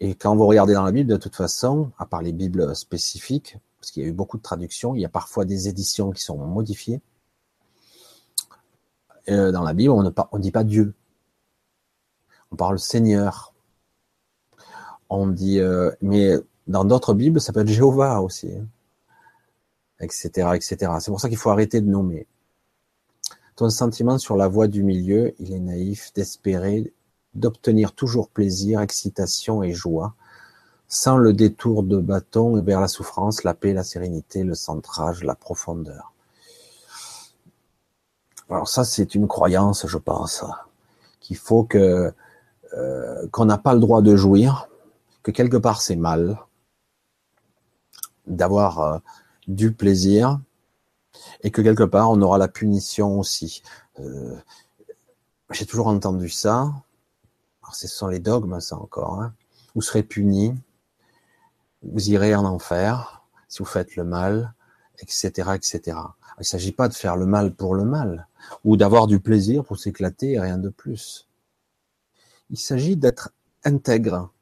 Et 0.00 0.14
quand 0.14 0.34
vous 0.34 0.46
regardez 0.46 0.72
dans 0.72 0.84
la 0.84 0.92
Bible, 0.92 1.10
de 1.10 1.18
toute 1.18 1.36
façon, 1.36 1.92
à 1.98 2.06
part 2.06 2.22
les 2.22 2.32
Bibles 2.32 2.74
spécifiques, 2.74 3.58
parce 3.80 3.90
qu'il 3.90 4.02
y 4.02 4.06
a 4.06 4.08
eu 4.08 4.12
beaucoup 4.12 4.36
de 4.36 4.42
traductions, 4.42 4.94
il 4.94 5.00
y 5.00 5.06
a 5.06 5.08
parfois 5.08 5.44
des 5.44 5.68
éditions 5.68 6.10
qui 6.10 6.22
sont 6.22 6.36
modifiées. 6.36 7.00
Euh, 9.28 9.52
dans 9.52 9.62
la 9.62 9.72
Bible, 9.72 9.90
on 9.90 10.02
ne 10.02 10.38
dit 10.38 10.50
pas 10.50 10.64
Dieu. 10.64 10.94
On 12.50 12.56
parle 12.56 12.78
Seigneur. 12.78 13.54
On 15.08 15.26
dit, 15.28 15.60
euh, 15.60 15.90
mais 16.02 16.34
dans 16.66 16.84
d'autres 16.84 17.14
Bibles, 17.14 17.40
ça 17.40 17.52
peut 17.52 17.60
être 17.60 17.68
Jéhovah 17.68 18.20
aussi, 18.20 18.52
etc., 19.98 20.50
etc. 20.54 20.92
C'est 21.00 21.10
pour 21.10 21.20
ça 21.20 21.28
qu'il 21.28 21.38
faut 21.38 21.50
arrêter 21.50 21.80
de 21.80 21.88
nommer. 21.88 22.26
Ton 23.56 23.70
sentiment 23.70 24.18
sur 24.18 24.36
la 24.36 24.46
voie 24.46 24.68
du 24.68 24.82
milieu, 24.82 25.34
il 25.38 25.52
est 25.52 25.60
naïf 25.60 26.12
d'espérer 26.14 26.92
d'obtenir 27.34 27.92
toujours 27.92 28.28
plaisir, 28.28 28.80
excitation 28.80 29.62
et 29.62 29.72
joie 29.72 30.14
sans 30.90 31.16
le 31.16 31.32
détour 31.32 31.84
de 31.84 31.98
bâton 31.98 32.60
vers 32.60 32.80
la 32.80 32.88
souffrance, 32.88 33.44
la 33.44 33.54
paix, 33.54 33.72
la 33.72 33.84
sérénité, 33.84 34.42
le 34.42 34.54
centrage, 34.54 35.22
la 35.22 35.36
profondeur. 35.36 36.12
Alors 38.50 38.68
ça, 38.68 38.84
c'est 38.84 39.14
une 39.14 39.28
croyance, 39.28 39.86
je 39.86 39.98
pense, 39.98 40.44
qu'il 41.20 41.36
faut 41.36 41.62
que 41.62 42.12
euh, 42.76 43.28
qu'on 43.28 43.44
n'a 43.44 43.56
pas 43.56 43.72
le 43.72 43.80
droit 43.80 44.02
de 44.02 44.16
jouir, 44.16 44.68
que 45.22 45.30
quelque 45.30 45.56
part 45.56 45.80
c'est 45.80 45.96
mal 45.96 46.38
d'avoir 48.26 48.80
euh, 48.80 48.98
du 49.46 49.72
plaisir 49.72 50.40
et 51.42 51.52
que 51.52 51.62
quelque 51.62 51.84
part 51.84 52.10
on 52.10 52.20
aura 52.20 52.36
la 52.36 52.48
punition 52.48 53.20
aussi. 53.20 53.62
Euh, 54.00 54.36
j'ai 55.52 55.66
toujours 55.66 55.86
entendu 55.86 56.28
ça. 56.28 56.72
Alors, 57.62 57.74
ce 57.74 57.86
sont 57.86 58.08
les 58.08 58.20
dogmes, 58.20 58.60
ça 58.60 58.76
encore. 58.76 59.20
Hein. 59.20 59.34
Vous 59.76 59.82
serez 59.82 60.02
puni 60.02 60.54
vous 61.82 62.10
irez 62.10 62.34
en 62.34 62.44
enfer 62.44 63.22
si 63.48 63.58
vous 63.58 63.64
faites 63.64 63.96
le 63.96 64.04
mal, 64.04 64.54
etc., 64.98 65.50
etc. 65.54 65.98
Il 66.36 66.40
ne 66.40 66.44
s'agit 66.44 66.72
pas 66.72 66.88
de 66.88 66.94
faire 66.94 67.16
le 67.16 67.26
mal 67.26 67.54
pour 67.54 67.74
le 67.74 67.84
mal, 67.84 68.28
ou 68.64 68.76
d'avoir 68.76 69.06
du 69.06 69.20
plaisir 69.20 69.64
pour 69.64 69.78
s'éclater 69.78 70.32
et 70.32 70.40
rien 70.40 70.58
de 70.58 70.68
plus. 70.68 71.28
Il 72.48 72.58
s'agit 72.58 72.96
d'être 72.96 73.32
intègre, 73.64 74.32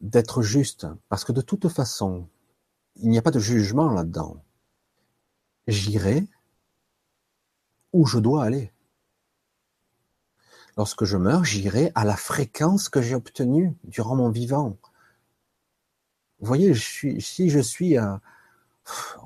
d'être 0.00 0.42
juste, 0.42 0.86
parce 1.08 1.24
que 1.24 1.32
de 1.32 1.40
toute 1.40 1.68
façon, 1.68 2.28
il 2.96 3.08
n'y 3.10 3.18
a 3.18 3.22
pas 3.22 3.30
de 3.30 3.40
jugement 3.40 3.90
là-dedans. 3.90 4.42
J'irai 5.66 6.26
où 7.92 8.06
je 8.06 8.18
dois 8.18 8.44
aller. 8.44 8.72
Lorsque 10.78 11.04
je 11.04 11.16
meurs, 11.16 11.44
j'irai 11.44 11.90
à 11.96 12.04
la 12.04 12.16
fréquence 12.16 12.88
que 12.88 13.02
j'ai 13.02 13.16
obtenue 13.16 13.74
durant 13.82 14.14
mon 14.14 14.30
vivant. 14.30 14.76
Vous 16.38 16.46
voyez, 16.46 16.72
je 16.72 16.80
suis, 16.80 17.20
si 17.20 17.50
je 17.50 17.58
suis 17.58 17.96
à, 17.96 18.20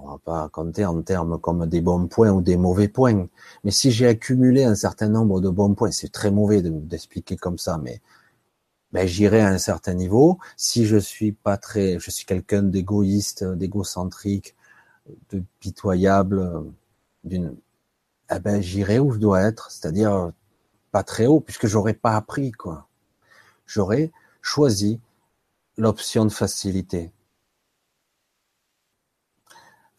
on 0.01 0.09
va 0.09 0.19
pas 0.19 0.49
compter 0.49 0.87
en 0.87 1.03
termes 1.03 1.39
comme 1.39 1.67
des 1.67 1.83
bons 1.83 2.07
points 2.07 2.31
ou 2.31 2.41
des 2.41 2.57
mauvais 2.57 2.89
points, 2.89 3.29
mais 3.65 3.71
si 3.71 3.91
j'ai 3.91 4.07
accumulé 4.07 4.65
un 4.65 4.75
certain 4.75 5.09
nombre 5.09 5.43
de 5.43 5.51
bons 5.51 5.75
points, 5.75 5.91
c'est 5.91 6.11
très 6.11 6.31
mauvais 6.31 6.63
d'expliquer 6.63 7.37
comme 7.37 7.59
ça, 7.59 7.77
mais 7.77 8.01
ben, 8.93 9.07
j'irai 9.07 9.43
à 9.43 9.49
un 9.49 9.59
certain 9.59 9.93
niveau. 9.93 10.39
Si 10.57 10.87
je 10.87 10.97
suis 10.97 11.33
pas 11.33 11.59
très, 11.59 11.99
je 11.99 12.11
suis 12.11 12.25
quelqu'un 12.25 12.63
d'égoïste, 12.63 13.45
d'égocentrique, 13.45 14.57
de 15.31 15.43
pitoyable, 15.61 16.65
d'une, 17.25 17.55
eh 18.35 18.39
ben, 18.41 18.63
j'irai 18.63 18.99
où 18.99 19.13
je 19.13 19.19
dois 19.19 19.43
être, 19.43 19.71
c'est-à-dire 19.71 20.33
pas 20.93 21.03
très 21.03 21.27
haut, 21.27 21.41
puisque 21.41 21.67
j'aurais 21.67 21.95
pas 21.95 22.15
appris, 22.17 22.53
quoi. 22.53 22.89
J'aurais 23.67 24.13
choisi 24.43 25.01
l'option 25.77 26.25
de 26.25 26.33
facilité. 26.33 27.13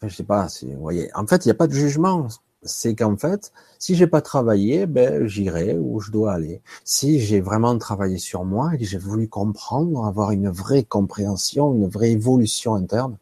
Je 0.02 0.08
sais 0.08 0.24
pas, 0.24 0.48
si 0.48 0.72
vous 0.72 0.80
voyez. 0.80 1.10
En 1.14 1.26
fait, 1.26 1.44
il 1.44 1.48
n'y 1.48 1.52
a 1.52 1.56
pas 1.56 1.66
de 1.66 1.72
jugement 1.72 2.28
c'est 2.64 2.94
qu'en 2.94 3.16
fait, 3.16 3.52
si 3.78 3.94
j'ai 3.94 4.06
pas 4.06 4.22
travaillé, 4.22 4.86
ben 4.86 5.26
j'irai 5.26 5.78
où 5.78 6.00
je 6.00 6.10
dois 6.10 6.32
aller. 6.32 6.62
Si 6.84 7.20
j'ai 7.20 7.40
vraiment 7.40 7.76
travaillé 7.78 8.18
sur 8.18 8.44
moi 8.44 8.74
et 8.74 8.78
que 8.78 8.84
j'ai 8.84 8.98
voulu 8.98 9.28
comprendre, 9.28 10.04
avoir 10.06 10.30
une 10.30 10.48
vraie 10.48 10.84
compréhension, 10.84 11.74
une 11.74 11.88
vraie 11.88 12.12
évolution 12.12 12.74
interne, 12.74 13.18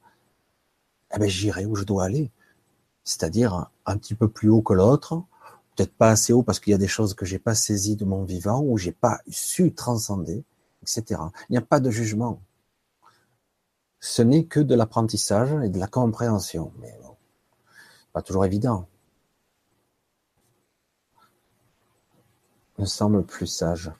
eh 1.14 1.18
ben 1.18 1.28
j'irai 1.28 1.66
où 1.66 1.74
je 1.74 1.84
dois 1.84 2.04
aller. 2.04 2.30
C'est-à-dire 3.04 3.70
un 3.86 3.96
petit 3.98 4.14
peu 4.14 4.28
plus 4.28 4.48
haut 4.48 4.62
que 4.62 4.74
l'autre, 4.74 5.22
peut-être 5.76 5.94
pas 5.94 6.10
assez 6.10 6.32
haut 6.32 6.42
parce 6.42 6.60
qu'il 6.60 6.72
y 6.72 6.74
a 6.74 6.78
des 6.78 6.88
choses 6.88 7.14
que 7.14 7.24
j'ai 7.24 7.38
pas 7.38 7.54
saisies 7.54 7.96
de 7.96 8.04
mon 8.04 8.24
vivant 8.24 8.60
ou 8.62 8.78
j'ai 8.78 8.92
pas 8.92 9.20
su 9.30 9.72
transcender, 9.72 10.44
etc. 10.82 11.20
Il 11.48 11.52
n'y 11.52 11.58
a 11.58 11.62
pas 11.62 11.80
de 11.80 11.90
jugement. 11.90 12.40
Ce 14.00 14.22
n'est 14.22 14.44
que 14.44 14.60
de 14.60 14.74
l'apprentissage 14.74 15.52
et 15.64 15.68
de 15.68 15.78
la 15.78 15.86
compréhension, 15.86 16.72
mais 16.80 16.96
bon, 17.02 17.16
pas 18.12 18.22
toujours 18.22 18.44
évident. 18.44 18.86
me 22.82 22.86
semble 22.86 23.24
plus 23.24 23.46
sage. 23.46 23.92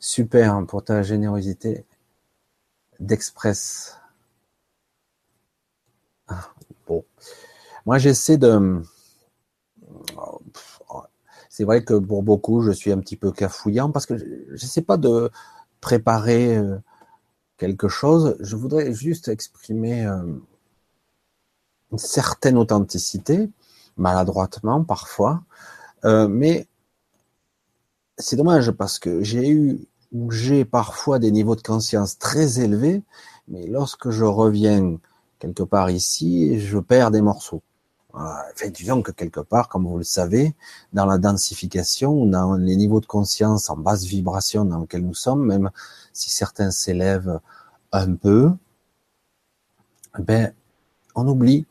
Super 0.00 0.64
pour 0.66 0.82
ta 0.82 1.02
générosité 1.02 1.84
d'express. 3.00 3.98
Ah, 6.26 6.48
bon. 6.86 7.04
Moi, 7.86 7.98
j'essaie 7.98 8.38
de. 8.38 8.82
C'est 11.58 11.64
vrai 11.64 11.82
que 11.82 11.94
pour 11.94 12.22
beaucoup, 12.22 12.62
je 12.62 12.70
suis 12.70 12.92
un 12.92 13.00
petit 13.00 13.16
peu 13.16 13.32
cafouillant 13.32 13.90
parce 13.90 14.06
que 14.06 14.14
je 14.16 14.64
sais 14.64 14.80
pas 14.80 14.96
de 14.96 15.28
préparer 15.80 16.56
euh, 16.56 16.78
quelque 17.56 17.88
chose. 17.88 18.36
Je 18.38 18.54
voudrais 18.54 18.92
juste 18.94 19.26
exprimer 19.26 20.06
euh, 20.06 20.22
une 21.90 21.98
certaine 21.98 22.56
authenticité, 22.56 23.50
maladroitement 23.96 24.84
parfois, 24.84 25.42
euh, 26.04 26.28
mais 26.28 26.68
c'est 28.18 28.36
dommage 28.36 28.70
parce 28.70 29.00
que 29.00 29.24
j'ai 29.24 29.48
eu 29.48 29.80
ou 30.12 30.30
j'ai 30.30 30.64
parfois 30.64 31.18
des 31.18 31.32
niveaux 31.32 31.56
de 31.56 31.62
conscience 31.62 32.18
très 32.18 32.60
élevés, 32.60 33.02
mais 33.48 33.66
lorsque 33.66 34.10
je 34.10 34.24
reviens 34.24 34.96
quelque 35.40 35.64
part 35.64 35.90
ici, 35.90 36.60
je 36.60 36.78
perds 36.78 37.10
des 37.10 37.20
morceaux. 37.20 37.62
Enfin, 38.14 38.68
disons 38.70 39.02
que 39.02 39.12
quelque 39.12 39.40
part, 39.40 39.68
comme 39.68 39.86
vous 39.86 39.98
le 39.98 40.04
savez, 40.04 40.54
dans 40.92 41.04
la 41.04 41.18
densification, 41.18 42.26
dans 42.26 42.54
les 42.54 42.74
niveaux 42.76 43.00
de 43.00 43.06
conscience 43.06 43.68
en 43.70 43.76
basse 43.76 44.04
vibration 44.04 44.64
dans 44.64 44.80
lesquels 44.80 45.04
nous 45.04 45.14
sommes, 45.14 45.44
même 45.44 45.70
si 46.12 46.30
certains 46.30 46.70
s'élèvent 46.70 47.40
un 47.92 48.14
peu, 48.14 48.50
ben, 50.18 50.52
on 51.14 51.28
oublie. 51.28 51.66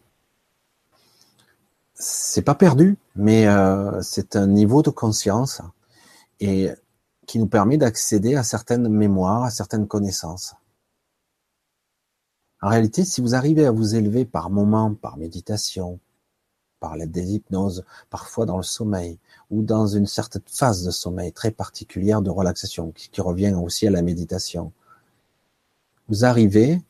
C'est 1.96 2.44
pas 2.44 2.56
perdu, 2.56 2.98
mais 3.16 3.48
euh, 3.48 4.02
c'est 4.02 4.36
un 4.36 4.48
niveau 4.48 4.84
de 4.84 4.92
conscience 4.92 5.62
et 6.40 6.70
qui 7.26 7.40
nous 7.40 7.48
permet 7.48 7.78
d'accéder 7.78 8.36
à 8.36 8.44
certaines 8.44 8.88
mémoires, 8.88 9.44
à 9.44 9.50
certaines 9.50 9.88
connaissances. 9.88 10.56
En 12.62 12.70
réalité, 12.70 13.04
si 13.06 13.22
vous 13.22 13.36
arrivez 13.36 13.66
à 13.66 13.72
vous 13.72 13.96
élever 13.96 14.26
par 14.26 14.50
moments, 14.50 14.94
par 14.94 15.18
méditation, 15.18 16.00
par 16.80 16.96
l'aide 16.96 17.12
des 17.12 17.34
hypnoses, 17.34 17.84
parfois 18.10 18.46
dans 18.46 18.58
le 18.58 18.64
sommeil, 18.64 19.20
ou 19.50 19.62
dans 19.62 19.88
une 19.88 20.08
certaine 20.08 20.42
phase 20.46 20.84
de 20.84 20.92
sommeil 20.92 21.32
très 21.32 21.52
particulière 21.52 22.22
de 22.22 22.30
relaxation, 22.30 22.92
qui, 22.92 23.22
revient 23.22 23.54
aussi 23.54 23.88
à 23.88 23.92
la 23.92 24.02
méditation, 24.02 24.72
vous 26.08 26.26
arrivez 26.26 26.82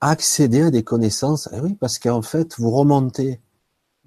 à 0.00 0.10
accéder 0.10 0.62
à 0.62 0.70
des 0.70 0.82
connaissances, 0.82 1.48
eh 1.52 1.60
oui, 1.60 1.74
parce 1.74 1.98
qu'en 1.98 2.22
fait, 2.22 2.58
vous 2.58 2.70
remontez 2.70 3.40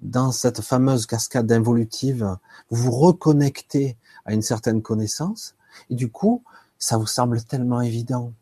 dans 0.00 0.32
cette 0.32 0.60
fameuse 0.60 1.06
cascade 1.06 1.50
involutive, 1.50 2.36
vous 2.70 2.84
vous 2.84 2.92
reconnectez 2.92 3.96
à 4.24 4.32
une 4.32 4.42
certaine 4.42 4.82
connaissance, 4.82 5.54
et 5.90 5.94
du 5.94 6.10
coup, 6.10 6.42
ça 6.78 6.96
vous 6.96 7.06
semble 7.06 7.42
tellement 7.42 7.80
évident. 7.80 8.32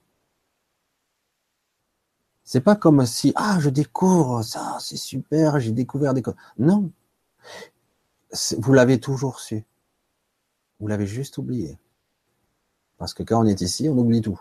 C'est 2.47 2.61
pas 2.61 2.77
comme 2.77 3.05
si, 3.07 3.33
ah, 3.35 3.59
je 3.59 3.69
découvre 3.69 4.43
ça, 4.43 4.79
c'est 4.81 4.97
super, 4.97 5.59
j'ai 5.59 5.73
découvert 5.73 6.15
des 6.15 6.23
choses. 6.23 6.37
Non. 6.59 6.93
Vous 8.57 8.73
l'avez 8.73 9.01
toujours 9.01 9.41
su. 9.41 9.65
Vous 10.79 10.87
l'avez 10.87 11.09
juste 11.09 11.39
oublié. 11.39 11.77
Parce 12.99 13.15
que 13.15 13.25
quand 13.25 13.43
on 13.43 13.47
est 13.47 13.61
ici, 13.63 13.89
on 13.89 13.99
oublie 13.99 14.21
tout. 14.21 14.41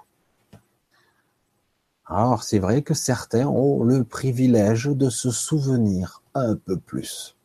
Alors, 2.05 2.43
c'est 2.43 2.59
vrai 2.59 2.83
que 2.83 2.93
certains 2.93 3.47
ont 3.47 3.83
le 3.83 4.03
privilège 4.03 4.85
de 4.85 5.09
se 5.09 5.31
souvenir 5.31 6.21
un 6.35 6.55
peu 6.55 6.77
plus. 6.77 7.35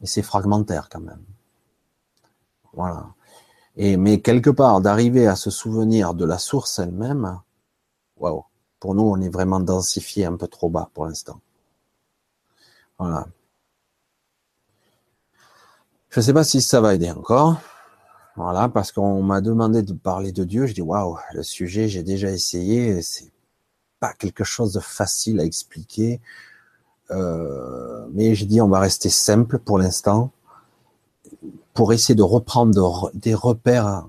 Mais 0.00 0.06
c'est 0.06 0.22
fragmentaire 0.22 0.88
quand 0.88 1.00
même. 1.00 1.22
Voilà. 2.72 3.08
Et, 3.76 3.98
mais 3.98 4.22
quelque 4.22 4.48
part, 4.48 4.80
d'arriver 4.80 5.26
à 5.26 5.36
se 5.36 5.50
souvenir 5.50 6.14
de 6.14 6.24
la 6.24 6.38
source 6.38 6.78
elle-même, 6.78 7.40
waouh. 8.16 8.46
Pour 8.86 8.94
nous, 8.94 9.02
on 9.02 9.20
est 9.20 9.28
vraiment 9.28 9.58
densifié 9.58 10.26
un 10.26 10.36
peu 10.36 10.46
trop 10.46 10.68
bas 10.68 10.90
pour 10.94 11.06
l'instant. 11.06 11.40
Voilà. 13.00 13.26
Je 16.08 16.20
ne 16.20 16.24
sais 16.24 16.32
pas 16.32 16.44
si 16.44 16.62
ça 16.62 16.80
va 16.80 16.94
aider 16.94 17.10
encore. 17.10 17.60
Voilà, 18.36 18.68
parce 18.68 18.92
qu'on 18.92 19.24
m'a 19.24 19.40
demandé 19.40 19.82
de 19.82 19.92
parler 19.92 20.30
de 20.30 20.44
Dieu. 20.44 20.66
Je 20.66 20.72
dis 20.74 20.82
waouh, 20.82 21.18
le 21.34 21.42
sujet, 21.42 21.88
j'ai 21.88 22.04
déjà 22.04 22.30
essayé. 22.30 23.02
C'est 23.02 23.32
pas 23.98 24.12
quelque 24.12 24.44
chose 24.44 24.72
de 24.72 24.78
facile 24.78 25.40
à 25.40 25.44
expliquer. 25.44 26.20
Euh, 27.10 28.06
mais 28.12 28.36
j'ai 28.36 28.46
dit 28.46 28.60
on 28.60 28.68
va 28.68 28.78
rester 28.78 29.08
simple 29.08 29.58
pour 29.58 29.80
l'instant 29.80 30.30
pour 31.74 31.92
essayer 31.92 32.14
de 32.14 32.22
reprendre 32.22 33.10
des 33.14 33.34
repères 33.34 34.06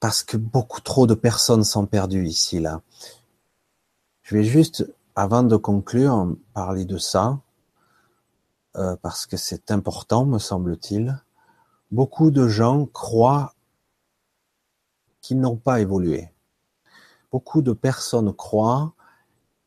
parce 0.00 0.22
que 0.22 0.36
beaucoup 0.36 0.80
trop 0.80 1.06
de 1.06 1.14
personnes 1.14 1.64
sont 1.64 1.86
perdues 1.86 2.26
ici 2.26 2.60
là. 2.60 2.82
Je 4.22 4.36
vais 4.36 4.44
juste 4.44 4.86
avant 5.16 5.42
de 5.42 5.56
conclure 5.56 6.36
parler 6.52 6.84
de 6.84 6.98
ça 6.98 7.40
euh, 8.76 8.96
parce 9.02 9.26
que 9.26 9.36
c'est 9.36 9.70
important 9.70 10.26
me 10.26 10.38
semble-t-il. 10.38 11.20
Beaucoup 11.90 12.30
de 12.30 12.46
gens 12.46 12.86
croient 12.86 13.54
qu'ils 15.20 15.40
n'ont 15.40 15.56
pas 15.56 15.80
évolué. 15.80 16.28
Beaucoup 17.30 17.62
de 17.62 17.72
personnes 17.72 18.32
croient 18.32 18.92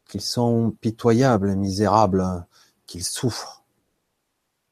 qu'ils 0.07 0.21
sont 0.21 0.75
pitoyables, 0.81 1.55
misérables, 1.55 2.45
qu'ils 2.85 3.03
souffrent. 3.03 3.63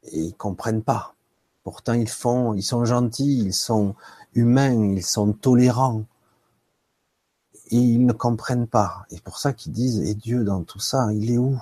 Et 0.04 0.20
ils 0.20 0.34
comprennent 0.34 0.82
pas. 0.82 1.14
Pourtant, 1.62 1.92
ils 1.92 2.08
font, 2.08 2.54
ils 2.54 2.62
sont 2.62 2.84
gentils, 2.84 3.38
ils 3.38 3.54
sont 3.54 3.94
humains, 4.34 4.94
ils 4.94 5.04
sont 5.04 5.32
tolérants. 5.32 6.04
Et 7.72 7.76
ils 7.76 8.04
ne 8.04 8.12
comprennent 8.12 8.66
pas. 8.66 9.06
Et 9.10 9.20
pour 9.20 9.38
ça 9.38 9.52
qu'ils 9.52 9.72
disent, 9.72 10.00
et 10.00 10.14
Dieu 10.14 10.42
dans 10.42 10.64
tout 10.64 10.80
ça, 10.80 11.12
il 11.12 11.30
est 11.30 11.38
où? 11.38 11.56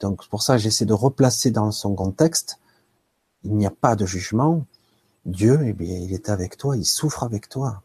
Donc, 0.00 0.26
pour 0.28 0.42
ça, 0.42 0.58
j'essaie 0.58 0.84
de 0.84 0.92
replacer 0.92 1.50
dans 1.50 1.70
son 1.70 1.94
contexte. 1.94 2.58
Il 3.44 3.54
n'y 3.54 3.66
a 3.66 3.70
pas 3.70 3.96
de 3.96 4.04
jugement. 4.04 4.66
Dieu, 5.24 5.60
eh 5.64 5.72
bien, 5.72 5.96
il 5.96 6.12
est 6.12 6.28
avec 6.28 6.56
toi, 6.56 6.76
il 6.76 6.84
souffre 6.84 7.22
avec 7.22 7.48
toi. 7.48 7.82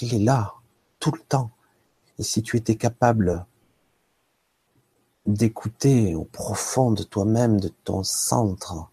Il 0.00 0.14
est 0.14 0.18
là, 0.18 0.54
tout 0.98 1.12
le 1.12 1.20
temps. 1.20 1.50
Et 2.18 2.22
si 2.22 2.42
tu 2.42 2.56
étais 2.56 2.76
capable 2.76 3.46
d'écouter 5.26 6.14
au 6.14 6.24
profond 6.24 6.90
de 6.90 7.02
toi-même, 7.02 7.60
de 7.60 7.68
ton 7.68 8.02
centre, 8.02 8.90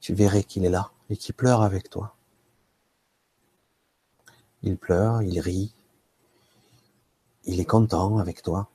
tu 0.00 0.14
verrais 0.14 0.44
qu'il 0.44 0.64
est 0.64 0.70
là 0.70 0.90
et 1.10 1.16
qu'il 1.16 1.34
pleure 1.34 1.62
avec 1.62 1.90
toi. 1.90 2.15
Il 4.66 4.76
pleure, 4.76 5.22
il 5.22 5.38
rit, 5.38 5.72
il 7.44 7.60
est 7.60 7.64
content 7.64 8.18
avec 8.18 8.42
toi. 8.42 8.68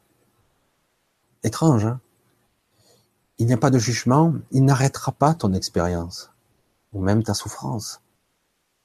Étrange, 1.43 1.85
hein? 1.85 1.99
Il 3.39 3.45
n'y 3.45 3.51
a 3.51 3.57
pas 3.57 3.71
de 3.71 3.77
jugement, 3.77 4.33
il 4.51 4.63
n'arrêtera 4.63 5.11
pas 5.11 5.33
ton 5.33 5.51
expérience, 5.51 6.31
ou 6.93 7.01
même 7.01 7.23
ta 7.23 7.33
souffrance. 7.33 8.01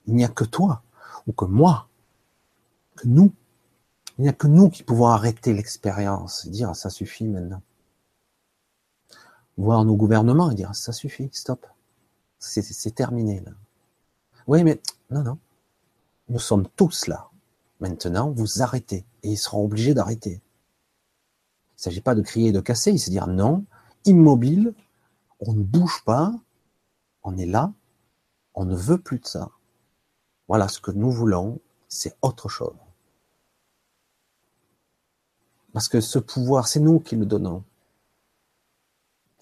Il 0.07 0.17
n'y 0.17 0.25
a 0.25 0.29
que 0.29 0.43
toi, 0.43 0.83
ou 1.29 1.33
que 1.33 1.45
moi, 1.45 1.89
que 2.97 3.07
nous. 3.07 3.33
Il 4.19 4.23
n'y 4.23 4.29
a 4.29 4.33
que 4.33 4.49
nous 4.49 4.69
qui 4.69 4.83
pouvons 4.83 5.07
arrêter 5.07 5.53
l'expérience, 5.53 6.49
dire 6.49 6.75
ça 6.75 6.91
suffit 6.91 7.29
maintenant. 7.29 7.63
Voir 9.59 9.85
nos 9.85 9.95
gouvernements 9.95 10.51
et 10.51 10.57
dire 10.57 10.75
ça 10.75 10.93
suffit, 10.93 11.31
stop. 11.33 11.67
C'est 12.41 12.95
terminé 12.97 13.39
là. 13.47 13.53
Oui, 14.49 14.65
mais 14.65 14.81
non, 15.11 15.23
non. 15.23 15.39
Nous 16.29 16.39
sommes 16.39 16.67
tous 16.77 17.07
là. 17.07 17.31
Maintenant, 17.81 18.31
vous 18.31 18.63
arrêtez. 18.63 19.07
Et 19.23 19.33
ils 19.33 19.37
seront 19.37 19.65
obligés 19.65 19.95
d'arrêter. 19.95 20.43
Il 21.77 21.79
ne 21.79 21.83
s'agit 21.83 22.01
pas 22.01 22.15
de 22.15 22.23
crier 22.23 22.49
et 22.49 22.53
de 22.53 22.61
casser, 22.61 22.91
il 22.91 22.99
se 22.99 23.11
dire 23.11 23.27
non, 23.27 23.65
immobile, 24.07 24.75
on 25.41 25.53
ne 25.53 25.63
bouge 25.63 26.03
pas, 26.07 26.33
on 27.23 27.37
est 27.37 27.47
là, 27.47 27.73
on 28.55 28.65
ne 28.65 28.75
veut 28.75 28.99
plus 28.99 29.19
de 29.19 29.27
ça. 29.27 29.51
Voilà 30.49 30.69
ce 30.69 30.81
que 30.81 30.91
nous 30.91 31.11
voulons, 31.11 31.61
c'est 31.89 32.17
autre 32.23 32.49
chose. 32.49 32.77
Parce 35.73 35.89
que 35.89 36.01
ce 36.01 36.19
pouvoir, 36.19 36.69
c'est 36.69 36.81
nous 36.81 37.01
qui 37.01 37.17
le 37.17 37.27
donnons. 37.27 37.63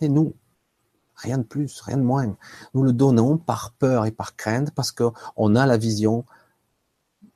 C'est 0.00 0.08
nous. 0.08 0.34
Rien 1.14 1.38
de 1.38 1.44
plus, 1.44 1.80
rien 1.82 1.96
de 1.96 2.02
moins. 2.02 2.36
Nous 2.74 2.82
le 2.82 2.92
donnons 2.92 3.38
par 3.38 3.72
peur 3.74 4.06
et 4.06 4.10
par 4.10 4.34
crainte 4.34 4.72
parce 4.72 4.90
qu'on 4.90 5.54
a 5.54 5.66
la 5.66 5.76
vision, 5.76 6.24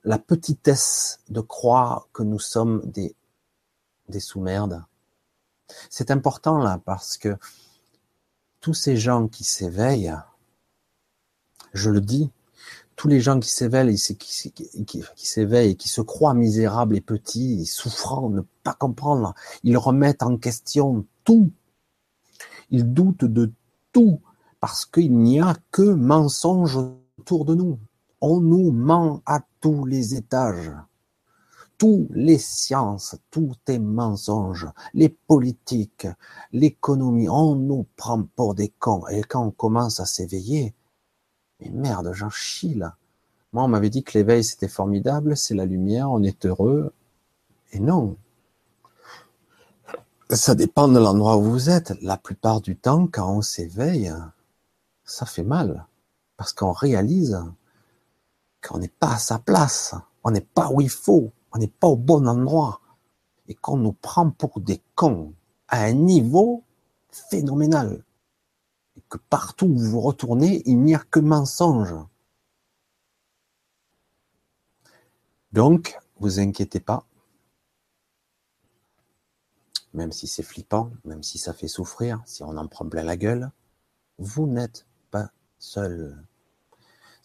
la 0.05 0.19
petitesse 0.19 1.21
de 1.29 1.41
croire 1.41 2.09
que 2.13 2.23
nous 2.23 2.39
sommes 2.39 2.83
des, 2.85 3.15
des 4.09 4.21
sous-merdes. 4.21 4.85
C'est 5.91 6.11
important 6.11 6.59
là 6.59 6.81
parce 6.85 7.19
que 7.19 7.37
tous 8.61 8.75
ces 8.75 8.97
gens 8.97 9.29
qui 9.29 9.45
s'éveillent, 9.45 10.15
je 11.75 11.91
le 11.91 12.01
dis, 12.01 12.31
tous 12.97 13.07
les 13.07 13.21
gens 13.21 13.39
qui 13.39 13.51
s'éveillent, 13.51 13.97
qui, 13.97 14.53
qui, 14.85 15.05
qui 15.77 15.89
se 15.89 16.01
croient 16.01 16.35
misérables 16.35 16.97
et 16.97 17.01
petits, 17.01 17.61
et 17.63 17.65
souffrants, 17.65 18.29
ne 18.29 18.43
pas 18.65 18.75
comprendre, 18.75 19.35
ils 19.63 19.79
remettent 19.79 20.25
en 20.25 20.37
question 20.37 21.07
tout. 21.23 21.53
Ils 22.71 22.93
doutent 22.93 23.25
de 23.25 23.53
tout 23.93 24.21
parce 24.61 24.85
qu'il 24.85 25.17
n'y 25.17 25.41
a 25.41 25.55
que 25.71 25.83
mensonges 25.83 26.79
autour 27.19 27.45
de 27.45 27.55
nous. 27.55 27.79
On 28.21 28.41
nous 28.41 28.73
ment 28.73 29.23
à 29.27 29.41
tous 29.61 29.85
les 29.85 30.15
étages. 30.15 30.73
Tous 31.79 32.09
les 32.11 32.39
sciences, 32.39 33.17
tout 33.31 33.55
est 33.69 33.79
mensonge. 33.79 34.67
Les 34.95 35.09
politiques, 35.09 36.09
l'économie, 36.53 37.29
on 37.29 37.55
nous 37.55 37.87
prend 37.95 38.25
pour 38.35 38.57
des 38.57 38.71
cons. 38.81 39.07
Et 39.07 39.23
quand 39.23 39.45
on 39.45 39.53
commence 39.53 40.01
à 40.01 40.05
s'éveiller, 40.05 40.75
mais 41.61 41.71
merde, 41.71 42.11
j'en 42.13 42.31
chie 42.31 42.75
là. 42.75 42.97
Moi, 43.53 43.65
on 43.65 43.69
m'avait 43.69 43.91
dit 43.91 44.03
que 44.03 44.19
l'éveil 44.19 44.45
c'était 44.45 44.69
formidable, 44.69 45.37
c'est 45.37 45.55
la 45.55 45.67
lumière, 45.67 46.11
on 46.11 46.23
est 46.23 46.47
heureux. 46.47 46.93
Et 47.73 47.81
non. 47.81 48.17
Ça 50.31 50.55
dépend 50.55 50.89
de 50.89 50.99
l'endroit 50.99 51.39
où 51.39 51.43
vous 51.43 51.71
êtes. 51.71 51.95
La 52.03 52.19
plupart 52.19 52.61
du 52.61 52.77
temps, 52.77 53.07
quand 53.07 53.33
on 53.33 53.41
s'éveille, 53.41 54.13
ça 55.05 55.27
fait 55.27 55.45
mal. 55.45 55.87
Parce 56.37 56.53
qu'on 56.53 56.73
réalise 56.73 57.41
qu'on 58.63 58.79
n'est 58.79 58.89
pas 58.89 59.15
à 59.15 59.19
sa 59.19 59.39
place. 59.39 59.95
On 60.25 60.31
n'est 60.31 60.41
pas 60.41 60.71
où 60.71 60.81
il 60.81 60.91
faut. 60.91 61.33
On 61.53 61.59
n'est 61.59 61.69
pas 61.69 61.89
au 61.89 61.97
bon 61.97 62.27
endroit. 62.27 62.81
Et 63.47 63.55
qu'on 63.55 63.77
nous 63.77 63.93
prend 63.93 64.31
pour 64.31 64.61
des 64.61 64.83
cons 64.95 65.35
à 65.69 65.85
un 65.85 65.93
niveau 65.93 66.65
phénoménal 67.11 68.05
que 69.09 69.19
partout 69.19 69.67
où 69.67 69.79
vous 69.79 70.01
retournez, 70.01 70.63
il 70.67 70.81
n'y 70.81 70.95
a 70.95 70.99
que 70.99 71.21
mensonge. 71.21 71.95
Donc, 75.53 75.99
vous 76.17 76.41
inquiétez 76.41 76.81
pas, 76.81 77.07
même 79.95 80.13
si 80.13 80.27
c'est 80.27 80.43
flippant, 80.43 80.91
même 81.05 81.23
si 81.23 81.39
ça 81.39 81.55
fait 81.55 81.69
souffrir, 81.69 82.23
si 82.27 82.43
on 82.43 82.57
en 82.57 82.69
prend 82.69 82.87
plein 82.87 83.03
la 83.03 83.17
gueule, 83.17 83.51
vous 84.19 84.47
n'êtes 84.47 84.87
pas 85.11 85.31
seul. 85.59 86.23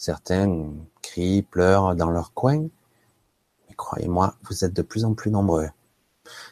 Certains 0.06 0.74
crient, 1.02 1.44
pleurent 1.44 1.96
dans 1.96 2.10
leur 2.10 2.34
coin, 2.34 2.60
mais 2.60 3.76
croyez-moi, 3.78 4.36
vous 4.44 4.66
êtes 4.66 4.74
de 4.74 4.82
plus 4.82 5.06
en 5.06 5.14
plus 5.14 5.32
nombreux. 5.32 5.70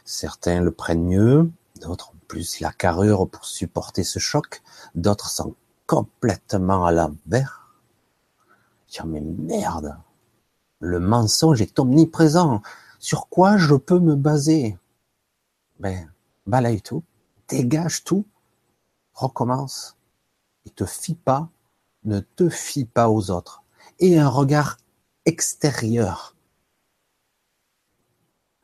Certains 0.05 0.61
le 0.61 0.71
prennent 0.71 1.03
mieux, 1.03 1.51
d'autres 1.81 2.13
plus 2.29 2.61
la 2.61 2.71
carrure 2.71 3.27
pour 3.27 3.43
supporter 3.43 4.05
ce 4.05 4.19
choc, 4.19 4.61
d'autres 4.95 5.29
sont 5.29 5.53
complètement 5.85 6.85
à 6.85 6.93
l'envers. 6.93 7.75
Tiens, 8.87 9.03
mais 9.05 9.19
merde, 9.19 9.97
le 10.79 11.01
mensonge 11.01 11.61
est 11.61 11.77
omniprésent. 11.77 12.61
Sur 12.99 13.27
quoi 13.27 13.57
je 13.57 13.75
peux 13.75 13.99
me 13.99 14.15
baser? 14.15 14.79
Ben, 15.77 16.09
balaye 16.47 16.81
tout, 16.81 17.03
dégage 17.49 18.05
tout, 18.05 18.25
recommence. 19.13 19.97
Et 20.65 20.69
te 20.69 20.85
fie 20.85 21.15
pas, 21.15 21.49
ne 22.03 22.19
te 22.19 22.49
fie 22.49 22.85
pas 22.85 23.09
aux 23.09 23.31
autres. 23.31 23.63
Et 23.99 24.19
un 24.19 24.29
regard 24.29 24.77
extérieur. 25.25 26.35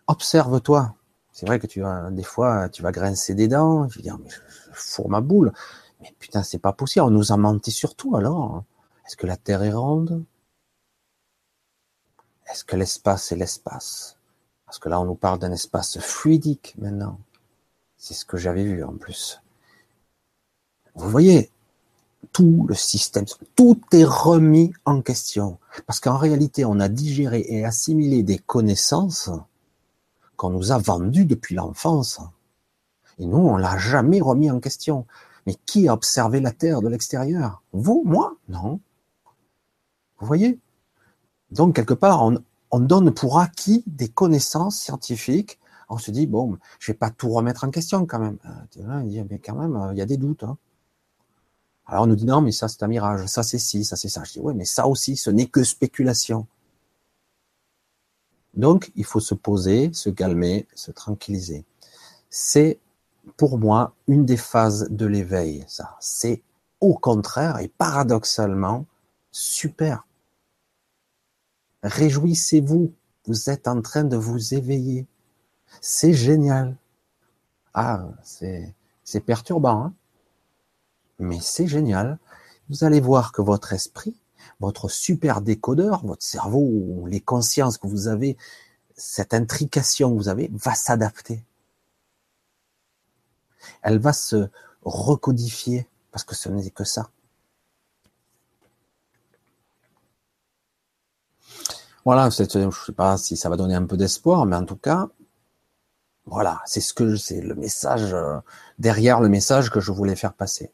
Observe-toi. 0.08 0.96
C'est 1.32 1.46
vrai 1.46 1.60
que 1.60 1.68
tu 1.68 1.82
vas, 1.82 2.10
des 2.10 2.24
fois, 2.24 2.70
tu 2.70 2.82
vas 2.82 2.92
grincer 2.92 3.36
des 3.36 3.48
dents, 3.48 3.88
tu 3.88 4.00
vas 4.00 4.04
dire, 4.04 4.18
mais 4.18 4.30
je, 4.30 4.40
fourre 4.74 5.10
ma 5.10 5.22
boule. 5.22 5.54
Mais 6.02 6.14
putain, 6.20 6.44
c'est 6.44 6.60
pas 6.60 6.74
possible, 6.74 7.06
on 7.06 7.12
nous 7.12 7.32
a 7.32 7.38
menti 7.38 7.72
sur 7.72 7.96
tout 7.96 8.16
alors. 8.16 8.64
Est-ce 9.06 9.18
que 9.18 9.28
la 9.28 9.38
Terre 9.38 9.64
est 9.64 9.74
ronde? 9.74 10.26
Est-ce 12.50 12.64
que 12.64 12.76
l'espace 12.76 13.32
est 13.32 13.36
l'espace? 13.36 14.18
Parce 14.66 14.80
que 14.80 14.90
là, 14.90 15.00
on 15.00 15.06
nous 15.06 15.16
parle 15.16 15.40
d'un 15.40 15.52
espace 15.52 16.00
fluidique 16.00 16.76
maintenant. 16.78 17.20
C'est 17.98 18.14
ce 18.14 18.26
que 18.26 18.38
j'avais 18.38 18.64
vu 18.64 18.84
en 18.84 18.96
plus. 18.98 19.42
Vous 20.96 21.10
voyez, 21.10 21.52
tout 22.34 22.66
le 22.68 22.76
système, 22.76 23.26
tout 23.56 23.80
est 23.92 24.04
remis 24.04 24.74
en 24.86 25.02
question. 25.02 25.60
Parce 25.86 26.00
qu'en 26.00 26.18
réalité, 26.18 26.66
on 26.66 26.80
a 26.80 26.90
digéré 26.90 27.46
et 27.48 27.66
assimilé 27.66 28.24
des 28.24 28.38
connaissances 28.38 29.30
qu'on 30.36 30.52
nous 30.52 30.72
a 30.72 30.78
vendu 30.78 31.26
depuis 31.26 31.56
l'enfance. 31.56 32.20
Et 33.20 33.26
nous, 33.26 33.38
on 33.38 33.58
l'a 33.58 33.78
jamais 33.78 34.22
remis 34.22 34.52
en 34.52 34.60
question. 34.60 35.06
Mais 35.46 35.56
qui 35.66 35.88
a 35.88 35.94
observé 35.94 36.40
la 36.40 36.52
Terre 36.52 36.82
de 36.82 36.90
l'extérieur? 36.90 37.64
Vous 37.72 38.04
Moi? 38.06 38.36
Non. 38.50 38.80
Vous 40.20 40.28
voyez? 40.28 40.60
Donc, 41.52 41.76
quelque 41.76 41.94
part, 41.94 42.24
on, 42.24 42.38
on, 42.72 42.80
donne 42.80 43.12
pour 43.12 43.40
acquis 43.40 43.84
des 43.88 44.10
connaissances 44.10 44.80
scientifiques. 44.80 45.58
On 45.90 45.98
se 45.98 46.12
dit, 46.12 46.28
bon, 46.28 46.58
je 46.80 46.92
vais 46.92 46.98
pas 46.98 47.10
tout 47.10 47.30
remettre 47.30 47.64
en 47.64 47.72
question 47.72 48.06
quand 48.06 48.20
même. 48.20 48.38
Euh, 48.46 49.24
mais 49.30 49.40
quand 49.40 49.56
même, 49.56 49.76
euh, 49.76 49.94
il 49.94 49.98
y 49.98 50.02
a 50.02 50.06
des 50.06 50.18
doutes. 50.18 50.44
Hein. 50.44 50.58
Alors 51.88 52.04
on 52.04 52.08
nous 52.08 52.16
dit, 52.16 52.26
non, 52.26 52.42
mais 52.42 52.52
ça 52.52 52.68
c'est 52.68 52.84
un 52.84 52.88
mirage, 52.88 53.26
ça 53.28 53.44
c'est 53.44 53.60
ci, 53.60 53.86
ça 53.86 53.96
c'est 53.96 54.10
ça. 54.10 54.24
Je 54.24 54.34
dis, 54.34 54.40
oui, 54.40 54.54
mais 54.54 54.66
ça 54.66 54.88
aussi, 54.88 55.16
ce 55.16 55.30
n'est 55.30 55.48
que 55.48 55.64
spéculation. 55.64 56.46
Donc, 58.54 58.92
il 58.96 59.06
faut 59.06 59.20
se 59.20 59.36
poser, 59.36 59.94
se 59.94 60.10
calmer, 60.10 60.68
se 60.74 60.92
tranquilliser. 60.92 61.64
C'est, 62.30 62.80
pour 63.38 63.60
moi, 63.60 63.94
une 64.08 64.26
des 64.26 64.38
phases 64.38 64.88
de 64.90 65.06
l'éveil, 65.06 65.64
ça. 65.68 65.96
C'est, 66.00 66.42
au 66.82 66.96
contraire, 66.96 67.60
et 67.60 67.68
paradoxalement, 67.68 68.86
super. 69.32 70.08
Réjouissez-vous. 71.84 72.94
Vous 73.28 73.50
êtes 73.50 73.68
en 73.68 73.82
train 73.82 74.04
de 74.04 74.18
vous 74.18 74.54
éveiller. 74.54 75.06
C'est 75.82 76.14
génial. 76.14 76.76
Ah, 77.74 78.08
c'est, 78.24 78.74
c'est 79.04 79.20
perturbant, 79.22 79.84
hein 79.84 79.94
mais 81.20 81.40
c'est 81.42 81.68
génial. 81.68 82.20
Vous 82.70 82.84
allez 82.84 83.00
voir 83.00 83.32
que 83.32 83.42
votre 83.42 83.74
esprit 83.74 84.16
votre 84.60 84.90
super 84.90 85.42
décodeur, 85.42 86.06
votre 86.06 86.24
cerveau, 86.24 87.06
les 87.08 87.22
consciences 87.22 87.78
que 87.78 87.88
vous 87.88 88.08
avez, 88.08 88.38
cette 88.96 89.34
intrication 89.34 90.12
que 90.12 90.18
vous 90.18 90.30
avez, 90.30 90.50
va 90.54 90.74
s'adapter. 90.74 91.44
Elle 93.82 94.00
va 94.00 94.14
se 94.14 94.50
recodifier, 94.84 95.88
parce 96.12 96.24
que 96.24 96.36
ce 96.36 96.50
n'est 96.50 96.70
que 96.70 96.84
ça. 96.84 97.10
Voilà, 102.06 102.30
je 102.30 102.44
ne 102.44 102.72
sais 102.72 102.94
pas 102.94 103.18
si 103.18 103.36
ça 103.36 103.50
va 103.50 103.58
donner 103.58 103.76
un 103.76 103.86
peu 103.86 103.98
d'espoir, 103.98 104.46
mais 104.46 104.56
en 104.56 104.64
tout 104.66 104.78
cas, 104.78 105.10
voilà, 106.26 106.62
c'est 106.66 106.80
ce 106.82 106.94
que 106.94 107.16
c'est 107.18 107.42
le 107.42 107.56
message 107.56 108.14
euh, 108.14 108.40
derrière 108.80 109.20
le 109.20 109.30
message 109.30 109.70
que 109.70 109.82
je 109.82 109.92
voulais 109.92 110.16
faire 110.16 110.34
passer. 110.34 110.72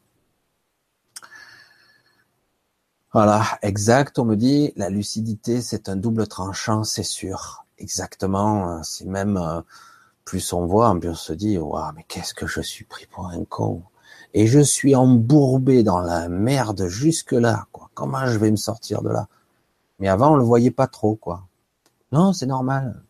Voilà, 3.14 3.44
exact, 3.62 4.18
on 4.18 4.24
me 4.24 4.34
dit, 4.34 4.72
la 4.74 4.90
lucidité, 4.90 5.62
c'est 5.62 5.88
un 5.88 5.94
double 5.94 6.26
tranchant, 6.26 6.82
c'est 6.82 7.04
sûr. 7.04 7.64
Exactement, 7.78 8.82
c'est 8.82 9.04
même, 9.04 9.36
euh, 9.36 9.60
plus 10.24 10.52
on 10.52 10.66
voit, 10.66 10.90
on 10.90 11.14
se 11.14 11.32
dit, 11.32 11.56
waouh, 11.56 11.92
mais 11.94 12.02
qu'est-ce 12.08 12.34
que 12.34 12.48
je 12.48 12.60
suis 12.60 12.84
pris 12.84 13.06
pour 13.06 13.28
un 13.28 13.44
con. 13.44 13.84
Et 14.34 14.48
je 14.48 14.58
suis 14.58 14.96
embourbé 14.96 15.84
dans 15.84 16.00
la 16.00 16.28
merde 16.28 16.88
jusque 16.88 17.30
là, 17.30 17.68
quoi. 17.70 17.88
Comment 17.94 18.26
je 18.26 18.36
vais 18.36 18.50
me 18.50 18.56
sortir 18.56 19.00
de 19.00 19.10
là? 19.10 19.28
Mais 20.00 20.08
avant, 20.08 20.32
on 20.32 20.36
le 20.36 20.42
voyait 20.42 20.72
pas 20.72 20.88
trop, 20.88 21.14
quoi. 21.14 21.46
Non, 22.10 22.32
c'est 22.32 22.46
normal. 22.46 23.00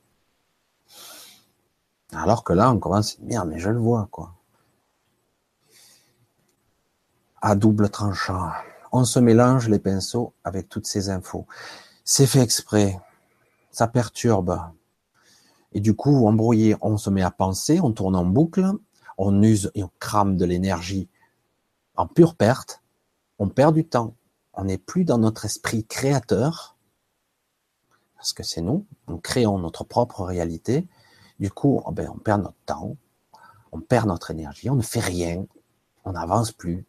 Alors 2.13 2.45
que 2.45 2.53
là, 2.53 2.71
on 2.71 2.79
commence, 2.79 3.19
merde, 3.21 3.49
mais 3.49 3.59
je 3.59 3.71
le 3.71 3.79
vois, 3.79 4.07
quoi. 4.11 4.35
À 7.41 7.55
double 7.55 7.89
tranchant 7.89 8.51
on 8.95 9.05
se 9.05 9.19
mélange 9.19 9.69
les 9.69 9.81
pinceaux 9.81 10.35
avec 10.45 10.69
toutes 10.69 10.87
ces 10.87 11.11
infos. 11.11 11.47
C'est 12.05 12.29
fait 12.29 12.39
exprès. 12.39 12.97
Ça 13.73 13.89
perturbe. 13.89 14.61
Et 15.73 15.81
du 15.81 15.97
coup, 15.97 16.29
embrouillé, 16.29 16.77
on 16.81 16.97
se 16.97 17.11
met 17.11 17.23
à 17.23 17.33
penser, 17.33 17.81
on 17.81 17.91
tourne 17.91 18.15
en 18.15 18.25
boucle, 18.25 18.71
on 19.19 19.43
use 19.43 19.73
et 19.75 19.83
on 19.83 19.91
crame 19.99 20.37
de 20.37 20.45
l'énergie 20.45 21.09
en 21.97 22.07
pure 22.07 22.37
perte. 22.37 22.83
On 23.41 23.49
perd 23.49 23.75
du 23.75 23.85
temps. 23.85 24.15
On 24.53 24.63
n'est 24.63 24.79
plus 24.79 25.05
dans 25.05 25.19
notre 25.19 25.45
esprit 25.45 25.85
créateur. 25.85 26.77
Parce 28.15 28.33
que 28.33 28.45
c'est 28.45 28.63
nous. 28.63 28.87
Nous 29.09 29.19
créons 29.19 29.59
notre 29.59 29.83
propre 29.83 30.23
réalité. 30.23 30.87
Du 31.41 31.51
coup, 31.51 31.83
oh 31.85 31.91
ben, 31.91 32.09
on 32.15 32.19
perd 32.19 32.43
notre 32.43 32.63
temps. 32.65 32.97
On 33.73 33.81
perd 33.81 34.07
notre 34.07 34.31
énergie. 34.31 34.71
On 34.71 34.77
ne 34.77 34.83
fait 34.83 35.01
rien. 35.01 35.45
On 36.05 36.13
n'avance 36.13 36.53
plus. 36.53 36.87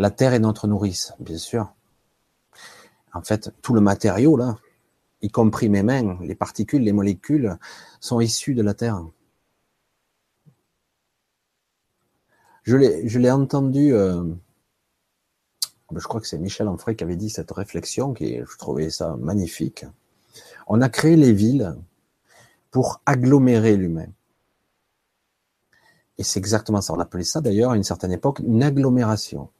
La 0.00 0.10
terre 0.10 0.32
est 0.32 0.38
notre 0.38 0.66
nourrice, 0.66 1.12
bien 1.20 1.36
sûr. 1.36 1.74
En 3.12 3.20
fait, 3.20 3.52
tout 3.60 3.74
le 3.74 3.82
matériau, 3.82 4.34
là, 4.34 4.56
y 5.20 5.28
compris 5.28 5.68
mes 5.68 5.82
mains, 5.82 6.18
les 6.22 6.34
particules, 6.34 6.80
les 6.80 6.92
molécules, 6.92 7.58
sont 8.00 8.18
issues 8.18 8.54
de 8.54 8.62
la 8.62 8.72
terre. 8.72 9.04
Je 12.62 12.76
l'ai 12.78 13.30
entendu, 13.30 13.92
euh, 13.92 14.24
je 15.94 16.04
crois 16.04 16.22
que 16.22 16.26
c'est 16.26 16.38
Michel 16.38 16.68
Onfray 16.68 16.96
qui 16.96 17.04
avait 17.04 17.16
dit 17.16 17.28
cette 17.28 17.50
réflexion, 17.50 18.14
qui 18.14 18.38
je 18.38 18.56
trouvais 18.56 18.88
ça 18.88 19.16
magnifique. 19.16 19.84
On 20.66 20.80
a 20.80 20.88
créé 20.88 21.16
les 21.16 21.34
villes 21.34 21.76
pour 22.70 23.02
agglomérer 23.04 23.76
l'humain. 23.76 24.08
Et 26.16 26.22
c'est 26.22 26.38
exactement 26.38 26.80
ça. 26.80 26.94
On 26.94 27.00
appelait 27.00 27.22
ça 27.22 27.42
d'ailleurs 27.42 27.72
à 27.72 27.76
une 27.76 27.84
certaine 27.84 28.12
époque 28.12 28.38
une 28.38 28.62
agglomération. 28.62 29.50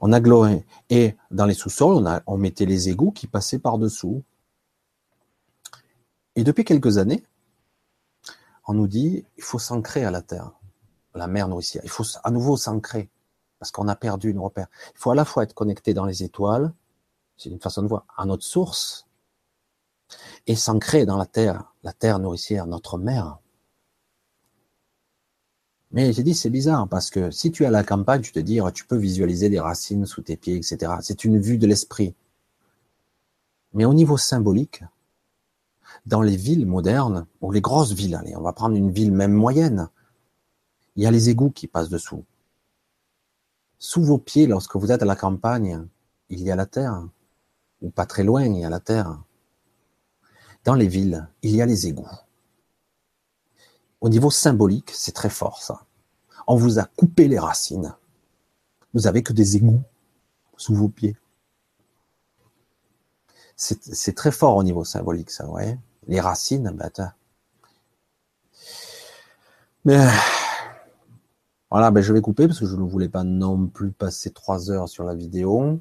On 0.00 0.12
agglomérait. 0.12 0.64
Et 0.90 1.16
dans 1.30 1.46
les 1.46 1.54
sous-sols, 1.54 2.06
on, 2.26 2.36
mettait 2.38 2.66
les 2.66 2.88
égouts 2.88 3.10
qui 3.10 3.26
passaient 3.26 3.58
par-dessous. 3.58 4.22
Et 6.36 6.44
depuis 6.44 6.64
quelques 6.64 6.98
années, 6.98 7.24
on 8.66 8.74
nous 8.74 8.86
dit 8.86 9.24
il 9.36 9.42
faut 9.42 9.58
s'ancrer 9.58 10.04
à 10.04 10.10
la 10.10 10.22
terre, 10.22 10.52
la 11.14 11.26
mer 11.26 11.48
nourricière. 11.48 11.82
Il 11.84 11.90
faut 11.90 12.04
à 12.22 12.30
nouveau 12.30 12.56
s'ancrer 12.56 13.10
parce 13.58 13.72
qu'on 13.72 13.88
a 13.88 13.96
perdu 13.96 14.30
une 14.30 14.38
repère. 14.38 14.68
Il 14.94 14.98
faut 14.98 15.10
à 15.10 15.14
la 15.14 15.24
fois 15.24 15.42
être 15.42 15.54
connecté 15.54 15.94
dans 15.94 16.04
les 16.04 16.22
étoiles, 16.22 16.72
c'est 17.36 17.50
une 17.50 17.60
façon 17.60 17.82
de 17.82 17.88
voir, 17.88 18.04
à 18.16 18.24
notre 18.24 18.44
source, 18.44 19.06
et 20.46 20.56
s'ancrer 20.56 21.06
dans 21.06 21.16
la 21.16 21.26
terre, 21.26 21.72
la 21.82 21.92
terre 21.92 22.18
nourricière, 22.18 22.66
notre 22.66 22.98
mère. 22.98 23.38
Mais 25.92 26.12
j'ai 26.12 26.22
dit, 26.22 26.34
c'est 26.34 26.50
bizarre, 26.50 26.86
parce 26.88 27.10
que 27.10 27.30
si 27.30 27.50
tu 27.50 27.62
es 27.62 27.66
à 27.66 27.70
la 27.70 27.82
campagne, 27.82 28.20
tu 28.20 28.32
te 28.32 28.38
dis, 28.38 28.60
tu 28.74 28.84
peux 28.84 28.96
visualiser 28.96 29.48
des 29.48 29.60
racines 29.60 30.04
sous 30.04 30.20
tes 30.20 30.36
pieds, 30.36 30.56
etc. 30.56 30.92
C'est 31.00 31.24
une 31.24 31.38
vue 31.38 31.56
de 31.56 31.66
l'esprit. 31.66 32.14
Mais 33.72 33.84
au 33.84 33.94
niveau 33.94 34.16
symbolique, 34.16 34.84
dans 36.06 36.20
les 36.20 36.36
villes 36.36 36.66
modernes, 36.66 37.26
ou 37.40 37.52
les 37.52 37.60
grosses 37.60 37.92
villes, 37.92 38.14
allez, 38.14 38.36
on 38.36 38.42
va 38.42 38.52
prendre 38.52 38.76
une 38.76 38.90
ville 38.90 39.12
même 39.12 39.32
moyenne, 39.32 39.88
il 40.96 41.04
y 41.04 41.06
a 41.06 41.10
les 41.10 41.30
égouts 41.30 41.50
qui 41.50 41.68
passent 41.68 41.88
dessous. 41.88 42.24
Sous 43.78 44.02
vos 44.02 44.18
pieds, 44.18 44.46
lorsque 44.46 44.76
vous 44.76 44.90
êtes 44.90 45.02
à 45.02 45.06
la 45.06 45.16
campagne, 45.16 45.86
il 46.28 46.42
y 46.42 46.50
a 46.50 46.56
la 46.56 46.66
terre. 46.66 47.08
Ou 47.80 47.90
pas 47.90 48.06
très 48.06 48.24
loin, 48.24 48.44
il 48.44 48.58
y 48.58 48.64
a 48.64 48.70
la 48.70 48.80
terre. 48.80 49.22
Dans 50.64 50.74
les 50.74 50.88
villes, 50.88 51.28
il 51.42 51.54
y 51.54 51.62
a 51.62 51.66
les 51.66 51.86
égouts. 51.86 52.10
Au 54.00 54.08
niveau 54.08 54.30
symbolique, 54.30 54.90
c'est 54.94 55.12
très 55.12 55.30
fort 55.30 55.62
ça. 55.62 55.82
On 56.46 56.56
vous 56.56 56.78
a 56.78 56.84
coupé 56.84 57.28
les 57.28 57.38
racines. 57.38 57.94
Vous 58.94 59.06
avez 59.06 59.22
que 59.22 59.32
des 59.32 59.56
égouts 59.56 59.82
sous 60.56 60.74
vos 60.74 60.88
pieds. 60.88 61.16
C'est 63.56 64.14
très 64.14 64.30
fort 64.30 64.56
au 64.56 64.62
niveau 64.62 64.84
symbolique, 64.84 65.30
ça, 65.30 65.48
ouais. 65.48 65.76
Les 66.06 66.20
racines, 66.20 66.70
ben, 66.70 66.90
Mais 69.84 69.98
voilà, 71.70 71.90
ben 71.90 72.00
je 72.00 72.12
vais 72.12 72.20
couper 72.20 72.46
parce 72.46 72.60
que 72.60 72.66
je 72.66 72.76
ne 72.76 72.82
voulais 72.82 73.08
pas 73.08 73.24
non 73.24 73.66
plus 73.66 73.90
passer 73.90 74.30
trois 74.30 74.70
heures 74.70 74.88
sur 74.88 75.04
la 75.04 75.14
vidéo. 75.14 75.80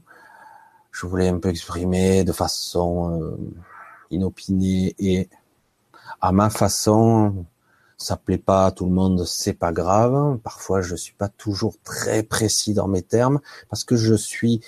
Je 0.92 1.06
voulais 1.06 1.30
un 1.30 1.40
peu 1.40 1.50
exprimer 1.50 2.24
de 2.24 2.32
façon 2.34 3.22
euh, 3.22 3.38
inopinée 4.10 4.96
et 5.00 5.30
à 6.20 6.32
ma 6.32 6.50
façon 6.50 7.46
ça 7.98 8.16
plaît 8.16 8.38
pas 8.38 8.68
à 8.68 8.72
tout 8.72 8.86
le 8.86 8.92
monde, 8.92 9.26
c'est 9.26 9.54
pas 9.54 9.72
grave. 9.72 10.38
Parfois, 10.40 10.82
je 10.82 10.96
suis 10.96 11.14
pas 11.14 11.30
toujours 11.30 11.76
très 11.84 12.24
précis 12.24 12.74
dans 12.74 12.88
mes 12.88 13.02
termes 13.02 13.40
parce 13.70 13.84
que 13.84 13.96
je 13.96 14.14
suis 14.14 14.62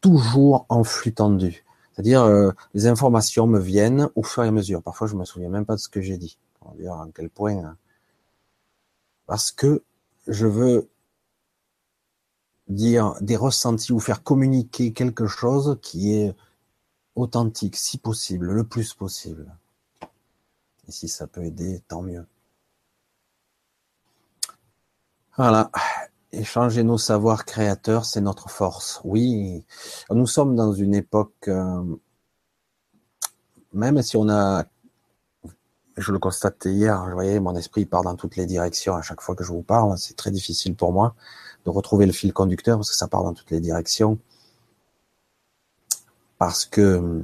toujours 0.00 0.66
en 0.68 0.84
flux 0.84 1.14
tendu. 1.14 1.64
C'est-à-dire, 1.92 2.22
euh, 2.24 2.50
les 2.74 2.88
informations 2.88 3.46
me 3.46 3.58
viennent 3.58 4.10
au 4.16 4.22
fur 4.22 4.44
et 4.44 4.48
à 4.48 4.50
mesure. 4.50 4.82
Parfois, 4.82 5.06
je 5.06 5.14
me 5.14 5.24
souviens 5.24 5.48
même 5.48 5.64
pas 5.64 5.76
de 5.76 5.80
ce 5.80 5.88
que 5.88 6.00
j'ai 6.00 6.18
dit. 6.18 6.38
On 6.60 6.70
va 6.70 6.76
dire 6.76 6.92
à 6.92 7.06
quel 7.14 7.30
point. 7.30 7.56
Hein. 7.56 7.76
Parce 9.26 9.52
que 9.52 9.82
je 10.26 10.46
veux 10.46 10.88
dire 12.68 13.14
des 13.20 13.36
ressentis 13.36 13.92
ou 13.92 14.00
faire 14.00 14.22
communiquer 14.22 14.92
quelque 14.92 15.26
chose 15.26 15.78
qui 15.82 16.14
est 16.14 16.34
authentique, 17.14 17.76
si 17.76 17.96
possible, 17.96 18.52
le 18.52 18.64
plus 18.64 18.92
possible. 18.92 19.56
Et 20.88 20.92
si 20.92 21.08
ça 21.08 21.26
peut 21.26 21.44
aider, 21.44 21.82
tant 21.88 22.02
mieux. 22.02 22.26
Voilà. 25.36 25.70
Échanger 26.32 26.82
nos 26.82 26.98
savoirs 26.98 27.44
créateurs, 27.44 28.04
c'est 28.06 28.20
notre 28.20 28.48
force. 28.50 29.00
Oui, 29.04 29.64
nous 30.10 30.26
sommes 30.26 30.56
dans 30.56 30.72
une 30.72 30.94
époque, 30.94 31.48
euh, 31.48 31.82
même 33.72 34.00
si 34.02 34.16
on 34.16 34.28
a, 34.30 34.64
je 35.96 36.12
le 36.12 36.18
constatais 36.18 36.72
hier, 36.72 37.04
vous 37.06 37.12
voyez, 37.12 37.40
mon 37.40 37.54
esprit 37.56 37.86
part 37.86 38.02
dans 38.02 38.16
toutes 38.16 38.36
les 38.36 38.46
directions 38.46 38.94
à 38.96 39.02
chaque 39.02 39.20
fois 39.20 39.34
que 39.34 39.44
je 39.44 39.52
vous 39.52 39.62
parle. 39.62 39.96
C'est 39.98 40.16
très 40.16 40.30
difficile 40.30 40.74
pour 40.74 40.92
moi 40.92 41.14
de 41.64 41.70
retrouver 41.70 42.06
le 42.06 42.12
fil 42.12 42.32
conducteur 42.32 42.78
parce 42.78 42.90
que 42.90 42.96
ça 42.96 43.08
part 43.08 43.24
dans 43.24 43.34
toutes 43.34 43.50
les 43.50 43.60
directions. 43.60 44.18
Parce 46.38 46.64
que 46.66 47.22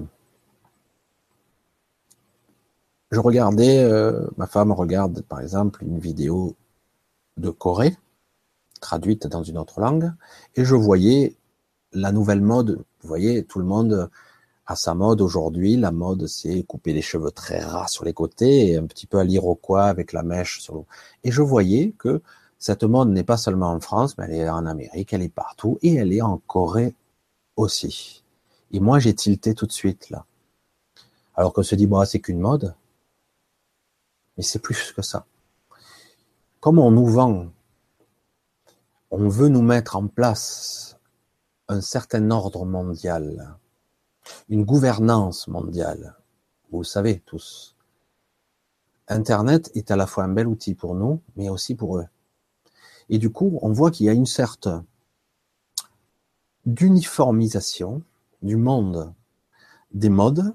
je 3.10 3.20
regardais, 3.20 3.78
euh, 3.84 4.26
ma 4.36 4.46
femme 4.46 4.72
regarde 4.72 5.22
par 5.22 5.40
exemple 5.40 5.84
une 5.84 5.98
vidéo 5.98 6.56
de 7.36 7.50
Corée, 7.50 7.96
traduite 8.80 9.26
dans 9.26 9.42
une 9.42 9.58
autre 9.58 9.80
langue, 9.80 10.12
et 10.56 10.64
je 10.64 10.74
voyais 10.74 11.36
la 11.92 12.12
nouvelle 12.12 12.40
mode. 12.40 12.84
Vous 13.00 13.08
voyez, 13.08 13.44
tout 13.44 13.58
le 13.58 13.64
monde 13.64 14.10
a 14.66 14.76
sa 14.76 14.94
mode 14.94 15.20
aujourd'hui. 15.20 15.76
La 15.76 15.92
mode, 15.92 16.26
c'est 16.26 16.62
couper 16.62 16.92
les 16.92 17.02
cheveux 17.02 17.30
très 17.30 17.60
ras 17.60 17.88
sur 17.88 18.04
les 18.04 18.12
côtés 18.12 18.76
un 18.76 18.86
petit 18.86 19.06
peu 19.06 19.18
à 19.18 19.24
l'iroquois 19.24 19.84
avec 19.84 20.12
la 20.12 20.22
mèche 20.22 20.60
sur 20.60 20.74
le... 20.74 20.82
Et 21.24 21.30
je 21.30 21.42
voyais 21.42 21.92
que 21.98 22.22
cette 22.58 22.84
mode 22.84 23.08
n'est 23.08 23.24
pas 23.24 23.36
seulement 23.36 23.70
en 23.72 23.80
France, 23.80 24.16
mais 24.18 24.24
elle 24.26 24.34
est 24.34 24.48
en 24.48 24.66
Amérique, 24.66 25.12
elle 25.12 25.22
est 25.22 25.28
partout, 25.28 25.78
et 25.82 25.94
elle 25.94 26.12
est 26.12 26.22
en 26.22 26.38
Corée 26.38 26.94
aussi. 27.56 28.24
Et 28.70 28.80
moi, 28.80 28.98
j'ai 28.98 29.14
tilté 29.14 29.54
tout 29.54 29.66
de 29.66 29.72
suite 29.72 30.10
là. 30.10 30.24
Alors 31.34 31.52
qu'on 31.52 31.62
se 31.62 31.74
dit, 31.74 31.86
bon, 31.86 32.04
c'est 32.04 32.20
qu'une 32.20 32.38
mode, 32.40 32.74
mais 34.36 34.42
c'est 34.42 34.60
plus 34.60 34.92
que 34.92 35.02
ça 35.02 35.26
comme 36.62 36.78
on 36.78 36.92
nous 36.92 37.06
vend, 37.06 37.48
on 39.10 39.28
veut 39.28 39.48
nous 39.48 39.62
mettre 39.62 39.96
en 39.96 40.06
place 40.06 40.96
un 41.66 41.80
certain 41.80 42.30
ordre 42.30 42.64
mondial, 42.64 43.58
une 44.48 44.64
gouvernance 44.64 45.48
mondiale. 45.48 46.14
Vous 46.70 46.78
le 46.78 46.84
savez 46.84 47.18
tous. 47.26 47.74
Internet 49.08 49.72
est 49.74 49.90
à 49.90 49.96
la 49.96 50.06
fois 50.06 50.22
un 50.22 50.28
bel 50.28 50.46
outil 50.46 50.76
pour 50.76 50.94
nous, 50.94 51.20
mais 51.34 51.48
aussi 51.48 51.74
pour 51.74 51.98
eux. 51.98 52.06
Et 53.08 53.18
du 53.18 53.32
coup, 53.32 53.58
on 53.60 53.72
voit 53.72 53.90
qu'il 53.90 54.06
y 54.06 54.08
a 54.08 54.12
une 54.12 54.24
certaine 54.24 54.84
d'uniformisation 56.64 58.02
du 58.40 58.54
monde 58.54 59.12
des 59.90 60.10
modes, 60.10 60.54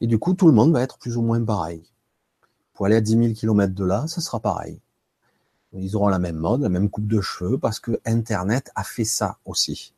et 0.00 0.06
du 0.06 0.18
coup, 0.18 0.32
tout 0.32 0.46
le 0.46 0.54
monde 0.54 0.72
va 0.72 0.80
être 0.80 0.96
plus 0.96 1.18
ou 1.18 1.22
moins 1.22 1.44
pareil. 1.44 1.84
Pour 2.72 2.86
aller 2.86 2.96
à 2.96 3.02
10 3.02 3.10
000 3.10 3.34
km 3.34 3.74
de 3.74 3.84
là, 3.84 4.06
ça 4.06 4.22
sera 4.22 4.40
pareil. 4.40 4.80
Ils 5.72 5.96
auront 5.96 6.08
la 6.08 6.18
même 6.18 6.36
mode, 6.36 6.62
la 6.62 6.68
même 6.68 6.88
coupe 6.88 7.06
de 7.06 7.20
cheveux, 7.20 7.58
parce 7.58 7.78
que 7.78 8.00
Internet 8.06 8.70
a 8.74 8.84
fait 8.84 9.04
ça 9.04 9.38
aussi. 9.44 9.92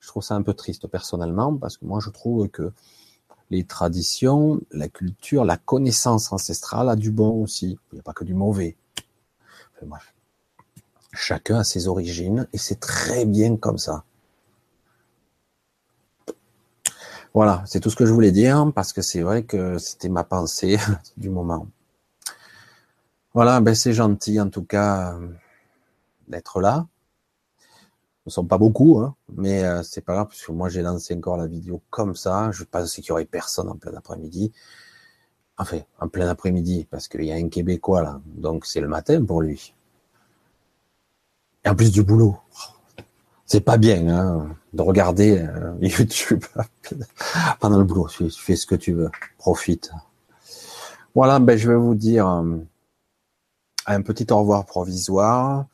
Je 0.00 0.08
trouve 0.08 0.22
ça 0.22 0.34
un 0.34 0.42
peu 0.42 0.54
triste 0.54 0.86
personnellement, 0.88 1.56
parce 1.56 1.76
que 1.76 1.84
moi 1.84 2.00
je 2.00 2.10
trouve 2.10 2.48
que 2.48 2.72
les 3.50 3.64
traditions, 3.64 4.60
la 4.70 4.88
culture, 4.88 5.44
la 5.44 5.56
connaissance 5.56 6.32
ancestrale 6.32 6.88
a 6.88 6.96
du 6.96 7.10
bon 7.10 7.42
aussi. 7.42 7.78
Il 7.92 7.96
n'y 7.96 8.00
a 8.00 8.02
pas 8.02 8.12
que 8.12 8.24
du 8.24 8.34
mauvais. 8.34 8.76
bref. 9.82 10.14
Chacun 11.12 11.58
a 11.58 11.64
ses 11.64 11.88
origines 11.88 12.46
et 12.52 12.58
c'est 12.58 12.78
très 12.78 13.26
bien 13.26 13.56
comme 13.56 13.78
ça. 13.78 14.04
Voilà, 17.34 17.62
c'est 17.66 17.80
tout 17.80 17.90
ce 17.90 17.96
que 17.96 18.06
je 18.06 18.12
voulais 18.12 18.32
dire 18.32 18.70
parce 18.74 18.92
que 18.92 19.02
c'est 19.02 19.22
vrai 19.22 19.42
que 19.44 19.78
c'était 19.78 20.08
ma 20.08 20.24
pensée 20.24 20.78
du 21.16 21.30
moment. 21.30 21.66
Voilà, 23.32 23.60
ben 23.60 23.74
c'est 23.74 23.92
gentil 23.92 24.40
en 24.40 24.50
tout 24.50 24.64
cas 24.64 25.16
d'être 26.28 26.60
là. 26.60 26.86
Nous 28.26 28.32
sommes 28.32 28.48
pas 28.48 28.58
beaucoup, 28.58 28.98
hein, 28.98 29.14
mais 29.34 29.64
euh, 29.64 29.82
c'est 29.82 30.02
pas 30.02 30.14
grave 30.14 30.26
parce 30.28 30.42
que 30.42 30.52
moi 30.52 30.68
j'ai 30.68 30.82
lancé 30.82 31.14
encore 31.14 31.36
la 31.36 31.46
vidéo 31.46 31.80
comme 31.90 32.14
ça. 32.14 32.50
Je 32.52 32.64
pense 32.64 32.94
qu'il 32.94 33.04
y 33.06 33.12
aurait 33.12 33.24
personne 33.24 33.68
en 33.68 33.76
plein 33.76 33.94
après-midi. 33.94 34.52
Enfin, 35.56 35.78
en 36.00 36.08
plein 36.08 36.28
après-midi 36.28 36.86
parce 36.90 37.08
qu'il 37.08 37.24
y 37.24 37.32
a 37.32 37.36
un 37.36 37.48
Québécois 37.48 38.02
là, 38.02 38.20
donc 38.26 38.66
c'est 38.66 38.80
le 38.80 38.88
matin 38.88 39.24
pour 39.24 39.42
lui. 39.42 39.74
Et 41.64 41.68
en 41.68 41.74
plus 41.74 41.92
du 41.92 42.02
boulot. 42.02 42.36
C'est 43.46 43.62
pas 43.62 43.78
bien 43.78 44.06
hein, 44.08 44.56
de 44.72 44.82
regarder 44.82 45.38
euh, 45.38 45.74
YouTube 45.80 46.44
pendant 47.58 47.78
le 47.78 47.84
boulot. 47.84 48.08
Tu, 48.08 48.30
fais 48.30 48.56
ce 48.56 48.66
que 48.66 48.76
tu 48.76 48.92
veux, 48.92 49.10
profite. 49.38 49.90
Voilà, 51.14 51.40
ben 51.40 51.56
je 51.58 51.68
vais 51.68 51.76
vous 51.76 51.96
dire 51.96 52.28
euh, 52.28 52.58
un 53.94 54.02
petit 54.02 54.26
au 54.32 54.38
revoir 54.38 54.66
provisoire. 54.66 55.66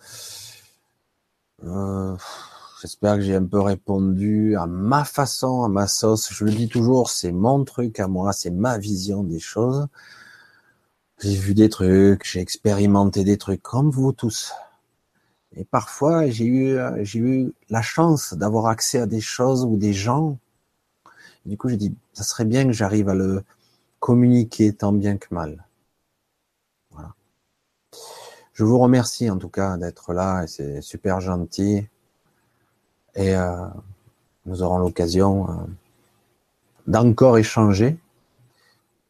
Euh, 1.65 2.17
j'espère 2.81 3.17
que 3.17 3.23
j'ai 3.23 3.35
un 3.35 3.45
peu 3.45 3.61
répondu 3.61 4.57
à 4.57 4.67
ma 4.67 5.05
façon, 5.05 5.63
à 5.65 5.69
ma 5.69 5.87
sauce. 5.87 6.33
Je 6.33 6.45
le 6.45 6.53
dis 6.53 6.69
toujours, 6.69 7.11
c'est 7.11 7.33
mon 7.33 7.65
truc 7.65 8.01
à 8.01 8.09
moi, 8.09 8.33
c'est 8.33 8.51
ma 8.51 8.79
vision 8.79 9.23
des 9.23 9.41
choses. 9.41 9.87
J'ai 11.19 11.35
vu 11.37 11.55
des 11.55 11.69
trucs, 11.69 12.25
j'ai 12.25 12.41
expérimenté 12.41 13.25
des 13.25 13.39
trucs 13.39 13.63
comme 13.63 13.91
vous 13.91 14.13
tous. 14.13 14.53
Et 15.57 15.65
parfois, 15.65 16.29
j'ai 16.29 16.45
eu, 16.47 16.79
j'ai 17.03 17.19
eu 17.19 17.53
la 17.71 17.83
chance 17.83 18.35
d'avoir 18.35 18.67
accès 18.67 18.99
à 18.99 19.07
des 19.07 19.21
choses 19.23 19.65
ou 19.65 19.77
des 19.77 19.95
gens. 19.95 20.39
du 21.47 21.57
coup, 21.57 21.69
j'ai 21.69 21.77
dit, 21.77 21.95
ça 22.13 22.25
serait 22.25 22.45
bien 22.45 22.67
que 22.67 22.73
j'arrive 22.73 23.09
à 23.09 23.15
le 23.15 23.43
communiquer 24.01 24.73
tant 24.75 24.93
bien 24.93 25.17
que 25.19 25.29
mal. 25.35 25.66
Je 28.53 28.65
vous 28.65 28.79
remercie 28.79 29.29
en 29.29 29.37
tout 29.37 29.51
cas 29.51 29.77
d'être 29.77 30.15
là 30.15 30.45
et 30.45 30.47
c'est 30.47 30.81
super 30.81 31.21
gentil. 31.21 31.87
Et 33.15 33.35
euh, 33.35 33.67
nous 34.47 34.63
aurons 34.63 34.79
l'occasion 34.79 35.51
euh, 35.51 35.53
d'encore 36.87 37.37
échanger. 37.37 37.99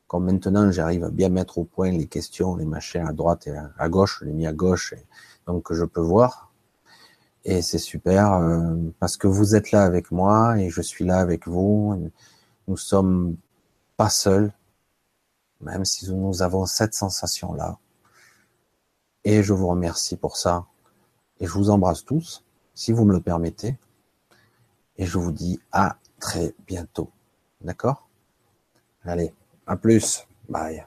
Comme 0.09 0.25
maintenant, 0.25 0.73
j'arrive 0.73 1.05
à 1.05 1.11
bien 1.11 1.29
mettre 1.29 1.59
au 1.59 1.65
point 1.65 1.93
les 1.93 2.07
questions, 2.07 2.57
les 2.57 2.65
machins 2.65 3.07
à 3.07 3.13
droite 3.13 3.47
et 3.47 3.55
à 3.79 3.89
gauche, 3.89 4.23
les 4.23 4.33
mis 4.33 4.47
à 4.49 4.53
gauche. 4.53 4.95
Et, 4.95 5.05
donc 5.47 5.73
je 5.73 5.85
peux 5.85 6.01
voir. 6.01 6.51
Et 7.45 7.63
c'est 7.63 7.79
super 7.79 8.33
euh, 8.33 8.75
parce 8.99 9.17
que 9.17 9.29
vous 9.29 9.55
êtes 9.55 9.71
là 9.71 9.85
avec 9.85 10.11
moi 10.11 10.59
et 10.59 10.71
je 10.71 10.83
suis 10.83 11.05
là 11.05 11.19
avec 11.19 11.47
vous. 11.47 12.11
Nous 12.67 12.77
sommes 12.77 13.37
pas 13.97 14.11
seuls, 14.11 14.53
même 15.61 15.85
si 15.85 16.11
nous 16.13 16.43
avons 16.43 16.67
cette 16.67 16.95
sensation-là. 16.95 17.79
Et 19.29 19.43
je 19.43 19.53
vous 19.53 19.67
remercie 19.67 20.15
pour 20.15 20.37
ça. 20.37 20.67
Et 21.41 21.47
je 21.47 21.53
vous 21.53 21.71
embrasse 21.71 22.05
tous, 22.05 22.45
si 22.75 22.93
vous 22.93 23.05
me 23.05 23.13
le 23.13 23.21
permettez. 23.21 23.77
Et 24.99 25.05
je 25.05 25.19
vous 25.19 25.33
dis 25.33 25.59
à 25.73 25.97
très 26.21 26.55
bientôt. 26.65 27.11
D'accord? 27.61 28.09
Allez, 29.03 29.35
à 29.67 29.77
plus. 29.77 30.29
Bye. 30.49 30.87